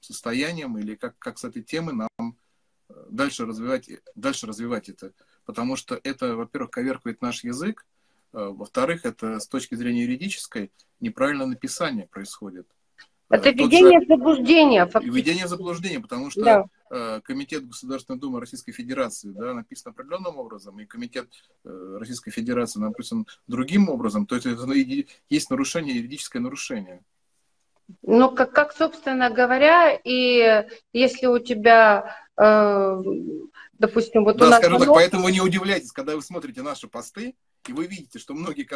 состоянием 0.00 0.78
или 0.78 0.94
как, 0.94 1.18
как 1.18 1.38
с 1.38 1.44
этой 1.44 1.62
темой 1.62 1.94
нам 1.94 2.36
э, 2.88 3.06
дальше 3.10 3.46
развивать, 3.46 3.88
дальше 4.14 4.46
развивать 4.46 4.88
это. 4.88 5.12
Потому 5.44 5.76
что 5.76 6.00
это, 6.02 6.36
во-первых, 6.36 6.70
коверкует 6.70 7.22
наш 7.22 7.44
язык, 7.44 7.86
э, 8.32 8.38
во-вторых, 8.38 9.04
это 9.04 9.38
с 9.38 9.46
точки 9.46 9.74
зрения 9.74 10.02
юридической 10.02 10.72
неправильное 11.00 11.46
написание 11.46 12.06
происходит. 12.06 12.66
Это 13.30 13.50
введение 13.50 14.00
в 14.00 14.06
заблуждение. 14.06 14.86
Фактически. 14.86 15.16
Введение 15.16 15.46
в 15.46 15.48
заблуждение, 15.48 16.00
потому 16.00 16.30
что 16.30 16.42
да. 16.42 16.64
Э, 16.90 17.20
Комитет 17.22 17.66
Государственной 17.66 18.18
Думы 18.18 18.40
Российской 18.40 18.72
Федерации 18.72 19.30
да, 19.30 19.54
написан 19.54 19.92
определенным 19.92 20.36
образом, 20.36 20.78
и 20.80 20.84
Комитет 20.84 21.28
Российской 21.64 22.32
Федерации 22.32 22.80
написан 22.80 23.26
другим 23.46 23.88
образом, 23.88 24.26
то 24.26 24.34
есть 24.34 24.46
есть 25.28 25.50
нарушение, 25.50 25.96
юридическое 25.96 26.42
нарушение. 26.42 27.02
Ну, 28.02 28.30
как, 28.30 28.52
как, 28.52 28.72
собственно 28.72 29.30
говоря, 29.30 29.92
и 29.92 30.64
если 30.92 31.26
у 31.26 31.38
тебя, 31.38 32.16
э, 32.29 32.29
допустим, 33.78 34.24
вот 34.24 34.36
да, 34.36 34.46
у 34.46 34.50
нас... 34.50 34.58
скажу 34.60 34.78
так, 34.78 34.88
поэтому 34.88 35.28
не 35.28 35.40
удивляйтесь, 35.40 35.92
когда 35.92 36.16
вы 36.16 36.22
смотрите 36.22 36.62
наши 36.62 36.88
посты, 36.88 37.34
и 37.68 37.72
вы 37.72 37.86
видите, 37.86 38.18
что 38.18 38.34
многие, 38.34 38.68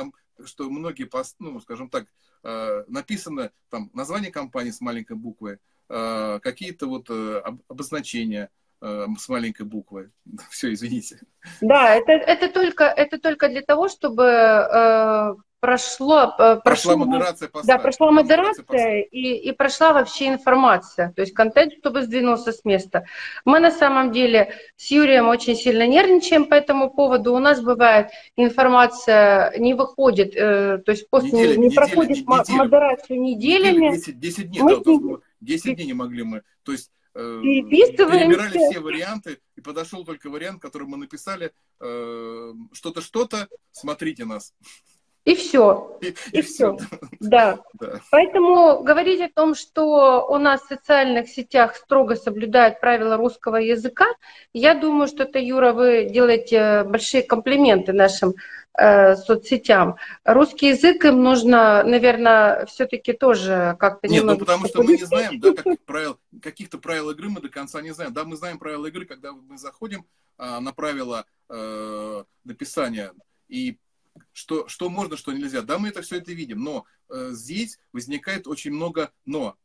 что 0.45 0.69
многие 0.69 1.05
посты, 1.05 1.37
ну, 1.41 1.61
скажем 1.61 1.89
так, 1.89 2.07
э, 2.43 2.85
написано 2.89 3.51
там 3.71 3.91
название 3.95 4.31
компании 4.31 4.71
с 4.71 4.81
маленькой 4.81 5.17
буквы, 5.17 5.59
э, 5.89 6.41
какие-то 6.43 6.87
вот 6.87 7.09
э, 7.09 7.43
обозначения, 7.69 8.51
э, 8.83 9.07
с 9.19 9.29
маленькой 9.29 9.67
буквы. 9.67 10.11
Все, 10.51 10.73
извините. 10.73 11.21
Да, 11.61 11.95
это, 11.95 12.13
это, 12.13 12.49
только, 12.49 12.85
это 12.85 13.19
только 13.19 13.49
для 13.49 13.63
того, 13.63 13.89
чтобы 13.89 14.25
э, 14.25 15.35
прошло, 15.65 16.35
э, 16.39 16.61
прошла 16.63 16.97
модерация 16.97 17.49
поста. 17.49 17.67
Да, 17.67 17.79
прошла 17.79 18.11
модерация 18.11 19.01
и, 19.01 19.37
и 19.49 19.53
прошла 19.53 19.95
вообще 19.95 20.29
информация, 20.29 21.13
то 21.17 21.23
есть 21.23 21.33
контент, 21.33 21.73
чтобы 21.79 22.03
сдвинулся 22.03 22.53
с 22.53 22.67
места. 22.67 23.05
Мы 23.47 23.61
на 23.61 23.71
самом 23.71 24.13
деле 24.13 24.53
с 24.77 24.91
Юрием 24.91 25.29
очень 25.29 25.57
сильно 25.57 25.87
нервничаем 25.87 26.45
по 26.45 26.55
этому 26.55 26.91
поводу. 26.91 27.33
У 27.33 27.39
нас 27.39 27.63
бывает 27.63 28.11
информация 28.37 29.57
не 29.59 29.73
выходит, 29.73 30.37
э, 30.37 30.83
то 30.85 30.93
есть 30.93 31.09
пост 31.09 31.25
неделя, 31.25 31.57
не, 31.57 31.69
не 31.69 31.75
проходит 31.75 32.19
неделя, 32.19 32.59
модерацию 32.59 33.21
неделями. 33.23 33.97
10, 33.97 34.21
10 34.21 34.51
дней, 34.51 34.61
мы 34.61 34.77
да, 34.85 35.17
10 35.41 35.77
дней 35.77 35.87
не 35.87 35.95
могли 35.95 36.25
мы. 36.25 36.43
То 36.63 36.73
есть 36.73 36.91
э, 37.15 37.41
перебирали 37.43 38.71
все 38.71 38.81
варианты, 38.81 39.39
и 39.57 39.63
подошел 39.63 40.05
только 40.05 40.29
вариант, 40.29 40.61
который 40.61 40.87
мы 40.87 40.99
написали, 40.99 41.53
что-то, 41.79 43.01
что-то, 43.01 43.49
смотрите 43.73 44.25
нас. 44.25 44.53
И 45.25 45.35
все. 45.35 45.99
И, 46.03 46.09
и, 46.09 46.39
и 46.39 46.43
все. 46.43 46.77
все. 46.77 46.87
Да. 47.21 47.59
да. 47.81 48.01
Поэтому 48.11 48.83
говорить 48.83 49.23
о 49.23 49.31
том, 49.35 49.55
что 49.55 50.27
у 50.29 50.37
нас 50.37 50.63
в 50.63 50.69
социальных 50.69 51.29
сетях 51.29 51.77
строго 51.77 52.15
соблюдают 52.15 52.79
правила 52.81 53.17
русского 53.17 53.57
языка, 53.57 54.07
я 54.53 54.75
думаю, 54.75 55.09
что 55.09 55.23
это, 55.23 55.39
Юра, 55.39 55.73
вы 55.73 56.05
делаете 56.11 56.85
большие 56.85 57.23
комплименты 57.23 57.95
нашим 57.95 58.35
э, 58.77 59.17
соцсетям. 59.17 59.97
Русский 60.25 60.69
язык 60.69 61.03
им 61.07 61.23
нужно, 61.23 61.83
наверное, 61.85 62.67
все-таки 62.67 63.15
тоже 63.15 63.77
как-то 63.81 64.09
Нет, 64.09 64.25
ну 64.25 64.37
потому 64.37 64.67
что 64.67 64.83
мы 64.83 64.97
не 64.99 65.05
знаем, 65.05 65.41
да, 65.41 65.55
как 65.55 65.81
правил, 65.87 66.19
каких-то 66.43 66.77
правил 66.77 67.11
игры 67.11 67.31
мы 67.31 67.41
до 67.41 67.49
конца 67.49 67.81
не 67.81 67.93
знаем. 67.93 68.13
Да, 68.13 68.25
мы 68.25 68.37
знаем 68.37 68.59
правила 68.59 68.87
игры, 68.87 69.07
когда 69.07 69.33
мы 69.33 69.57
заходим 69.57 70.05
а, 70.37 70.61
на 70.61 70.73
правила 70.73 71.25
э, 71.49 72.25
написания 72.45 73.13
и 73.49 73.79
что, 74.33 74.69
что 74.69 74.89
можно, 74.89 75.17
что 75.17 75.33
нельзя. 75.33 75.63
Да, 75.63 75.79
мы 75.79 75.89
это 75.89 76.03
все 76.03 76.17
это 76.19 76.33
видим, 76.33 76.63
но 76.63 76.85
э, 77.09 77.31
здесь 77.33 77.79
возникает 77.93 78.47
очень 78.47 78.73
много 78.73 79.13
но. 79.25 79.57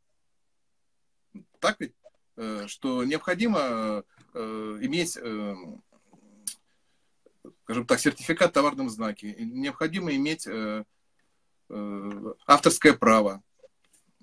Так 1.58 1.76
ведь? 1.80 1.92
Э, 2.36 2.64
что 2.66 3.04
необходимо 3.04 4.04
э, 4.34 4.78
иметь, 4.82 5.18
э, 5.20 5.54
скажем 7.64 7.86
так, 7.86 8.00
сертификат 8.00 8.50
в 8.50 8.54
товарном 8.54 8.88
знаке. 8.88 9.34
Необходимо 9.38 10.14
иметь 10.14 10.46
э, 10.46 10.84
э, 11.68 12.34
авторское 12.46 12.94
право. 12.94 13.42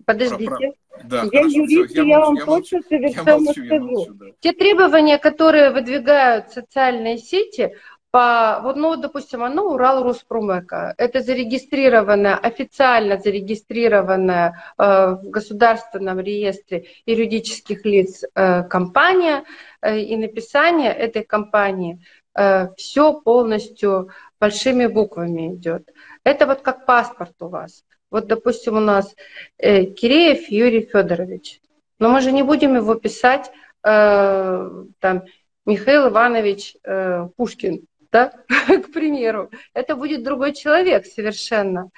Подождите. 0.05 0.73
Да, 1.03 1.23
я 1.23 1.29
хорошо, 1.29 1.47
юрист, 1.47 1.91
все, 1.91 2.03
я, 2.03 2.09
я 2.09 2.19
вам 2.19 2.37
точно 2.37 2.81
совершенно 2.81 3.39
молчу, 3.39 3.65
скажу. 3.65 3.85
Молчу, 3.85 4.13
да. 4.13 4.25
Те 4.39 4.53
требования, 4.53 5.17
которые 5.19 5.71
выдвигают 5.71 6.51
социальные 6.51 7.19
сети, 7.19 7.75
по, 8.11 8.59
вот, 8.63 8.75
ну, 8.77 8.95
допустим, 8.95 9.43
оно 9.43 9.73
Урал 9.73 10.03
Руспромека. 10.03 10.93
Это 10.97 11.21
зарегистрированная, 11.21 12.35
официально 12.35 13.17
зарегистрированная 13.17 14.63
э, 14.77 14.83
в 15.21 15.29
государственном 15.29 16.19
реестре 16.19 16.85
юридических 17.05 17.85
лиц 17.85 18.23
э, 18.23 18.63
компания, 18.63 19.43
э, 19.81 19.99
и 19.99 20.15
написание 20.15 20.91
этой 20.91 21.23
компании 21.23 21.99
э, 22.33 22.69
все 22.77 23.19
полностью 23.21 24.09
большими 24.39 24.87
буквами 24.87 25.55
идет. 25.55 25.89
Это 26.23 26.45
вот 26.45 26.61
как 26.61 26.85
паспорт 26.85 27.35
у 27.41 27.49
вас. 27.49 27.83
Вот, 28.09 28.27
допустим, 28.27 28.77
у 28.77 28.79
нас 28.79 29.15
э, 29.57 29.83
Киреев 29.83 30.49
Юрий 30.49 30.85
Федорович. 30.85 31.59
Но 31.99 32.09
мы 32.09 32.21
же 32.21 32.31
не 32.31 32.43
будем 32.43 32.75
его 32.75 32.95
писать 32.95 33.51
э, 33.83 34.69
там 34.99 35.23
Михаил 35.65 36.07
Иванович 36.07 36.77
э, 36.85 37.27
Пушкин 37.35 37.81
да, 38.11 38.33
к 38.49 38.91
примеру, 38.91 39.49
это 39.73 39.95
будет 39.95 40.23
другой 40.23 40.53
человек 40.53 41.05
совершенно. 41.05 41.89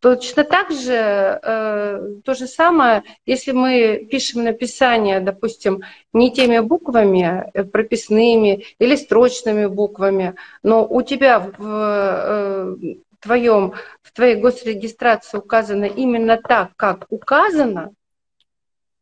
Точно 0.00 0.44
так 0.44 0.70
же, 0.70 0.94
э, 0.94 2.14
то 2.24 2.34
же 2.34 2.46
самое, 2.46 3.02
если 3.26 3.52
мы 3.52 4.08
пишем 4.10 4.44
написание, 4.44 5.20
допустим, 5.20 5.82
не 6.14 6.32
теми 6.32 6.58
буквами, 6.60 7.50
э, 7.52 7.64
прописными 7.64 8.64
или 8.78 8.96
строчными 8.96 9.66
буквами, 9.66 10.34
но 10.62 10.86
у 10.86 11.02
тебя 11.02 11.38
в 11.40 11.56
э, 11.60 12.76
твоем, 13.20 13.74
в 14.02 14.12
твоей 14.12 14.36
госрегистрации 14.36 15.36
указано 15.36 15.84
именно 15.84 16.38
так, 16.38 16.70
как 16.76 17.04
указано, 17.10 17.92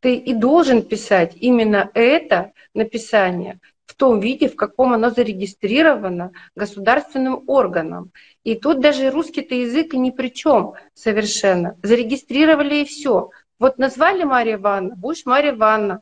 ты 0.00 0.16
и 0.16 0.34
должен 0.34 0.82
писать 0.82 1.32
именно 1.36 1.90
это 1.94 2.52
написание 2.74 3.60
в 3.86 3.94
том 3.94 4.20
виде, 4.20 4.48
в 4.48 4.56
каком 4.56 4.92
оно 4.92 5.10
зарегистрировано 5.10 6.32
государственным 6.54 7.44
органом. 7.46 8.12
И 8.44 8.56
тут 8.56 8.80
даже 8.80 9.10
русский-то 9.10 9.54
язык 9.54 9.94
ни 9.94 10.10
при 10.10 10.28
чем 10.28 10.74
совершенно. 10.92 11.76
Зарегистрировали 11.82 12.76
и 12.76 12.84
все. 12.84 13.30
Вот 13.58 13.78
назвали 13.78 14.24
Мария 14.24 14.56
Ивановна, 14.56 14.96
будешь 14.96 15.24
Мария 15.24 15.52
Ивановна. 15.52 16.00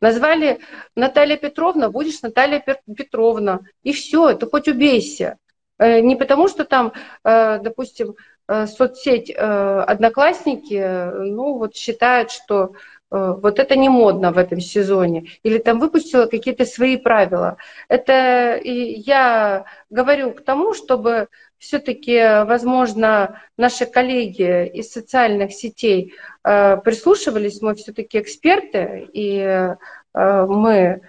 Назвали 0.00 0.60
Наталья 0.96 1.36
Петровна, 1.36 1.90
будешь 1.90 2.22
Наталья 2.22 2.62
Петровна. 2.96 3.60
И 3.82 3.92
все, 3.92 4.30
это 4.30 4.46
хоть 4.46 4.66
убейся. 4.66 5.36
Э, 5.78 6.00
не 6.00 6.16
потому, 6.16 6.48
что 6.48 6.64
там, 6.64 6.92
э, 7.24 7.58
допустим, 7.58 8.14
э, 8.48 8.66
соцсеть 8.66 9.30
Одноклассники, 9.30 11.10
ну 11.14 11.58
вот 11.58 11.74
считают, 11.76 12.30
что 12.30 12.72
вот 13.10 13.58
это 13.58 13.76
не 13.76 13.88
модно 13.88 14.32
в 14.32 14.38
этом 14.38 14.60
сезоне, 14.60 15.26
или 15.42 15.58
там 15.58 15.80
выпустила 15.80 16.26
какие-то 16.26 16.64
свои 16.64 16.96
правила. 16.96 17.56
Это 17.88 18.60
я 18.62 19.64
говорю 19.90 20.32
к 20.32 20.42
тому, 20.42 20.74
чтобы 20.74 21.28
все-таки, 21.58 22.44
возможно, 22.46 23.42
наши 23.56 23.84
коллеги 23.84 24.66
из 24.66 24.90
социальных 24.90 25.52
сетей 25.52 26.14
э, 26.42 26.78
прислушивались, 26.78 27.60
мы 27.60 27.74
все-таки 27.74 28.18
эксперты, 28.18 29.08
и 29.12 29.38
э, 29.40 30.46
мы 30.46 31.02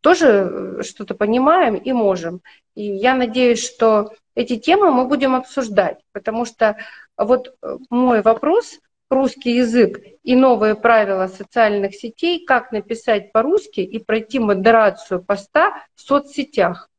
тоже 0.00 0.82
что-то 0.82 1.14
понимаем 1.14 1.76
и 1.76 1.92
можем. 1.92 2.40
И 2.74 2.82
я 2.82 3.14
надеюсь, 3.14 3.64
что 3.64 4.12
эти 4.34 4.56
темы 4.56 4.90
мы 4.90 5.06
будем 5.06 5.34
обсуждать, 5.34 5.98
потому 6.12 6.44
что 6.46 6.76
вот 7.16 7.54
мой 7.90 8.22
вопрос 8.22 8.80
русский 9.12 9.56
язык 9.56 10.00
и 10.22 10.34
новые 10.34 10.74
правила 10.74 11.26
социальных 11.26 11.94
сетей, 11.94 12.44
как 12.44 12.72
написать 12.72 13.32
по-русски 13.32 13.80
и 13.80 13.98
пройти 13.98 14.38
модерацию 14.38 15.22
поста 15.22 15.84
в 15.94 16.00
соцсетях. 16.00 16.90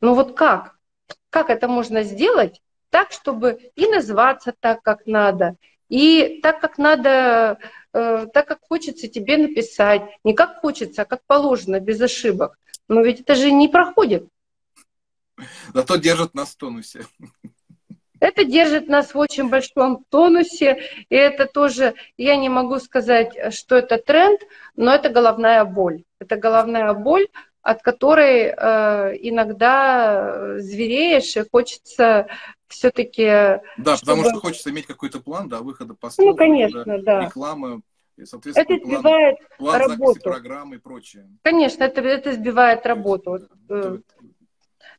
Ну 0.00 0.14
вот 0.14 0.36
как? 0.36 0.76
Как 1.30 1.50
это 1.50 1.68
можно 1.68 2.02
сделать 2.02 2.60
так, 2.90 3.12
чтобы 3.12 3.70
и 3.76 3.86
назваться 3.86 4.54
так, 4.58 4.82
как 4.82 5.06
надо, 5.06 5.56
и 5.88 6.40
так, 6.42 6.60
как 6.60 6.78
надо, 6.78 7.58
э, 7.92 8.26
так, 8.32 8.46
как 8.46 8.60
хочется 8.62 9.08
тебе 9.08 9.36
написать. 9.36 10.02
Не 10.24 10.34
как 10.34 10.60
хочется, 10.60 11.02
а 11.02 11.04
как 11.04 11.22
положено, 11.26 11.80
без 11.80 12.00
ошибок. 12.00 12.58
Но 12.88 13.02
ведь 13.02 13.20
это 13.20 13.34
же 13.34 13.50
не 13.50 13.68
проходит. 13.68 14.28
Зато 15.72 15.96
держат 15.96 16.34
нас 16.34 16.50
в 16.50 16.56
тонусе. 16.56 17.06
Это 18.20 18.44
держит 18.44 18.88
нас 18.88 19.14
в 19.14 19.18
очень 19.18 19.48
большом 19.48 20.04
тонусе, 20.08 20.82
и 21.08 21.14
это 21.14 21.46
тоже, 21.46 21.94
я 22.16 22.36
не 22.36 22.48
могу 22.48 22.78
сказать, 22.78 23.54
что 23.54 23.76
это 23.76 23.98
тренд, 23.98 24.40
но 24.76 24.94
это 24.94 25.08
головная 25.10 25.64
боль. 25.64 26.04
Это 26.18 26.36
головная 26.36 26.94
боль, 26.94 27.28
от 27.62 27.82
которой 27.82 28.54
э, 28.56 29.16
иногда 29.20 30.58
звереешь, 30.58 31.36
и 31.36 31.48
хочется 31.48 32.26
все-таки... 32.66 33.24
Да, 33.76 33.96
чтобы... 33.96 34.12
потому 34.12 34.24
что 34.24 34.40
хочется 34.40 34.70
иметь 34.70 34.86
какой-то 34.86 35.20
план, 35.20 35.48
да, 35.48 35.60
выхода 35.60 35.94
постов, 35.94 36.24
ну, 36.24 36.34
конечно, 36.34 36.98
да. 37.02 37.26
рекламы, 37.26 37.82
и, 38.16 38.24
соответственно, 38.24 38.76
это 38.76 38.84
сбивает 38.84 39.38
план, 39.58 39.78
план 39.78 39.90
работу. 39.90 40.20
программы 40.22 40.76
и 40.76 40.78
прочее. 40.78 41.28
Конечно, 41.42 41.84
это, 41.84 42.00
это 42.00 42.32
сбивает 42.32 42.84
работу. 42.84 43.38
Да, 43.68 43.98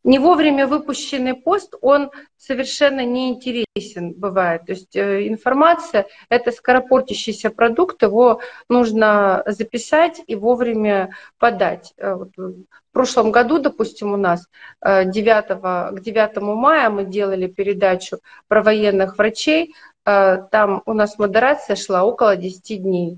не 0.04 0.20
вовремя 0.20 0.68
выпущенный 0.68 1.34
пост, 1.34 1.76
он 1.82 2.12
совершенно 2.38 3.06
неинтересен 3.06 4.14
бывает. 4.14 4.66
То 4.66 4.72
есть 4.72 4.96
э, 4.96 5.28
информация– 5.28 6.08
это 6.30 6.52
скоропортящийся 6.52 7.50
продукт, 7.50 8.02
его 8.02 8.42
нужно 8.70 9.44
записать 9.46 10.22
и 10.26 10.36
вовремя 10.36 11.16
подать. 11.38 11.94
Э, 11.98 12.14
в 12.16 12.92
прошлом 12.92 13.32
году, 13.32 13.60
допустим, 13.60 14.14
у 14.14 14.18
нас 14.18 14.48
9, 14.82 15.16
э, 15.50 15.96
к 15.96 16.02
9 16.02 16.38
мая 16.42 16.90
мы 16.90 17.06
делали 17.06 17.48
передачу 17.48 18.20
про 18.48 18.64
военных 18.64 19.18
врачей, 19.18 19.76
там 20.06 20.82
у 20.88 20.94
нас 20.94 21.20
модерация 21.20 21.76
шла 21.76 22.04
около 22.04 22.36
10 22.36 22.82
дней. 22.82 23.18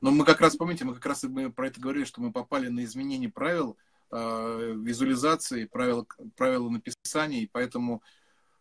Но 0.00 0.10
мы 0.10 0.24
как 0.24 0.40
раз, 0.40 0.56
помните, 0.56 0.84
мы 0.84 0.94
как 0.94 1.06
раз 1.06 1.22
мы 1.22 1.52
про 1.52 1.68
это 1.68 1.80
говорили, 1.80 2.04
что 2.04 2.20
мы 2.20 2.32
попали 2.32 2.66
на 2.68 2.82
изменение 2.82 3.30
правил 3.30 3.76
Э, 3.76 3.85
визуализации, 4.10 5.64
правила, 5.64 6.06
правила 6.36 6.68
написания, 6.68 7.42
и 7.42 7.50
поэтому, 7.50 8.02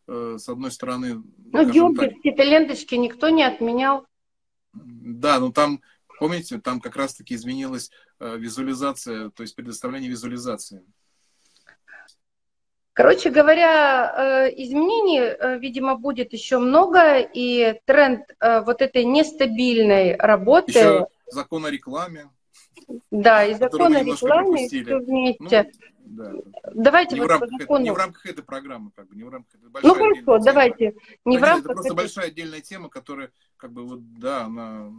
э, 0.08 0.38
с 0.40 0.50
одной 0.50 0.72
стороны... 0.72 1.24
Ну, 1.52 1.72
георгиевские-то 1.72 2.44
ленточки 2.44 2.96
никто 2.96 3.30
не 3.30 3.44
отменял. 3.44 4.08
Да, 4.74 5.40
но 5.40 5.52
там, 5.52 5.82
помните, 6.20 6.60
там 6.60 6.82
как 6.82 6.96
раз-таки 6.96 7.36
изменилась 7.36 7.92
э, 8.20 8.38
визуализация, 8.38 9.30
то 9.30 9.44
есть 9.44 9.56
предоставление 9.56 10.10
визуализации. 10.10 10.84
Короче 12.94 13.30
говоря, 13.30 14.50
изменений, 14.56 15.60
видимо, 15.60 15.98
будет 15.98 16.32
еще 16.32 16.60
много, 16.60 17.20
и 17.20 17.78
тренд 17.84 18.22
вот 18.40 18.82
этой 18.82 19.04
нестабильной 19.04 20.16
работы... 20.16 20.72
Еще 20.72 21.08
закон 21.28 21.66
о 21.66 21.72
рекламе. 21.72 22.30
Да, 23.12 23.46
и 23.46 23.54
закон 23.56 23.96
о 23.96 24.04
рекламе 24.04 24.68
все 24.68 24.98
вместе. 24.98 25.44
Ну, 25.46 25.90
да. 26.06 26.34
Давайте 26.74 27.16
не 27.16 27.22
вот 27.22 27.28
в 27.28 27.30
рамках, 27.32 27.50
по 27.50 27.58
закону. 27.58 27.84
Не 27.84 27.92
в 27.92 27.98
рамках 27.98 28.26
этой 28.26 28.44
программы, 28.44 28.92
как 28.96 29.08
бы, 29.08 29.16
не 29.16 29.24
в 29.24 29.30
рамках 29.30 29.56
этой 29.56 29.70
Ну 29.82 29.94
хорошо, 29.94 30.38
давайте. 30.44 30.96
Не 31.26 31.38
в 31.38 31.42
рамках 31.42 31.66
это 31.66 31.74
просто 31.74 31.94
этой... 31.94 31.98
большая 31.98 32.28
отдельная 32.28 32.62
тема, 32.62 32.90
которая, 32.90 33.32
как 33.58 33.72
бы, 33.72 33.84
вот, 33.86 34.14
да, 34.20 34.46
она, 34.46 34.92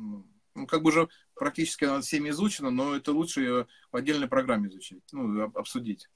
ну, 0.55 0.67
как 0.67 0.83
бы 0.83 0.89
уже 0.89 1.09
практически 1.35 1.85
она 1.85 2.01
всеми 2.01 2.31
изучена, 2.31 2.71
но 2.71 2.97
это 2.97 3.13
лучше 3.13 3.41
ее 3.41 3.67
в 3.93 3.97
отдельной 3.97 4.27
программе 4.27 4.69
изучить, 4.69 5.03
ну, 5.13 5.45
обсудить. 5.55 6.09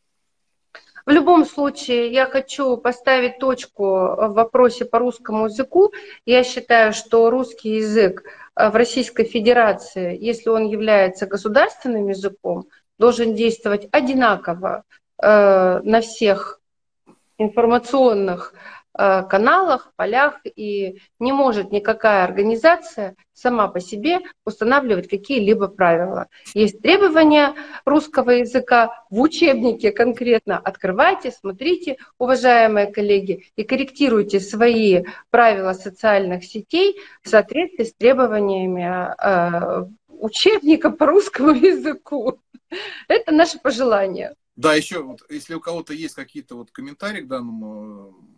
В 1.06 1.10
любом 1.10 1.46
случае, 1.46 2.12
я 2.12 2.26
хочу 2.26 2.76
поставить 2.76 3.38
точку 3.38 3.84
в 3.84 4.32
вопросе 4.34 4.84
по 4.84 4.98
русскому 4.98 5.46
языку. 5.46 5.92
Я 6.26 6.44
считаю, 6.44 6.92
что 6.92 7.30
русский 7.30 7.76
язык 7.76 8.22
в 8.68 8.76
Российской 8.76 9.24
Федерации, 9.24 10.18
если 10.20 10.50
он 10.50 10.66
является 10.66 11.26
государственным 11.26 12.08
языком, 12.08 12.66
должен 12.98 13.34
действовать 13.34 13.88
одинаково 13.90 14.84
э, 15.22 15.80
на 15.82 16.00
всех 16.02 16.60
информационных 17.38 18.52
Э, 18.52 18.79
каналах, 19.00 19.92
полях, 19.96 20.40
и 20.44 21.00
не 21.18 21.32
может 21.32 21.72
никакая 21.72 22.24
организация 22.24 23.16
сама 23.32 23.68
по 23.68 23.80
себе 23.80 24.18
устанавливать 24.44 25.08
какие-либо 25.08 25.68
правила. 25.68 26.26
Есть 26.54 26.82
требования 26.82 27.54
русского 27.86 28.30
языка 28.30 29.04
в 29.08 29.20
учебнике 29.20 29.92
конкретно. 29.92 30.58
Открывайте, 30.58 31.30
смотрите, 31.30 31.96
уважаемые 32.18 32.88
коллеги, 32.88 33.46
и 33.56 33.64
корректируйте 33.64 34.40
свои 34.40 35.04
правила 35.30 35.72
социальных 35.72 36.44
сетей 36.44 37.00
в 37.22 37.28
соответствии 37.28 37.84
с 37.84 37.94
требованиями 37.94 39.14
э, 39.18 39.86
учебника 40.08 40.90
по 40.90 41.06
русскому 41.06 41.52
языку. 41.52 42.38
Это 43.08 43.32
наше 43.32 43.58
пожелание. 43.58 44.34
Да, 44.56 44.74
еще, 44.74 45.02
вот, 45.02 45.20
если 45.30 45.54
у 45.54 45.60
кого-то 45.60 45.94
есть 45.94 46.14
какие-то 46.14 46.56
вот 46.56 46.70
комментарии 46.70 47.22
к 47.22 47.28
данному 47.28 48.14
Э, 48.20 48.29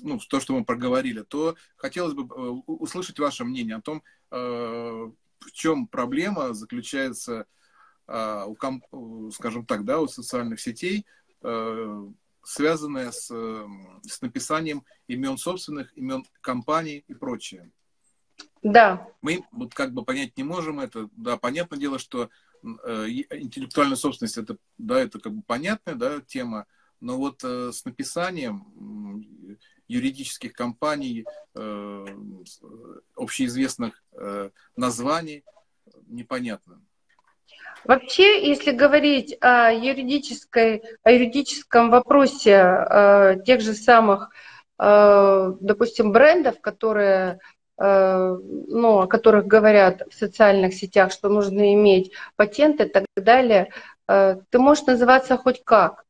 ну, 0.00 0.18
то, 0.18 0.40
что 0.40 0.54
мы 0.54 0.64
проговорили, 0.64 1.22
то 1.22 1.56
хотелось 1.76 2.14
бы 2.14 2.22
э, 2.22 2.48
услышать 2.66 3.18
ваше 3.18 3.44
мнение 3.44 3.76
о 3.76 3.80
том, 3.82 4.02
э, 4.30 4.36
в 4.36 5.52
чем 5.52 5.86
проблема 5.86 6.54
заключается 6.54 7.46
у, 8.06 9.30
скажем 9.30 9.64
так, 9.64 9.86
да, 9.86 9.98
у 9.98 10.08
социальных 10.08 10.60
сетей, 10.60 11.06
связанная 12.42 13.10
с, 13.12 13.28
с 13.28 14.20
написанием 14.20 14.84
имен 15.06 15.38
собственных, 15.38 15.96
имен 15.96 16.22
компаний 16.42 17.02
и 17.08 17.14
прочее. 17.14 17.70
Да. 18.62 19.08
Мы 19.22 19.44
вот 19.52 19.72
как 19.74 19.92
бы 19.94 20.04
понять 20.04 20.36
не 20.36 20.44
можем 20.44 20.80
это. 20.80 21.08
Да, 21.16 21.38
понятное 21.38 21.78
дело, 21.78 21.98
что 21.98 22.28
интеллектуальная 22.62 23.96
собственность 23.96 24.38
это, 24.38 24.56
да, 24.78 25.00
это 25.00 25.18
как 25.18 25.32
бы 25.32 25.42
понятная 25.42 25.94
да, 25.94 26.20
тема, 26.20 26.66
но 27.04 27.18
вот 27.18 27.44
э, 27.44 27.70
с 27.70 27.84
написанием 27.84 28.64
юридических 29.88 30.54
компаний, 30.54 31.26
э, 31.54 32.06
общеизвестных 33.14 34.02
э, 34.12 34.48
названий 34.74 35.44
непонятно. 36.06 36.80
Вообще, 37.84 38.48
если 38.48 38.72
говорить 38.72 39.36
о 39.42 39.70
юридической, 39.70 40.82
о 41.02 41.10
юридическом 41.10 41.90
вопросе 41.90 42.52
э, 42.52 43.36
тех 43.44 43.60
же 43.60 43.74
самых, 43.74 44.30
э, 44.78 45.52
допустим, 45.60 46.10
брендов, 46.10 46.58
которые 46.62 47.38
э, 47.76 48.38
ну, 48.68 49.00
о 49.00 49.06
которых 49.06 49.46
говорят 49.46 50.04
в 50.10 50.14
социальных 50.14 50.72
сетях, 50.72 51.12
что 51.12 51.28
нужно 51.28 51.74
иметь 51.74 52.12
патенты 52.36 52.84
и 52.84 52.88
так 52.88 53.04
далее, 53.14 53.68
э, 54.08 54.36
ты 54.48 54.58
можешь 54.58 54.86
называться 54.86 55.36
хоть 55.36 55.62
как 55.64 56.03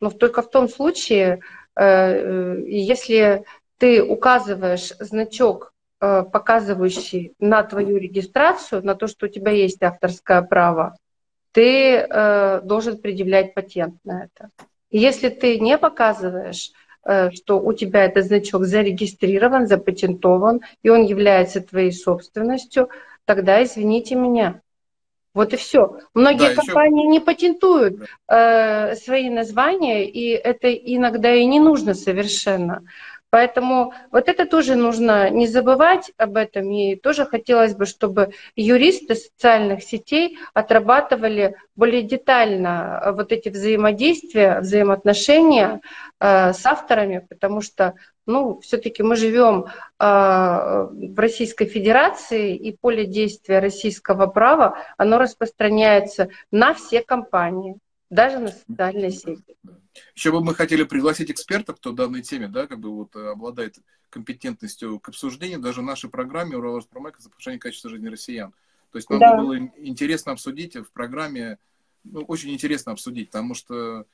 но 0.00 0.10
только 0.10 0.42
в 0.42 0.50
том 0.50 0.68
случае, 0.68 1.40
э, 1.76 1.82
э, 1.84 2.62
если 2.66 3.44
ты 3.78 4.02
указываешь 4.02 4.92
значок, 4.98 5.72
э, 6.00 6.22
показывающий 6.22 7.34
на 7.38 7.62
твою 7.62 7.98
регистрацию, 7.98 8.84
на 8.84 8.94
то, 8.94 9.06
что 9.06 9.26
у 9.26 9.28
тебя 9.28 9.52
есть 9.52 9.82
авторское 9.82 10.42
право, 10.42 10.96
ты 11.52 12.06
должен 12.62 12.98
предъявлять 12.98 13.54
патент 13.54 13.96
на 14.04 14.26
это. 14.26 14.50
Если 14.92 15.30
ты 15.30 15.58
не 15.58 15.78
показываешь, 15.78 16.70
что 17.02 17.58
у 17.58 17.72
тебя 17.72 18.04
этот 18.04 18.26
значок 18.26 18.66
зарегистрирован, 18.66 19.66
запатентован, 19.66 20.60
и 20.84 20.90
он 20.90 21.02
является 21.02 21.60
твоей 21.60 21.90
собственностью, 21.90 22.88
тогда 23.24 23.64
извините 23.64 24.14
меня, 24.14 24.60
вот 25.34 25.52
и 25.52 25.56
все. 25.56 25.98
Многие 26.14 26.54
да, 26.54 26.62
компании 26.62 27.04
еще... 27.04 27.10
не 27.10 27.20
патентуют 27.20 28.08
э, 28.28 28.94
свои 28.96 29.30
названия, 29.30 30.08
и 30.08 30.30
это 30.30 30.72
иногда 30.72 31.32
и 31.32 31.44
не 31.44 31.60
нужно 31.60 31.94
совершенно. 31.94 32.82
Поэтому 33.30 33.94
вот 34.10 34.28
это 34.28 34.44
тоже 34.44 34.74
нужно 34.74 35.30
не 35.30 35.46
забывать 35.46 36.10
об 36.16 36.36
этом. 36.36 36.68
И 36.72 36.96
тоже 36.96 37.24
хотелось 37.24 37.74
бы, 37.74 37.86
чтобы 37.86 38.32
юристы 38.56 39.14
социальных 39.14 39.84
сетей 39.84 40.36
отрабатывали 40.52 41.54
более 41.76 42.02
детально 42.02 43.00
э, 43.02 43.12
вот 43.12 43.30
эти 43.30 43.48
взаимодействия, 43.48 44.60
взаимоотношения 44.60 45.80
э, 46.18 46.52
с 46.52 46.66
авторами, 46.66 47.24
потому 47.28 47.60
что 47.60 47.94
ну, 48.30 48.60
все-таки 48.60 49.02
мы 49.02 49.16
живем 49.16 49.66
э, 49.66 49.70
в 49.98 51.18
Российской 51.18 51.66
Федерации, 51.66 52.56
и 52.56 52.76
поле 52.76 53.06
действия 53.06 53.58
российского 53.58 54.26
права, 54.26 54.78
оно 54.96 55.18
распространяется 55.18 56.28
на 56.50 56.74
все 56.74 57.02
компании, 57.02 57.76
даже 58.08 58.38
на 58.38 58.48
социальные 58.48 59.10
сети. 59.10 59.56
Еще 60.14 60.30
бы 60.30 60.42
мы 60.42 60.54
хотели 60.54 60.84
пригласить 60.84 61.30
экспертов, 61.30 61.76
кто 61.76 61.90
в 61.90 61.94
данной 61.94 62.22
теме, 62.22 62.48
да, 62.48 62.66
как 62.66 62.78
бы 62.78 62.90
вот 62.90 63.16
э, 63.16 63.30
обладает 63.30 63.76
компетентностью 64.08 64.98
к 64.98 65.08
обсуждению, 65.08 65.60
даже 65.60 65.80
в 65.80 65.84
нашей 65.84 66.10
программе 66.10 66.56
Уралроспромека 66.56 67.20
за 67.20 67.30
повышение 67.30 67.60
качества 67.60 67.90
жизни 67.90 68.08
россиян. 68.08 68.52
То 68.92 68.98
есть 68.98 69.08
нам 69.10 69.20
да. 69.20 69.36
было 69.36 69.56
интересно 69.58 70.32
обсудить 70.32 70.76
в 70.76 70.90
программе, 70.92 71.58
ну, 72.04 72.22
очень 72.22 72.50
интересно 72.50 72.92
обсудить, 72.92 73.28
потому 73.30 73.54
что, 73.54 74.04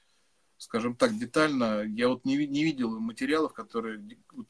скажем 0.58 0.94
так, 0.94 1.16
детально 1.16 1.82
я 1.82 2.08
вот 2.08 2.24
не, 2.24 2.46
не 2.46 2.64
видел 2.64 2.98
материалов, 2.98 3.52
которые, 3.52 4.02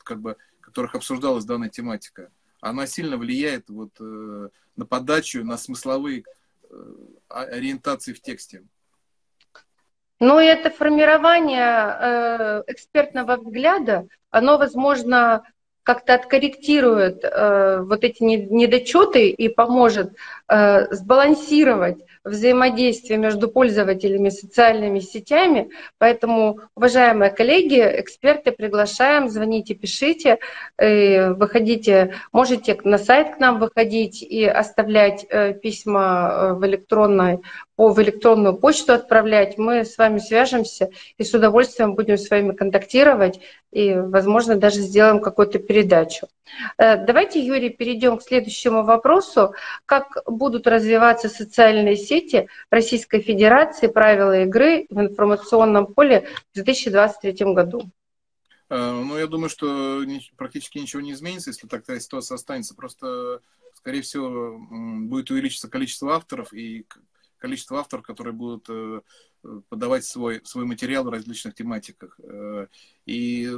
как 0.03 0.21
бы, 0.21 0.37
которых 0.61 0.95
обсуждалась 0.95 1.45
данная 1.45 1.69
тематика. 1.69 2.31
Она 2.61 2.87
сильно 2.87 3.17
влияет 3.17 3.69
вот, 3.69 3.93
э, 4.01 4.49
на 4.77 4.87
подачу, 4.87 5.45
на 5.45 5.57
смысловые 5.57 6.25
э, 6.71 6.77
ориентации 7.29 8.13
в 8.13 8.21
тексте. 8.21 8.65
Ну 10.19 10.41
и 10.41 10.45
это 10.45 10.71
формирование 10.71 11.97
э, 12.01 12.63
экспертного 12.69 13.37
взгляда, 13.37 14.09
оно, 14.31 14.57
возможно, 14.57 15.43
как-то 15.83 16.15
откорректирует 16.15 17.23
э, 17.23 17.81
вот 17.83 18.03
эти 18.03 18.23
недочеты 18.23 19.29
и 19.29 19.49
поможет 19.49 20.15
э, 20.49 20.93
сбалансировать 20.93 22.05
взаимодействие 22.27 23.18
между 23.18 23.49
пользователями 23.49 24.29
социальными 24.29 25.01
сетями. 25.01 25.70
Поэтому, 25.99 26.61
уважаемые 26.74 27.31
коллеги, 27.31 27.81
эксперты, 27.81 28.53
приглашаем, 28.53 29.29
звоните, 29.29 29.74
пишите, 29.74 30.39
э, 30.77 31.33
выходите, 31.33 32.14
можете 32.33 32.79
на 32.85 32.99
сайт 32.99 33.37
к 33.37 33.39
нам 33.39 33.59
выходить 33.59 34.22
и 34.22 34.45
оставлять 34.45 35.24
э, 35.29 35.55
письма 35.55 36.31
э, 36.31 36.53
в 36.55 36.66
электронной 36.66 37.41
в 37.77 38.03
электронную 38.03 38.57
почту 38.57 38.95
отправлять, 38.95 39.59
мы 39.59 39.85
с 39.85 39.99
вами 39.99 40.18
свяжемся 40.18 40.91
и 41.18 41.24
с 41.24 41.35
удовольствием 41.35 41.95
будем 41.95 42.16
с 42.16 42.31
вами 42.31 42.53
контактировать 42.53 43.41
и, 43.70 43.95
возможно, 43.95 44.57
даже 44.57 44.81
сделаем 44.81 45.20
какую-то 45.20 45.59
передачу. 45.59 46.27
Э, 46.79 47.05
давайте, 47.05 47.45
Юрий, 47.45 47.70
перейдем 47.70 48.16
к 48.16 48.22
следующему 48.22 48.85
вопросу. 48.85 49.53
Как 49.85 50.22
будут 50.27 50.66
развиваться 50.66 51.29
социальные 51.29 51.97
сети 51.97 52.49
Российской 52.70 53.20
Федерации, 53.20 53.89
правила 53.89 54.43
игры 54.43 54.87
в 54.89 54.99
информационном 54.99 55.87
поле 55.87 56.29
в 56.53 56.55
2023 56.55 57.53
году? 57.53 57.83
Э, 58.70 58.91
ну, 58.91 59.18
я 59.18 59.27
думаю, 59.27 59.51
что 59.51 60.03
практически 60.37 60.79
ничего 60.79 61.03
не 61.03 61.12
изменится, 61.12 61.51
если 61.51 61.66
такая 61.66 62.01
ситуация 62.01 62.37
останется. 62.37 62.74
Просто, 62.74 63.41
скорее 63.74 64.01
всего, 64.01 64.59
будет 65.07 65.31
увеличиться 65.31 65.68
количество 65.68 66.14
авторов, 66.14 66.55
и 66.55 66.87
количество 67.39 67.78
авторов, 67.78 68.05
которые 68.05 68.34
будут 68.34 68.66
э, 68.68 69.01
подавать 69.68 70.05
свой, 70.05 70.41
свой 70.45 70.64
материал 70.64 71.05
в 71.05 71.09
различных 71.09 71.55
тематиках. 71.55 72.18
Э, 72.20 72.66
и 73.05 73.49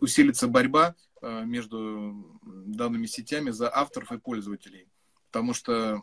усилится 0.00 0.48
борьба 0.48 0.94
э, 1.20 1.44
между 1.44 2.40
данными 2.42 3.06
сетями 3.06 3.50
за 3.50 3.74
авторов 3.74 4.12
и 4.12 4.18
пользователей. 4.18 4.88
Потому 5.30 5.54
что, 5.54 6.02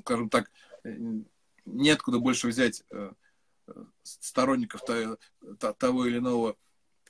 скажем 0.00 0.30
так, 0.30 0.50
неоткуда 1.64 2.18
больше 2.18 2.48
взять 2.48 2.82
сторонников 4.02 4.82
того 4.82 6.06
или 6.06 6.18
иного 6.18 6.56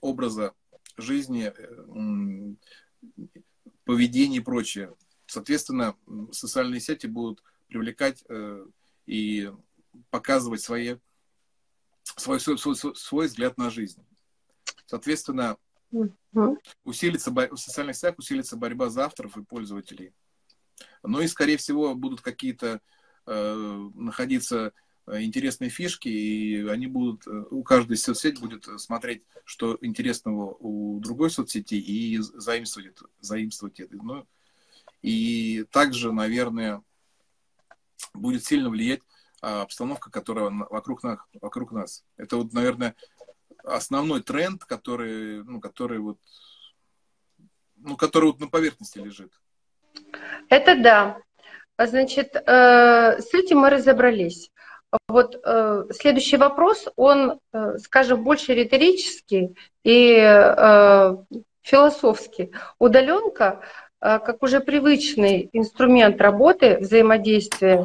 образа 0.02 0.52
жизни, 0.98 1.52
поведения 3.84 4.38
и 4.38 4.40
прочее. 4.40 4.94
Соответственно, 5.26 5.96
социальные 6.32 6.80
сети 6.80 7.06
будут 7.06 7.42
привлекать 7.68 8.24
э, 8.28 8.66
и 9.06 9.52
показывать 10.10 10.60
свои, 10.60 10.96
свой, 12.02 12.40
свой, 12.40 12.58
свой, 12.58 12.76
свой 12.76 13.26
взгляд 13.26 13.56
на 13.58 13.70
жизнь. 13.70 14.04
Соответственно, 14.86 15.56
усилится, 16.84 17.30
в 17.30 17.56
социальных 17.56 17.96
сетях 17.96 18.18
усилится 18.18 18.56
борьба 18.56 18.88
за 18.90 19.04
авторов 19.04 19.36
и 19.36 19.44
пользователей. 19.44 20.12
Ну 21.02 21.20
и, 21.20 21.26
скорее 21.26 21.56
всего, 21.56 21.94
будут 21.94 22.20
какие-то 22.20 22.80
э, 23.26 23.90
находиться 23.94 24.72
интересные 25.10 25.70
фишки, 25.70 26.08
и 26.08 26.66
они 26.68 26.86
будут, 26.86 27.26
у 27.26 27.62
каждой 27.62 27.96
соцсети 27.96 28.40
будет 28.40 28.68
смотреть, 28.78 29.24
что 29.44 29.78
интересного 29.80 30.54
у 30.60 31.00
другой 31.00 31.30
соцсети, 31.30 31.76
и 31.76 32.18
заимствовать, 32.18 32.98
заимствовать 33.20 33.80
это. 33.80 33.96
Ну, 33.96 34.26
и 35.02 35.64
также, 35.70 36.12
наверное, 36.12 36.82
будет 38.14 38.44
сильно 38.44 38.70
влиять 38.70 39.00
а, 39.40 39.62
обстановка, 39.62 40.10
которая 40.10 40.50
вокруг 40.50 41.02
нас. 41.02 41.18
Вокруг 41.40 41.72
нас. 41.72 42.04
Это 42.16 42.36
вот, 42.36 42.52
наверное, 42.52 42.94
основной 43.64 44.22
тренд, 44.22 44.64
который, 44.64 45.44
ну, 45.44 45.60
который 45.60 45.98
вот, 45.98 46.18
ну, 47.76 47.96
который 47.96 48.26
вот 48.26 48.40
на 48.40 48.48
поверхности 48.48 48.98
лежит. 48.98 49.32
Это 50.48 50.80
да. 50.80 51.18
Значит, 51.78 52.34
э, 52.34 53.20
с 53.20 53.32
этим 53.34 53.58
мы 53.58 53.70
разобрались. 53.70 54.50
Вот 55.06 55.40
э, 55.44 55.84
следующий 55.92 56.36
вопрос, 56.36 56.86
он, 56.96 57.38
э, 57.52 57.78
скажем, 57.78 58.24
больше 58.24 58.54
риторический 58.54 59.56
и 59.84 60.16
философский. 61.62 62.52
Удаленка, 62.78 63.62
как 64.00 64.42
уже 64.42 64.60
привычный 64.60 65.50
инструмент 65.52 66.20
работы, 66.20 66.78
взаимодействия 66.78 67.84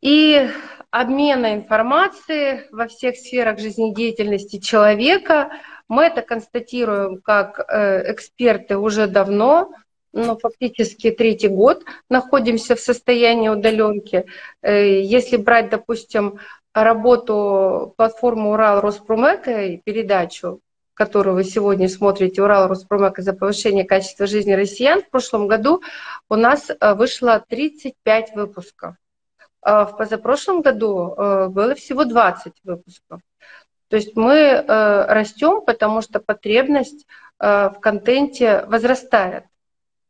и 0.00 0.48
обмена 0.90 1.54
информацией 1.54 2.68
во 2.70 2.86
всех 2.86 3.16
сферах 3.16 3.58
жизнедеятельности 3.58 4.60
человека. 4.60 5.50
Мы 5.88 6.04
это 6.04 6.22
констатируем 6.22 7.20
как 7.20 7.58
э, 7.68 8.12
эксперты 8.12 8.76
уже 8.76 9.08
давно, 9.08 9.72
но 10.12 10.38
фактически 10.38 11.10
третий 11.10 11.48
год 11.48 11.84
находимся 12.08 12.76
в 12.76 12.80
состоянии 12.80 13.48
удаленки. 13.48 14.26
Э, 14.62 15.00
если 15.00 15.36
брать, 15.36 15.70
допустим, 15.70 16.38
работу 16.72 17.94
платформы 17.96 18.52
Урал 18.52 18.80
Роспромека 18.80 19.62
и 19.62 19.78
передачу, 19.78 20.60
которую 20.94 21.34
вы 21.34 21.44
сегодня 21.44 21.88
смотрите, 21.88 22.42
Урал 22.42 22.68
Роспромека 22.68 23.22
за 23.22 23.32
повышение 23.32 23.84
качества 23.84 24.26
жизни 24.26 24.52
россиян, 24.52 25.02
в 25.02 25.10
прошлом 25.10 25.48
году 25.48 25.82
у 26.28 26.36
нас 26.36 26.70
э, 26.70 26.94
вышло 26.94 27.44
35 27.48 28.34
выпусков. 28.34 28.94
А 29.64 29.86
в 29.86 29.96
позапрошлом 29.96 30.60
году 30.60 31.14
э, 31.16 31.48
было 31.48 31.74
всего 31.74 32.04
20 32.04 32.52
выпусков. 32.64 33.20
То 33.88 33.96
есть 33.96 34.14
мы 34.14 34.34
э, 34.34 35.04
растем, 35.06 35.62
потому 35.64 36.02
что 36.02 36.20
потребность 36.20 37.06
э, 37.40 37.70
в 37.70 37.80
контенте 37.80 38.64
возрастает. 38.66 39.44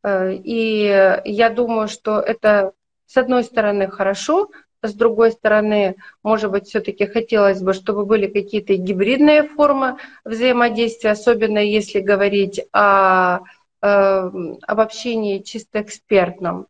И 0.06 1.20
я 1.24 1.48
думаю, 1.48 1.88
что 1.88 2.20
это, 2.20 2.72
с 3.06 3.16
одной 3.16 3.42
стороны, 3.42 3.88
хорошо, 3.88 4.50
с 4.88 4.94
другой 4.94 5.32
стороны, 5.32 5.96
может 6.22 6.50
быть, 6.50 6.66
все-таки 6.66 7.06
хотелось 7.06 7.60
бы, 7.60 7.72
чтобы 7.72 8.04
были 8.04 8.26
какие-то 8.26 8.76
гибридные 8.76 9.44
формы 9.44 9.96
взаимодействия, 10.24 11.10
особенно 11.10 11.58
если 11.58 12.00
говорить 12.00 12.60
о, 12.72 13.40
об 13.80 14.80
общении 14.80 15.40
чисто 15.40 15.82
экспертном. 15.82 16.66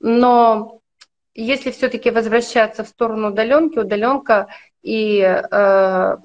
Но 0.00 0.80
если 1.34 1.70
все-таки 1.70 2.10
возвращаться 2.10 2.84
в 2.84 2.88
сторону 2.88 3.28
удаленки, 3.28 3.78
удаленка 3.78 4.48
и 4.82 5.20
э, 5.20 6.16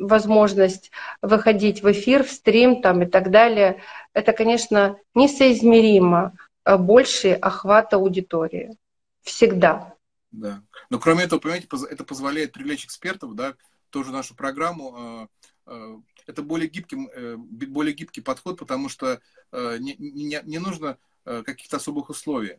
возможность 0.00 0.90
выходить 1.20 1.82
в 1.82 1.90
эфир, 1.90 2.24
в 2.24 2.30
стрим 2.30 2.80
там, 2.82 3.02
и 3.02 3.06
так 3.06 3.30
далее, 3.30 3.82
это, 4.14 4.32
конечно, 4.32 4.96
несоизмеримо 5.14 6.32
э, 6.64 6.76
больше 6.76 7.32
охвата 7.32 7.96
аудитории. 7.96 8.76
Всегда. 9.22 9.94
Да. 10.30 10.62
Но 10.90 10.98
кроме 10.98 11.24
этого, 11.24 11.40
понимаете, 11.40 11.68
это 11.90 12.04
позволяет 12.04 12.52
привлечь 12.52 12.84
экспертов, 12.84 13.34
да, 13.34 13.56
тоже 13.90 14.12
нашу 14.12 14.34
программу. 14.34 15.28
Э, 15.66 15.72
э, 15.72 15.96
это 16.26 16.42
более 16.42 16.68
гибкий, 16.68 16.96
более 17.36 17.94
гибкий 17.94 18.20
подход, 18.20 18.58
потому 18.58 18.88
что 18.88 19.20
не, 19.52 19.96
не, 19.98 20.40
не 20.44 20.58
нужно 20.58 20.96
каких-то 21.24 21.78
особых 21.78 22.08
условий 22.08 22.58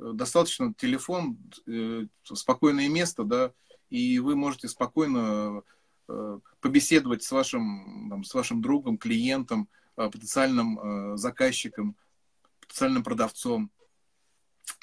достаточно 0.00 0.72
телефон, 0.74 1.38
э, 1.66 2.06
спокойное 2.22 2.88
место, 2.88 3.24
да, 3.24 3.52
и 3.90 4.18
вы 4.18 4.36
можете 4.36 4.68
спокойно 4.68 5.62
э, 6.08 6.38
побеседовать 6.60 7.22
с 7.22 7.30
вашим, 7.30 8.08
там, 8.10 8.24
с 8.24 8.32
вашим 8.34 8.62
другом, 8.62 8.98
клиентом, 8.98 9.68
э, 9.96 10.08
потенциальным 10.10 11.16
заказчиком, 11.16 11.96
потенциальным 12.60 13.02
продавцом. 13.02 13.70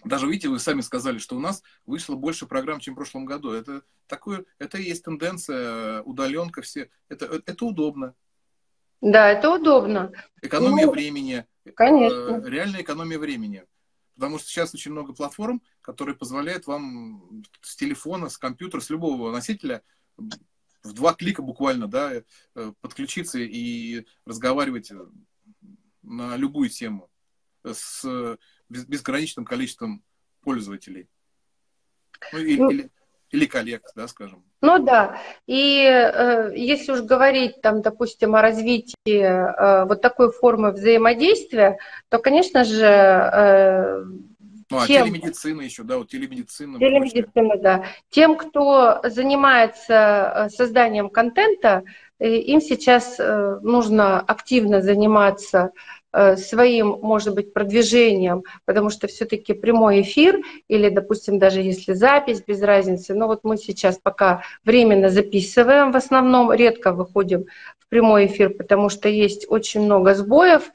Даже, 0.03 0.27
видите, 0.27 0.49
вы 0.49 0.59
сами 0.59 0.81
сказали, 0.81 1.17
что 1.17 1.35
у 1.35 1.39
нас 1.39 1.63
вышло 1.85 2.15
больше 2.15 2.45
программ, 2.45 2.79
чем 2.79 2.93
в 2.93 2.97
прошлом 2.97 3.25
году. 3.25 3.51
Это 3.51 3.81
такое, 4.07 4.45
это 4.59 4.77
и 4.77 4.83
есть 4.83 5.03
тенденция, 5.03 6.01
удаленка, 6.03 6.61
все. 6.61 6.89
Это, 7.09 7.25
это 7.25 7.65
удобно. 7.65 8.13
Да, 9.01 9.29
это 9.29 9.51
удобно. 9.51 10.11
Экономия 10.41 10.85
ну, 10.85 10.91
времени. 10.91 11.45
Конечно. 11.75 12.43
Реальная 12.47 12.81
экономия 12.81 13.19
времени. 13.19 13.65
Потому 14.15 14.39
что 14.39 14.47
сейчас 14.47 14.73
очень 14.73 14.91
много 14.91 15.13
платформ, 15.13 15.61
которые 15.81 16.15
позволяют 16.15 16.65
вам 16.65 17.43
с 17.61 17.75
телефона, 17.75 18.29
с 18.29 18.37
компьютера, 18.37 18.81
с 18.81 18.89
любого 18.89 19.31
носителя 19.31 19.83
в 20.83 20.93
два 20.93 21.13
клика 21.13 21.41
буквально 21.41 21.87
да, 21.87 22.13
э, 22.13 22.73
подключиться 22.81 23.39
и 23.39 24.05
разговаривать 24.25 24.91
на 26.01 26.35
любую 26.37 26.69
тему 26.69 27.09
с 27.63 28.37
безграничным 28.69 29.45
количеством 29.45 30.03
пользователей. 30.41 31.07
Ну, 32.33 32.39
или, 32.39 32.57
ну, 32.57 32.69
или, 32.69 32.89
или 33.31 33.45
коллег, 33.45 33.83
да, 33.95 34.07
скажем. 34.07 34.43
Ну 34.61 34.79
да, 34.79 35.19
и 35.45 35.83
э, 35.83 36.51
если 36.55 36.93
уж 36.93 37.01
говорить, 37.01 37.61
там, 37.61 37.81
допустим, 37.81 38.35
о 38.35 38.41
развитии 38.41 38.95
э, 39.05 39.85
вот 39.85 40.01
такой 40.01 40.31
формы 40.31 40.71
взаимодействия, 40.71 41.77
то, 42.09 42.17
конечно 42.17 42.63
же, 42.63 42.85
э, 42.85 44.03
ну, 44.69 44.79
а 44.79 44.87
тем, 44.87 45.05
телемедицина 45.05 45.61
еще, 45.61 45.83
да, 45.83 45.97
вот 45.97 46.09
телемедицина. 46.09 46.77
Телемедицина, 46.77 47.57
да. 47.57 47.85
Тем, 48.09 48.35
кто 48.35 48.99
занимается 49.03 50.47
э, 50.47 50.49
созданием 50.49 51.09
контента, 51.09 51.83
э, 52.19 52.35
им 52.35 52.59
сейчас 52.59 53.17
э, 53.17 53.59
нужно 53.61 54.19
активно 54.19 54.81
заниматься 54.81 55.71
своим, 56.37 56.97
может 57.01 57.35
быть, 57.35 57.53
продвижением, 57.53 58.43
потому 58.65 58.89
что 58.89 59.07
все-таки 59.07 59.53
прямой 59.53 60.01
эфир 60.01 60.39
или, 60.67 60.89
допустим, 60.89 61.37
даже 61.37 61.61
если 61.61 61.93
запись, 61.93 62.43
без 62.45 62.61
разницы. 62.61 63.13
Но 63.13 63.27
вот 63.27 63.43
мы 63.43 63.57
сейчас 63.57 63.99
пока 64.01 64.41
временно 64.63 65.09
записываем, 65.09 65.91
в 65.91 65.95
основном 65.95 66.51
редко 66.51 66.91
выходим 66.91 67.45
в 67.77 67.87
прямой 67.89 68.27
эфир, 68.27 68.49
потому 68.51 68.89
что 68.89 69.09
есть 69.09 69.45
очень 69.49 69.81
много 69.81 70.15
сбоев 70.15 70.71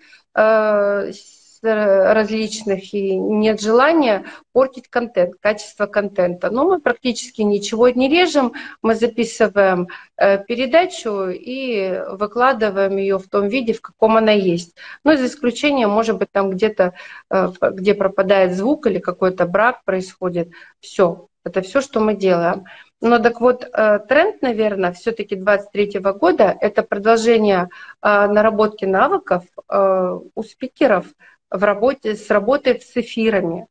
различных, 1.62 2.92
и 2.92 3.16
нет 3.16 3.60
желания 3.60 4.24
портить 4.52 4.88
контент, 4.88 5.34
качество 5.40 5.86
контента. 5.86 6.50
Но 6.50 6.64
мы 6.64 6.80
практически 6.80 7.42
ничего 7.42 7.88
не 7.88 8.08
режем, 8.08 8.52
мы 8.82 8.94
записываем 8.94 9.88
э, 10.16 10.44
передачу 10.44 11.28
и 11.28 12.02
выкладываем 12.10 12.96
ее 12.96 13.18
в 13.18 13.28
том 13.28 13.48
виде, 13.48 13.72
в 13.72 13.80
каком 13.80 14.16
она 14.16 14.32
есть. 14.32 14.76
Ну, 15.04 15.16
за 15.16 15.26
исключением, 15.26 15.90
может 15.90 16.18
быть, 16.18 16.30
там 16.32 16.50
где-то, 16.50 16.94
э, 17.30 17.48
где 17.60 17.94
пропадает 17.94 18.54
звук 18.54 18.86
или 18.86 18.98
какой-то 18.98 19.46
брак 19.46 19.84
происходит. 19.84 20.50
Все, 20.80 21.28
это 21.44 21.62
все, 21.62 21.80
что 21.80 22.00
мы 22.00 22.14
делаем. 22.14 22.64
Но 23.00 23.18
так 23.18 23.40
вот, 23.40 23.64
э, 23.64 23.98
тренд, 24.08 24.42
наверное, 24.42 24.92
все-таки 24.92 25.36
23 25.36 26.00
года– 26.00 26.56
это 26.60 26.82
продолжение 26.82 27.68
наработки 28.02 28.84
навыков 28.84 29.44
у 29.68 30.42
спикеров– 30.42 31.06
в 31.52 31.62
работе, 31.62 32.16
с 32.16 32.30
работой 32.30 32.80
с 32.80 32.96
эфирами 32.96 33.66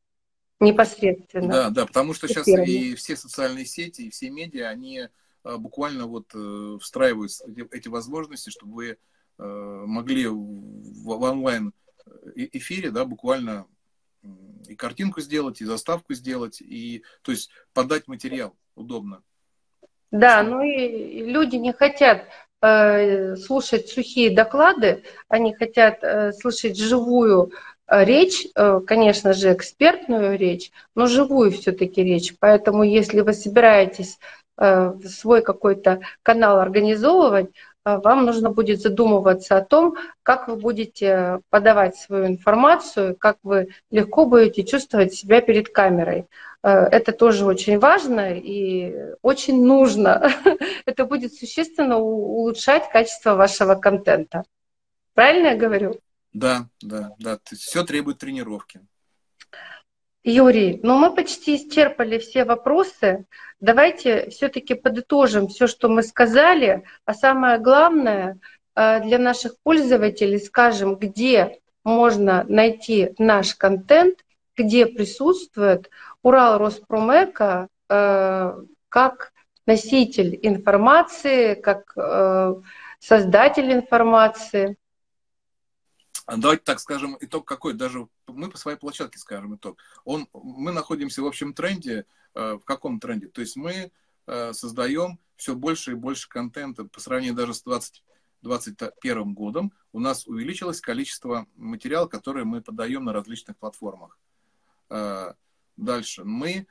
непосредственно. 0.60 1.52
Да, 1.52 1.70
да, 1.70 1.86
потому 1.86 2.14
что 2.14 2.28
сейчас 2.28 2.48
и 2.48 2.96
все 2.96 3.16
социальные 3.16 3.66
сети, 3.66 4.04
и 4.04 4.10
все 4.10 4.30
медиа, 4.30 4.70
они 4.70 5.08
э, 5.44 5.58
буквально 5.58 6.06
вот 6.06 6.28
э, 6.36 6.78
встраивают 6.80 7.32
эти 7.72 7.88
возможности, 7.88 8.52
чтобы 8.52 8.74
вы 8.74 8.88
э, 8.88 9.44
могли 9.44 10.28
в 10.28 11.10
онлайн 11.10 11.74
эфире, 12.36 12.92
да, 12.92 13.06
буквально 13.06 13.66
и 14.68 14.76
картинку 14.76 15.22
сделать, 15.22 15.62
и 15.62 15.66
заставку 15.66 16.14
сделать, 16.14 16.62
и, 16.62 17.04
то 17.24 17.32
есть, 17.32 17.50
подать 17.74 18.08
материал 18.08 18.56
удобно. 18.76 19.24
Да, 20.12 20.44
ну 20.44 20.62
и 20.62 21.24
люди 21.24 21.56
не 21.56 21.74
хотят 21.74 22.26
э, 22.62 23.36
слушать 23.38 23.90
сухие 23.90 24.36
доклады, 24.36 25.04
они 25.30 25.54
хотят 25.56 26.04
э, 26.04 26.34
слышать 26.34 26.78
живую 26.78 27.52
речь, 27.92 28.48
э, 28.56 28.80
конечно 28.88 29.34
же, 29.34 29.54
экспертную 29.54 30.38
речь, 30.38 30.72
но 30.96 31.08
живую 31.08 31.52
все-таки 31.52 32.04
речь. 32.04 32.34
Поэтому, 32.40 32.84
если 32.84 33.22
вы 33.22 33.34
собираетесь 33.34 34.18
э, 34.58 34.94
свой 35.06 35.42
какой-то 35.42 36.00
канал 36.24 36.60
организовывать, 36.60 37.50
э, 37.86 37.98
вам 37.98 38.26
нужно 38.26 38.50
будет 38.50 38.82
задумываться 38.82 39.58
о 39.58 39.66
том, 39.66 39.96
как 40.24 40.48
вы 40.48 40.56
будете 40.56 41.42
подавать 41.50 41.98
свою 41.98 42.28
информацию, 42.28 43.16
как 43.18 43.38
вы 43.44 43.70
легко 43.92 44.26
будете 44.26 44.64
чувствовать 44.64 45.14
себя 45.14 45.42
перед 45.42 45.70
камерой. 45.70 46.28
Э, 46.64 46.70
это 46.70 47.12
тоже 47.12 47.46
очень 47.46 47.80
важно 47.80 48.34
и 48.34 48.96
очень 49.22 49.66
нужно. 49.66 50.32
Это 50.86 51.06
будет 51.06 51.34
существенно 51.34 51.98
улучшать 51.98 52.90
качество 52.90 53.36
вашего 53.36 53.76
контента. 53.76 54.44
Правильно 55.14 55.48
я 55.48 55.58
говорю? 55.58 56.00
Да, 56.34 56.68
да, 56.82 57.14
да. 57.20 57.40
Все 57.44 57.84
требует 57.84 58.20
тренировки. 58.20 58.82
Юрий, 60.24 60.80
ну 60.84 60.98
мы 61.00 61.14
почти 61.14 61.56
исчерпали 61.56 62.20
все 62.20 62.46
вопросы. 62.46 63.26
Давайте 63.60 64.30
все-таки 64.30 64.76
подытожим 64.76 65.48
все, 65.48 65.66
что 65.66 65.90
мы 65.90 66.04
сказали, 66.04 66.84
а 67.06 67.14
самое 67.14 67.58
главное 67.58 68.40
э, 68.76 69.02
для 69.02 69.18
наших 69.18 69.56
пользователей 69.64 70.40
скажем, 70.40 70.96
где 70.96 71.60
можно 71.84 72.46
найти 72.48 73.16
наш 73.18 73.56
контент, 73.56 74.20
где 74.56 74.86
присутствует 74.86 75.90
Урал 76.22 76.60
Роспромека 76.60 77.68
э, 77.90 78.54
как 78.90 79.34
носитель 79.66 80.38
информации, 80.44 81.56
как 81.56 81.94
э, 81.96 82.56
создатель 83.00 83.72
информации. 83.74 84.78
Давайте 86.28 86.64
так 86.64 86.80
скажем, 86.80 87.18
итог 87.20 87.48
какой, 87.48 87.74
даже 87.74 88.08
мы 88.28 88.50
по 88.50 88.58
своей 88.58 88.78
площадке 88.78 89.20
скажем 89.20 89.56
итог. 89.56 89.78
Он, 90.06 90.28
мы 90.34 90.72
находимся 90.72 91.22
в 91.22 91.26
общем 91.26 91.54
тренде, 91.54 92.06
э, 92.36 92.54
в 92.54 92.64
каком 92.64 93.00
тренде? 93.00 93.28
То 93.28 93.42
есть 93.42 93.56
мы 93.56 93.92
э, 94.28 94.54
создаем 94.54 95.20
все 95.36 95.56
больше 95.56 95.92
и 95.92 95.96
больше 95.96 96.30
контента 96.30 96.86
по 96.86 97.00
сравнению 97.00 97.36
даже 97.36 97.54
с 97.54 97.64
2021 97.64 99.34
годом. 99.34 99.74
У 99.94 100.00
нас 100.00 100.28
увеличилось 100.28 100.80
количество 100.80 101.48
материала, 101.56 102.08
которые 102.08 102.46
мы 102.46 102.62
подаем 102.62 103.06
на 103.06 103.14
различных 103.14 103.58
платформах. 103.58 104.18
Э, 104.90 105.34
дальше. 105.78 106.24
Мы 106.24 106.68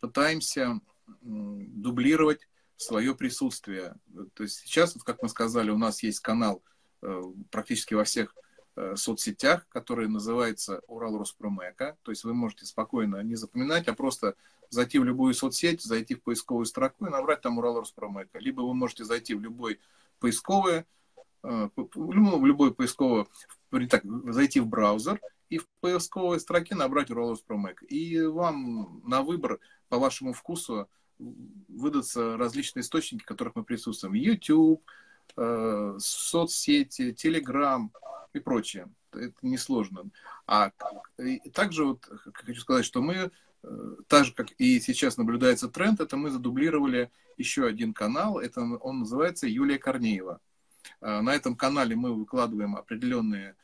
пытаемся 0.00 0.80
дублировать 1.22 2.48
свое 2.76 3.14
присутствие. 3.14 3.94
То 4.34 4.42
есть 4.42 4.56
сейчас, 4.56 4.92
как 5.04 5.22
мы 5.22 5.28
сказали, 5.28 5.70
у 5.70 5.78
нас 5.78 6.02
есть 6.02 6.18
канал 6.18 6.64
практически 7.50 7.94
во 7.94 8.02
всех 8.02 8.34
соцсетях, 8.94 9.66
который 9.68 10.08
называется 10.08 10.82
Урал 10.86 11.18
Роспромека. 11.18 11.96
То 12.02 12.12
есть 12.12 12.24
вы 12.24 12.34
можете 12.34 12.66
спокойно 12.66 13.22
не 13.22 13.34
запоминать, 13.34 13.88
а 13.88 13.94
просто 13.94 14.34
зайти 14.70 14.98
в 14.98 15.04
любую 15.04 15.34
соцсеть, 15.34 15.82
зайти 15.82 16.14
в 16.14 16.22
поисковую 16.22 16.66
строку 16.66 17.06
и 17.06 17.10
набрать 17.10 17.40
там 17.40 17.58
Урал 17.58 17.80
Роспромека. 17.80 18.38
Либо 18.38 18.62
вы 18.62 18.74
можете 18.74 19.04
зайти 19.04 19.34
в 19.34 19.40
любой 19.40 19.80
поисковый, 20.18 20.84
э, 21.42 21.68
в 21.74 22.44
любой 22.44 22.74
поисковый, 22.74 23.26
так, 23.88 24.02
зайти 24.32 24.60
в 24.60 24.66
браузер 24.66 25.20
и 25.48 25.58
в 25.58 25.66
поисковой 25.80 26.40
строке 26.40 26.74
набрать 26.74 27.10
Урал 27.10 27.30
Роспромека. 27.30 27.84
И 27.86 28.20
вам 28.22 29.02
на 29.04 29.22
выбор 29.22 29.60
по 29.88 29.98
вашему 29.98 30.32
вкусу 30.32 30.88
выдадутся 31.18 32.36
различные 32.36 32.82
источники, 32.82 33.22
в 33.22 33.26
которых 33.26 33.54
мы 33.54 33.64
присутствуем. 33.64 34.14
YouTube, 34.14 34.82
э, 35.36 35.96
соцсети, 35.98 37.12
Telegram, 37.12 37.88
и 38.36 38.40
прочее. 38.40 38.88
Это 39.12 39.34
несложно. 39.42 40.10
А 40.46 40.70
также 41.52 41.84
вот 41.84 42.08
хочу 42.34 42.60
сказать, 42.60 42.84
что 42.84 43.02
мы, 43.02 43.30
э, 43.62 43.96
так 44.08 44.24
же, 44.24 44.32
как 44.32 44.52
и 44.58 44.80
сейчас 44.80 45.16
наблюдается 45.16 45.68
тренд, 45.68 46.00
это 46.00 46.16
мы 46.16 46.30
задублировали 46.30 47.10
еще 47.36 47.66
один 47.66 47.92
канал, 47.92 48.38
это 48.38 48.60
он 48.60 49.00
называется 49.00 49.46
Юлия 49.46 49.78
Корнеева. 49.78 50.40
Э, 51.00 51.20
на 51.20 51.34
этом 51.34 51.56
канале 51.56 51.96
мы 51.96 52.14
выкладываем 52.14 52.76
определенные 52.76 53.56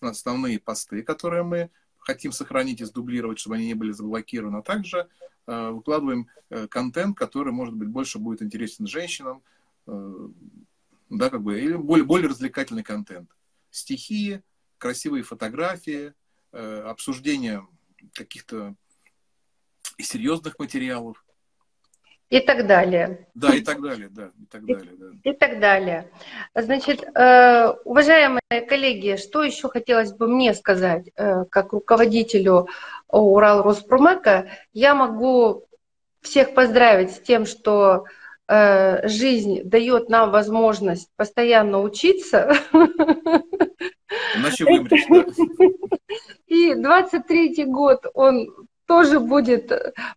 основные 0.00 0.58
посты, 0.60 1.02
которые 1.02 1.42
мы 1.42 1.70
хотим 1.98 2.32
сохранить 2.32 2.80
и 2.80 2.84
сдублировать, 2.84 3.38
чтобы 3.38 3.56
они 3.56 3.66
не 3.66 3.74
были 3.74 3.92
заблокированы. 3.92 4.58
А 4.58 4.62
также 4.62 5.08
э, 5.46 5.70
выкладываем 5.70 6.28
контент, 6.68 7.16
который, 7.16 7.52
может 7.52 7.74
быть, 7.74 7.88
больше 7.88 8.18
будет 8.18 8.42
интересен 8.42 8.86
женщинам, 8.86 9.42
да, 9.86 11.30
как 11.30 11.42
бы, 11.42 11.58
или 11.58 11.74
более, 11.74 12.04
более 12.04 12.28
развлекательный 12.28 12.82
контент 12.82 13.30
стихи, 13.72 14.42
красивые 14.78 15.24
фотографии, 15.24 16.14
э, 16.52 16.82
обсуждение 16.86 17.66
каких-то 18.14 18.74
серьезных 19.98 20.58
материалов. 20.58 21.24
И 22.28 22.40
так 22.40 22.66
далее. 22.66 23.28
Да, 23.34 23.54
и 23.54 23.60
так 23.60 23.82
далее, 23.82 24.08
да, 24.08 24.32
и 24.40 24.46
так 24.46 24.64
далее. 24.64 24.92
Да. 24.96 25.06
И, 25.22 25.30
и 25.30 25.32
так 25.34 25.60
далее. 25.60 26.10
Значит, 26.54 27.02
э, 27.02 27.68
уважаемые 27.84 28.62
коллеги, 28.68 29.16
что 29.16 29.42
еще 29.42 29.68
хотелось 29.68 30.12
бы 30.12 30.28
мне 30.28 30.54
сказать, 30.54 31.10
э, 31.14 31.44
как 31.44 31.72
руководителю 31.72 32.68
Урал 33.08 33.62
Роспромека, 33.62 34.48
я 34.72 34.94
могу 34.94 35.66
всех 36.22 36.54
поздравить 36.54 37.10
с 37.10 37.20
тем, 37.20 37.44
что 37.44 38.04
Э, 38.54 39.08
жизнь 39.08 39.62
дает 39.64 40.10
нам 40.10 40.30
возможность 40.30 41.08
постоянно 41.16 41.80
учиться. 41.80 42.54
Иначе 44.36 44.64
вымрешь, 44.66 45.06
да? 45.08 45.24
И 46.48 46.74
23 46.74 47.64
год, 47.64 48.04
он 48.12 48.54
тоже 48.86 49.20
будет 49.20 49.72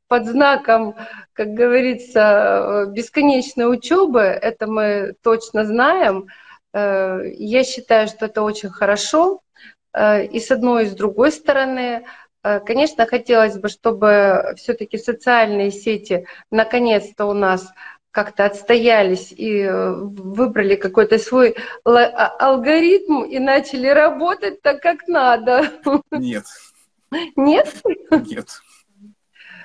под 0.09 0.25
знаком, 0.25 0.97
как 1.31 1.53
говорится, 1.53 2.87
бесконечной 2.89 3.71
учебы. 3.71 4.19
Это 4.19 4.67
мы 4.67 5.15
точно 5.23 5.63
знаем. 5.63 6.27
Э, 6.73 7.21
я 7.37 7.63
считаю, 7.63 8.09
что 8.09 8.25
это 8.25 8.41
очень 8.41 8.69
хорошо. 8.69 9.39
Э, 9.93 10.25
и 10.25 10.41
с 10.41 10.51
одной, 10.51 10.83
и 10.83 10.87
с 10.87 10.91
другой 10.93 11.31
стороны, 11.31 12.05
Конечно, 12.67 13.07
хотелось 13.07 13.57
бы, 13.57 13.69
чтобы 13.69 14.53
все-таки 14.57 14.99
социальные 14.99 15.71
сети 15.71 16.27
наконец-то 16.51 17.25
у 17.25 17.33
нас 17.33 17.73
как-то 18.15 18.45
отстоялись 18.45 19.33
и 19.33 19.59
э, 19.59 19.93
выбрали 19.93 20.77
какой-то 20.77 21.19
свой 21.19 21.57
а, 21.83 22.27
алгоритм 22.39 23.23
и 23.23 23.39
начали 23.39 23.87
работать 23.87 24.61
так, 24.61 24.81
как 24.81 25.05
надо. 25.09 25.73
Нет. 26.11 26.45
Нет? 27.35 27.83
Нет. 28.09 28.61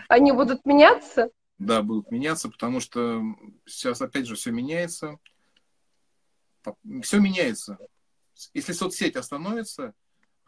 Они 0.09 0.33
будут 0.33 0.67
меняться? 0.67 1.31
Да, 1.59 1.83
будут 1.83 2.11
меняться, 2.11 2.49
потому 2.49 2.81
что 2.81 3.23
сейчас 3.67 4.03
опять 4.03 4.27
же 4.27 4.35
все 4.35 4.51
меняется. 4.51 5.17
Все 7.03 7.21
меняется. 7.21 7.79
Если 8.53 8.73
соцсеть 8.73 9.15
остановится, 9.15 9.95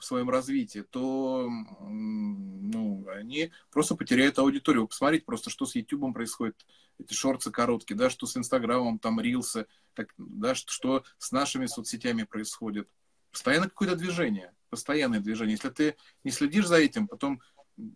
в 0.03 0.05
своем 0.05 0.29
развитии, 0.29 0.81
то 0.81 1.49
ну, 1.81 3.07
они 3.09 3.53
просто 3.71 3.95
потеряют 3.95 4.37
аудиторию. 4.41 4.89
Посмотрите 4.89 5.25
просто, 5.25 5.49
что 5.49 5.65
с 5.65 5.77
YouTube 5.77 6.13
происходит, 6.13 6.67
эти 6.99 7.15
шорты 7.15 7.53
короткие, 7.53 7.97
да, 7.97 8.11
что 8.11 8.27
с 8.27 8.37
Инстаграмом, 8.37 8.99
там 8.99 9.21
рилсы, 9.21 9.67
так, 9.95 10.13
да, 10.19 10.57
что 10.57 11.05
с 11.19 11.31
нашими 11.31 11.67
соцсетями 11.67 12.25
происходит. 12.25 12.89
Постоянно 13.31 13.69
какое-то 13.69 13.95
движение, 13.95 14.53
постоянное 14.71 15.21
движение. 15.21 15.53
Если 15.53 15.71
ты 15.71 15.97
не 16.25 16.33
следишь 16.33 16.67
за 16.67 16.79
этим, 16.79 17.07
потом 17.07 17.41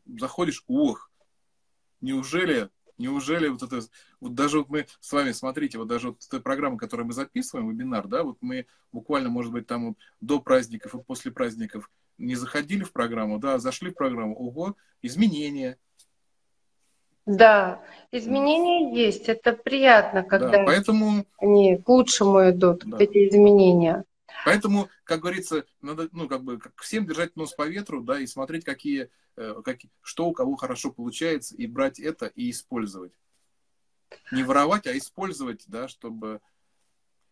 заходишь, 0.07 0.63
ох, 0.69 1.11
неужели 2.01 2.71
Неужели 2.99 3.49
вот 3.49 3.63
это, 3.63 3.81
вот 4.21 4.35
даже 4.35 4.59
вот 4.59 4.69
мы 4.71 4.87
с 5.01 5.13
вами, 5.13 5.33
смотрите, 5.33 5.79
вот 5.79 5.89
даже 5.89 6.09
вот 6.09 6.19
эта 6.27 6.41
программа, 6.41 6.79
которую 6.79 7.07
мы 7.07 7.13
записываем, 7.13 7.69
вебинар, 7.69 8.07
да, 8.09 8.23
вот 8.23 8.39
мы 8.41 8.67
буквально, 8.93 9.29
может 9.29 9.53
быть, 9.53 9.67
там 9.67 9.89
вот 9.89 9.97
до 10.21 10.41
праздников 10.41 10.95
и 10.95 11.03
после 11.03 11.31
праздников 11.31 11.91
не 12.19 12.35
заходили 12.35 12.85
в 12.85 12.93
программу, 12.93 13.39
да, 13.39 13.59
зашли 13.59 13.91
в 13.91 13.95
программу, 13.95 14.35
ого, 14.35 14.77
изменения. 15.03 15.79
Да, 17.27 17.83
изменения 18.13 18.95
есть, 18.95 19.29
это 19.29 19.53
приятно, 19.53 20.23
когда 20.23 20.51
да, 20.51 20.65
поэтому... 20.65 21.27
они 21.39 21.77
к 21.77 21.89
лучшему 21.89 22.51
идут, 22.51 22.85
да. 22.87 22.99
эти 23.01 23.29
изменения. 23.29 24.05
Поэтому, 24.45 24.89
как 25.05 25.21
говорится, 25.21 25.65
надо, 25.81 26.09
ну, 26.13 26.29
как 26.29 26.43
бы, 26.43 26.59
как 26.59 26.81
всем 26.81 27.07
держать 27.07 27.37
нос 27.37 27.53
по 27.55 27.67
ветру, 27.67 28.03
да, 28.03 28.21
и 28.21 28.27
смотреть, 28.27 28.65
какие, 28.65 29.11
э, 29.37 29.55
как, 29.65 29.79
что 30.03 30.27
у 30.27 30.33
кого 30.33 30.57
хорошо 30.57 30.91
получается, 30.91 31.55
и 31.57 31.67
брать 31.67 31.99
это 31.99 32.27
и 32.27 32.51
использовать. 32.51 33.13
Не 34.31 34.43
воровать, 34.45 34.87
а 34.87 34.97
использовать, 34.97 35.65
да, 35.67 35.89
чтобы 35.89 36.41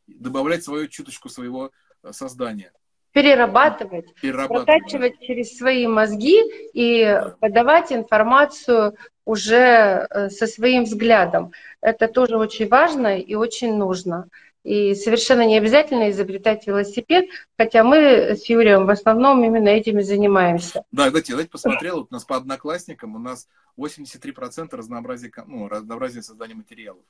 добавлять 0.07 0.65
свою 0.65 0.89
чуточку 0.89 1.29
своего 1.29 1.71
э, 2.03 2.13
создания. 2.13 2.73
Перерабатывать, 3.13 4.13
Перерабатывать 4.21 4.67
прокачивать 4.67 5.15
да. 5.21 5.27
через 5.27 5.57
свои 5.57 5.87
мозги 5.87 6.37
и 6.73 7.05
да. 7.05 7.37
подавать 7.39 7.93
информацию 7.93 8.97
уже 9.25 10.07
э, 10.11 10.31
со 10.31 10.49
своим 10.49 10.83
взглядом. 10.83 11.53
Это 11.81 12.09
тоже 12.09 12.37
очень 12.37 12.69
важно 12.69 13.19
и 13.19 13.37
очень 13.37 13.77
нужно. 13.77 14.29
И 14.65 14.95
совершенно 14.95 15.47
не 15.47 15.59
обязательно 15.59 16.11
изобретать 16.11 16.67
велосипед, 16.67 17.27
хотя 17.59 17.85
мы 17.85 18.35
с 18.35 18.47
Юрием 18.49 18.87
в 18.87 18.91
основном 18.91 19.45
именно 19.45 19.69
этим 19.69 19.99
и 19.99 20.03
занимаемся. 20.03 20.85
Да, 20.91 21.09
кстати, 21.09 21.33
я 21.33 21.47
посмотрел, 21.47 21.99
вот 21.99 22.09
у 22.11 22.15
нас 22.15 22.25
по 22.25 22.37
одноклассникам 22.37 23.15
у 23.15 23.19
нас 23.19 23.47
83% 23.77 24.75
разнообразия, 24.75 25.31
ну, 25.47 25.69
разнообразия 25.69 26.23
создания 26.23 26.55
материалов. 26.55 27.03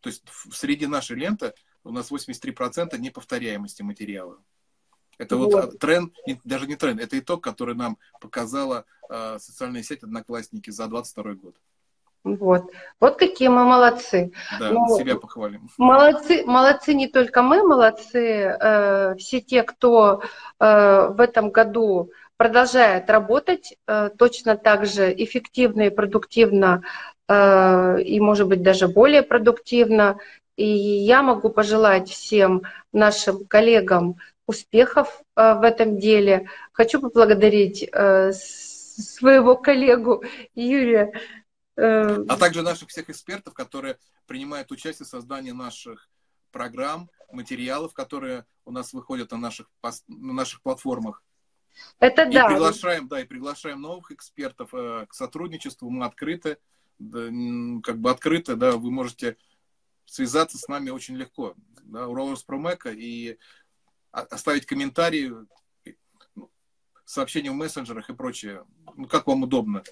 То 0.00 0.08
есть 0.08 0.24
среди 0.52 0.86
нашей 0.86 1.16
ленты 1.16 1.54
у 1.84 1.92
нас 1.92 2.10
83% 2.10 2.98
неповторяемости 2.98 3.82
материала. 3.82 4.38
Это 5.18 5.36
вот, 5.36 5.52
вот 5.52 5.78
тренд, 5.78 6.12
даже 6.42 6.66
не 6.66 6.74
тренд, 6.74 7.00
это 7.00 7.16
итог, 7.16 7.44
который 7.44 7.76
нам 7.76 7.96
показала 8.20 8.86
э, 9.08 9.38
социальная 9.38 9.84
сеть 9.84 10.02
Одноклассники 10.02 10.70
за 10.70 10.88
22 10.88 11.34
год. 11.34 11.54
Вот. 12.24 12.70
Вот 13.00 13.16
какие 13.16 13.48
мы 13.48 13.64
молодцы. 13.64 14.32
Да, 14.60 14.70
ну, 14.70 14.96
себя 14.96 15.16
похвалим. 15.16 15.68
Молодцы, 15.76 16.44
молодцы 16.46 16.94
не 16.94 17.08
только 17.08 17.42
мы, 17.42 17.62
молодцы 17.64 18.56
э, 18.60 19.14
все 19.16 19.40
те, 19.40 19.64
кто 19.64 20.22
э, 20.60 21.08
в 21.08 21.20
этом 21.20 21.50
году 21.50 22.10
продолжает 22.36 23.10
работать 23.10 23.74
э, 23.86 24.10
точно 24.16 24.56
так 24.56 24.86
же 24.86 25.12
эффективно 25.12 25.82
и 25.82 25.90
продуктивно, 25.90 26.82
э, 27.28 28.02
и, 28.02 28.20
может 28.20 28.46
быть, 28.46 28.62
даже 28.62 28.86
более 28.86 29.22
продуктивно. 29.22 30.18
И 30.56 30.66
я 30.66 31.22
могу 31.22 31.48
пожелать 31.48 32.08
всем 32.08 32.62
нашим 32.92 33.46
коллегам 33.46 34.16
успехов 34.46 35.22
э, 35.34 35.54
в 35.54 35.62
этом 35.62 35.98
деле. 35.98 36.46
Хочу 36.72 37.00
поблагодарить 37.00 37.90
своего 38.32 39.56
коллегу 39.56 40.22
Юрия. 40.54 41.12
А 41.76 42.36
также 42.36 42.62
наших 42.62 42.90
всех 42.90 43.08
экспертов, 43.10 43.54
которые 43.54 43.98
принимают 44.26 44.70
участие 44.70 45.06
в 45.06 45.08
создании 45.08 45.52
наших 45.52 46.08
программ, 46.50 47.10
материалов, 47.30 47.94
которые 47.94 48.44
у 48.64 48.72
нас 48.72 48.92
выходят 48.92 49.30
на 49.32 49.38
наших, 49.38 49.70
на 50.06 50.32
наших 50.32 50.62
платформах. 50.62 51.22
Это 51.98 52.24
и 52.24 52.32
да. 52.32 52.48
Приглашаем, 52.48 53.08
да, 53.08 53.20
и 53.20 53.24
приглашаем 53.24 53.80
новых 53.80 54.10
экспертов 54.12 54.74
э, 54.74 55.06
к 55.08 55.14
сотрудничеству. 55.14 55.88
Мы 55.88 56.04
открыты, 56.04 56.58
да, 56.98 57.28
как 57.82 57.98
бы 57.98 58.10
открыты, 58.10 58.56
да, 58.56 58.72
вы 58.72 58.90
можете 58.90 59.38
связаться 60.04 60.58
с 60.58 60.68
нами 60.68 60.90
очень 60.90 61.16
легко. 61.16 61.54
Да, 61.84 62.06
Урал 62.08 62.32
Роспромека 62.32 62.90
и 62.90 63.38
оставить 64.10 64.66
комментарии, 64.66 65.32
ну, 66.34 66.50
сообщения 67.06 67.50
в 67.50 67.54
мессенджерах 67.54 68.10
и 68.10 68.14
прочее. 68.14 68.64
Ну, 68.94 69.08
как 69.08 69.26
вам 69.26 69.44
удобно. 69.44 69.82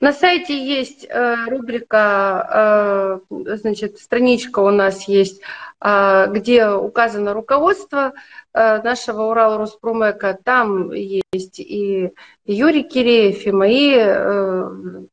На 0.00 0.14
сайте 0.14 0.56
есть 0.56 1.06
э, 1.06 1.44
рубрика, 1.46 3.20
э, 3.30 3.56
значит, 3.56 3.98
страничка 3.98 4.60
у 4.60 4.70
нас 4.70 5.06
есть, 5.06 5.42
э, 5.82 6.26
где 6.30 6.68
указано 6.68 7.34
руководство 7.34 8.14
нашего 8.52 9.30
Урал 9.30 9.58
Роспромека. 9.58 10.36
Там 10.42 10.90
есть 10.90 11.60
и 11.60 12.10
Юрий 12.44 12.82
Киреев, 12.82 13.46
и 13.46 13.52
мои 13.52 13.94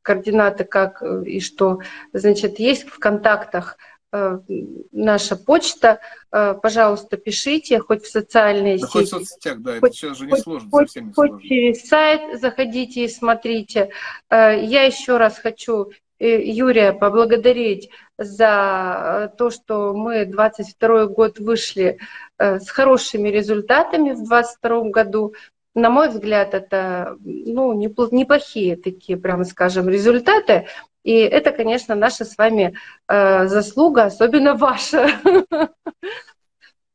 координаты, 0.02 0.64
как 0.64 1.00
и 1.02 1.38
что. 1.38 1.78
Значит, 2.12 2.58
есть 2.58 2.88
в 2.88 2.98
контактах 2.98 3.78
наша 4.12 5.36
почта. 5.36 6.00
Э, 6.32 6.54
пожалуйста, 6.60 7.16
пишите, 7.16 7.78
хоть 7.78 8.04
в 8.04 8.10
социальные 8.10 8.78
да 8.78 8.86
сети. 8.86 8.92
Хоть 8.92 9.06
в 9.06 9.10
соцсетях, 9.10 9.60
да, 9.60 9.76
это 9.76 9.92
сейчас 9.92 10.18
же 10.18 10.26
не 10.26 10.36
сложно, 10.36 10.70
хоть, 10.70 10.88
совсем 10.88 11.08
не 11.08 11.12
хоть 11.12 11.28
сложно. 11.30 11.48
через 11.48 11.88
сайт 11.88 12.40
заходите 12.40 13.04
и 13.04 13.08
смотрите. 13.08 13.90
Э, 14.30 14.58
я 14.62 14.84
еще 14.84 15.16
раз 15.16 15.38
хочу 15.38 15.90
Юрия 16.20 16.92
поблагодарить 16.92 17.90
за 18.18 19.32
то, 19.38 19.50
что 19.50 19.94
мы 19.94 20.24
22 20.24 21.06
год 21.06 21.38
вышли 21.38 22.00
с 22.38 22.68
хорошими 22.70 23.28
результатами 23.28 24.10
в 24.14 24.24
22 24.24 24.90
году. 24.90 25.34
На 25.76 25.90
мой 25.90 26.08
взгляд, 26.08 26.54
это 26.54 27.16
ну, 27.20 27.72
неплохие 27.72 28.76
такие, 28.76 29.16
прямо 29.16 29.44
скажем, 29.44 29.88
результаты. 29.88 30.66
И 31.08 31.20
это, 31.20 31.52
конечно, 31.52 31.94
наша 31.94 32.26
с 32.26 32.36
вами 32.36 32.74
э, 33.08 33.46
заслуга, 33.46 34.04
особенно 34.04 34.54
ваша. 34.54 35.08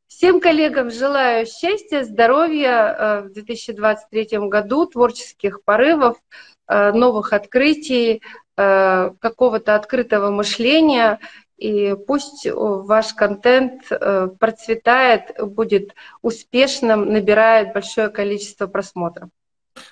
Всем 0.07 0.39
коллегам 0.39 0.91
желаю 0.91 1.47
счастья, 1.47 2.03
здоровья 2.03 2.69
э, 2.69 3.21
в 3.21 3.33
2023 3.33 4.37
году, 4.49 4.85
творческих 4.85 5.63
порывов, 5.63 6.17
э, 6.67 6.91
новых 6.91 7.33
открытий, 7.33 8.21
какого-то 8.55 9.73
открытого 9.73 10.29
мышления. 10.29 11.19
И 11.57 11.95
пусть 12.05 12.45
ваш 12.45 13.15
контент 13.15 13.81
процветает, 13.89 15.31
будет 15.39 15.95
успешным, 16.21 17.11
набирает 17.11 17.73
большое 17.73 18.09
количество 18.09 18.67
просмотров. 18.67 19.29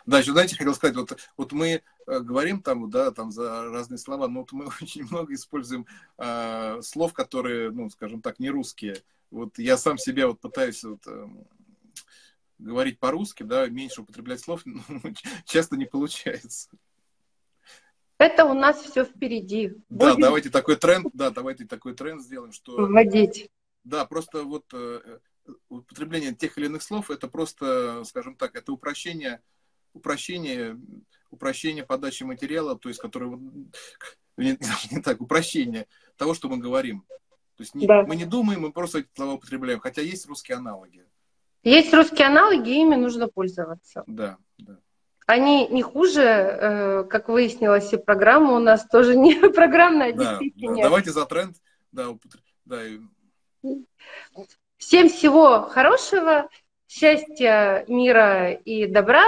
Да, 0.05 0.19
еще, 0.19 0.31
знаете, 0.31 0.55
хотел 0.55 0.73
сказать, 0.73 0.95
вот, 0.95 1.17
вот 1.37 1.51
мы 1.51 1.81
э, 2.07 2.19
говорим 2.19 2.61
там, 2.61 2.89
да, 2.89 3.11
там 3.11 3.31
за 3.31 3.65
разные 3.65 3.97
слова, 3.97 4.27
но 4.27 4.41
вот 4.41 4.51
мы 4.51 4.65
очень 4.81 5.03
много 5.03 5.33
используем 5.33 5.85
э, 6.17 6.81
слов, 6.81 7.13
которые, 7.13 7.71
ну, 7.71 7.89
скажем 7.89 8.21
так, 8.21 8.39
не 8.39 8.49
русские. 8.49 8.97
Вот 9.31 9.57
я 9.57 9.77
сам 9.77 9.97
себя 9.97 10.27
вот 10.27 10.39
пытаюсь 10.39 10.83
вот, 10.83 11.05
э, 11.07 11.27
говорить 12.59 12.99
по-русски, 12.99 13.43
да, 13.43 13.67
меньше 13.67 14.01
употреблять 14.01 14.41
слов, 14.41 14.61
но 14.65 14.81
часто 15.45 15.77
не 15.77 15.85
получается. 15.85 16.69
Это 18.17 18.45
у 18.45 18.53
нас 18.53 18.79
все 18.83 19.03
впереди. 19.03 19.69
Да, 19.89 20.11
Будем... 20.11 20.21
давайте 20.21 20.49
такой 20.51 20.75
тренд, 20.75 21.07
да, 21.13 21.31
давайте 21.31 21.65
такой 21.65 21.95
тренд 21.95 22.21
сделаем, 22.21 22.51
что... 22.51 22.85
Вводить. 22.85 23.49
Да, 23.83 24.05
просто 24.05 24.43
вот 24.43 24.65
э, 24.73 25.19
употребление 25.69 26.35
тех 26.35 26.55
или 26.59 26.67
иных 26.67 26.83
слов, 26.83 27.09
это 27.09 27.27
просто, 27.27 28.03
скажем 28.03 28.35
так, 28.35 28.55
это 28.55 28.71
упрощение 28.71 29.41
упрощение, 29.93 30.77
упрощение 31.29 31.83
подачи 31.83 32.23
материала, 32.23 32.77
то 32.77 32.89
есть, 32.89 33.01
который, 33.01 33.29
не, 34.37 34.57
не 34.91 35.01
так, 35.01 35.21
упрощение 35.21 35.87
того, 36.17 36.33
что 36.33 36.49
мы 36.49 36.57
говорим. 36.57 37.03
То 37.57 37.63
есть 37.63 37.75
не, 37.75 37.85
да. 37.85 38.03
мы 38.03 38.15
не 38.15 38.25
думаем, 38.25 38.61
мы 38.61 38.71
просто 38.71 38.99
эти 38.99 39.09
слова 39.15 39.33
употребляем, 39.33 39.79
хотя 39.79 40.01
есть 40.01 40.25
русские 40.27 40.57
аналоги. 40.57 41.05
Есть 41.63 41.93
русские 41.93 42.27
аналоги, 42.27 42.71
ими 42.71 42.95
нужно 42.95 43.27
пользоваться. 43.27 44.03
Да, 44.07 44.37
да. 44.57 44.79
Они 45.27 45.67
не 45.67 45.83
хуже, 45.83 46.23
э, 46.23 47.03
как 47.03 47.29
выяснилось, 47.29 47.93
и 47.93 47.97
программа 47.97 48.53
у 48.53 48.59
нас 48.59 48.85
тоже 48.87 49.15
не 49.15 49.35
программная, 49.53 50.13
да, 50.13 50.39
да. 50.39 50.81
Давайте 50.81 51.11
за 51.11 51.25
тренд. 51.25 51.55
Да, 51.91 52.17
да. 52.65 52.81
Всем 54.77 55.09
всего 55.09 55.61
хорошего, 55.69 56.49
счастья, 56.87 57.85
мира 57.87 58.51
и 58.51 58.87
добра. 58.87 59.23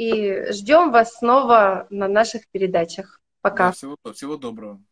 И 0.00 0.50
ждем 0.50 0.92
вас 0.92 1.18
снова 1.18 1.86
на 1.90 2.08
наших 2.08 2.48
передачах. 2.48 3.20
Пока. 3.42 3.66
Да, 3.66 3.72
всего, 3.72 3.96
всего 4.14 4.38
доброго. 4.38 4.82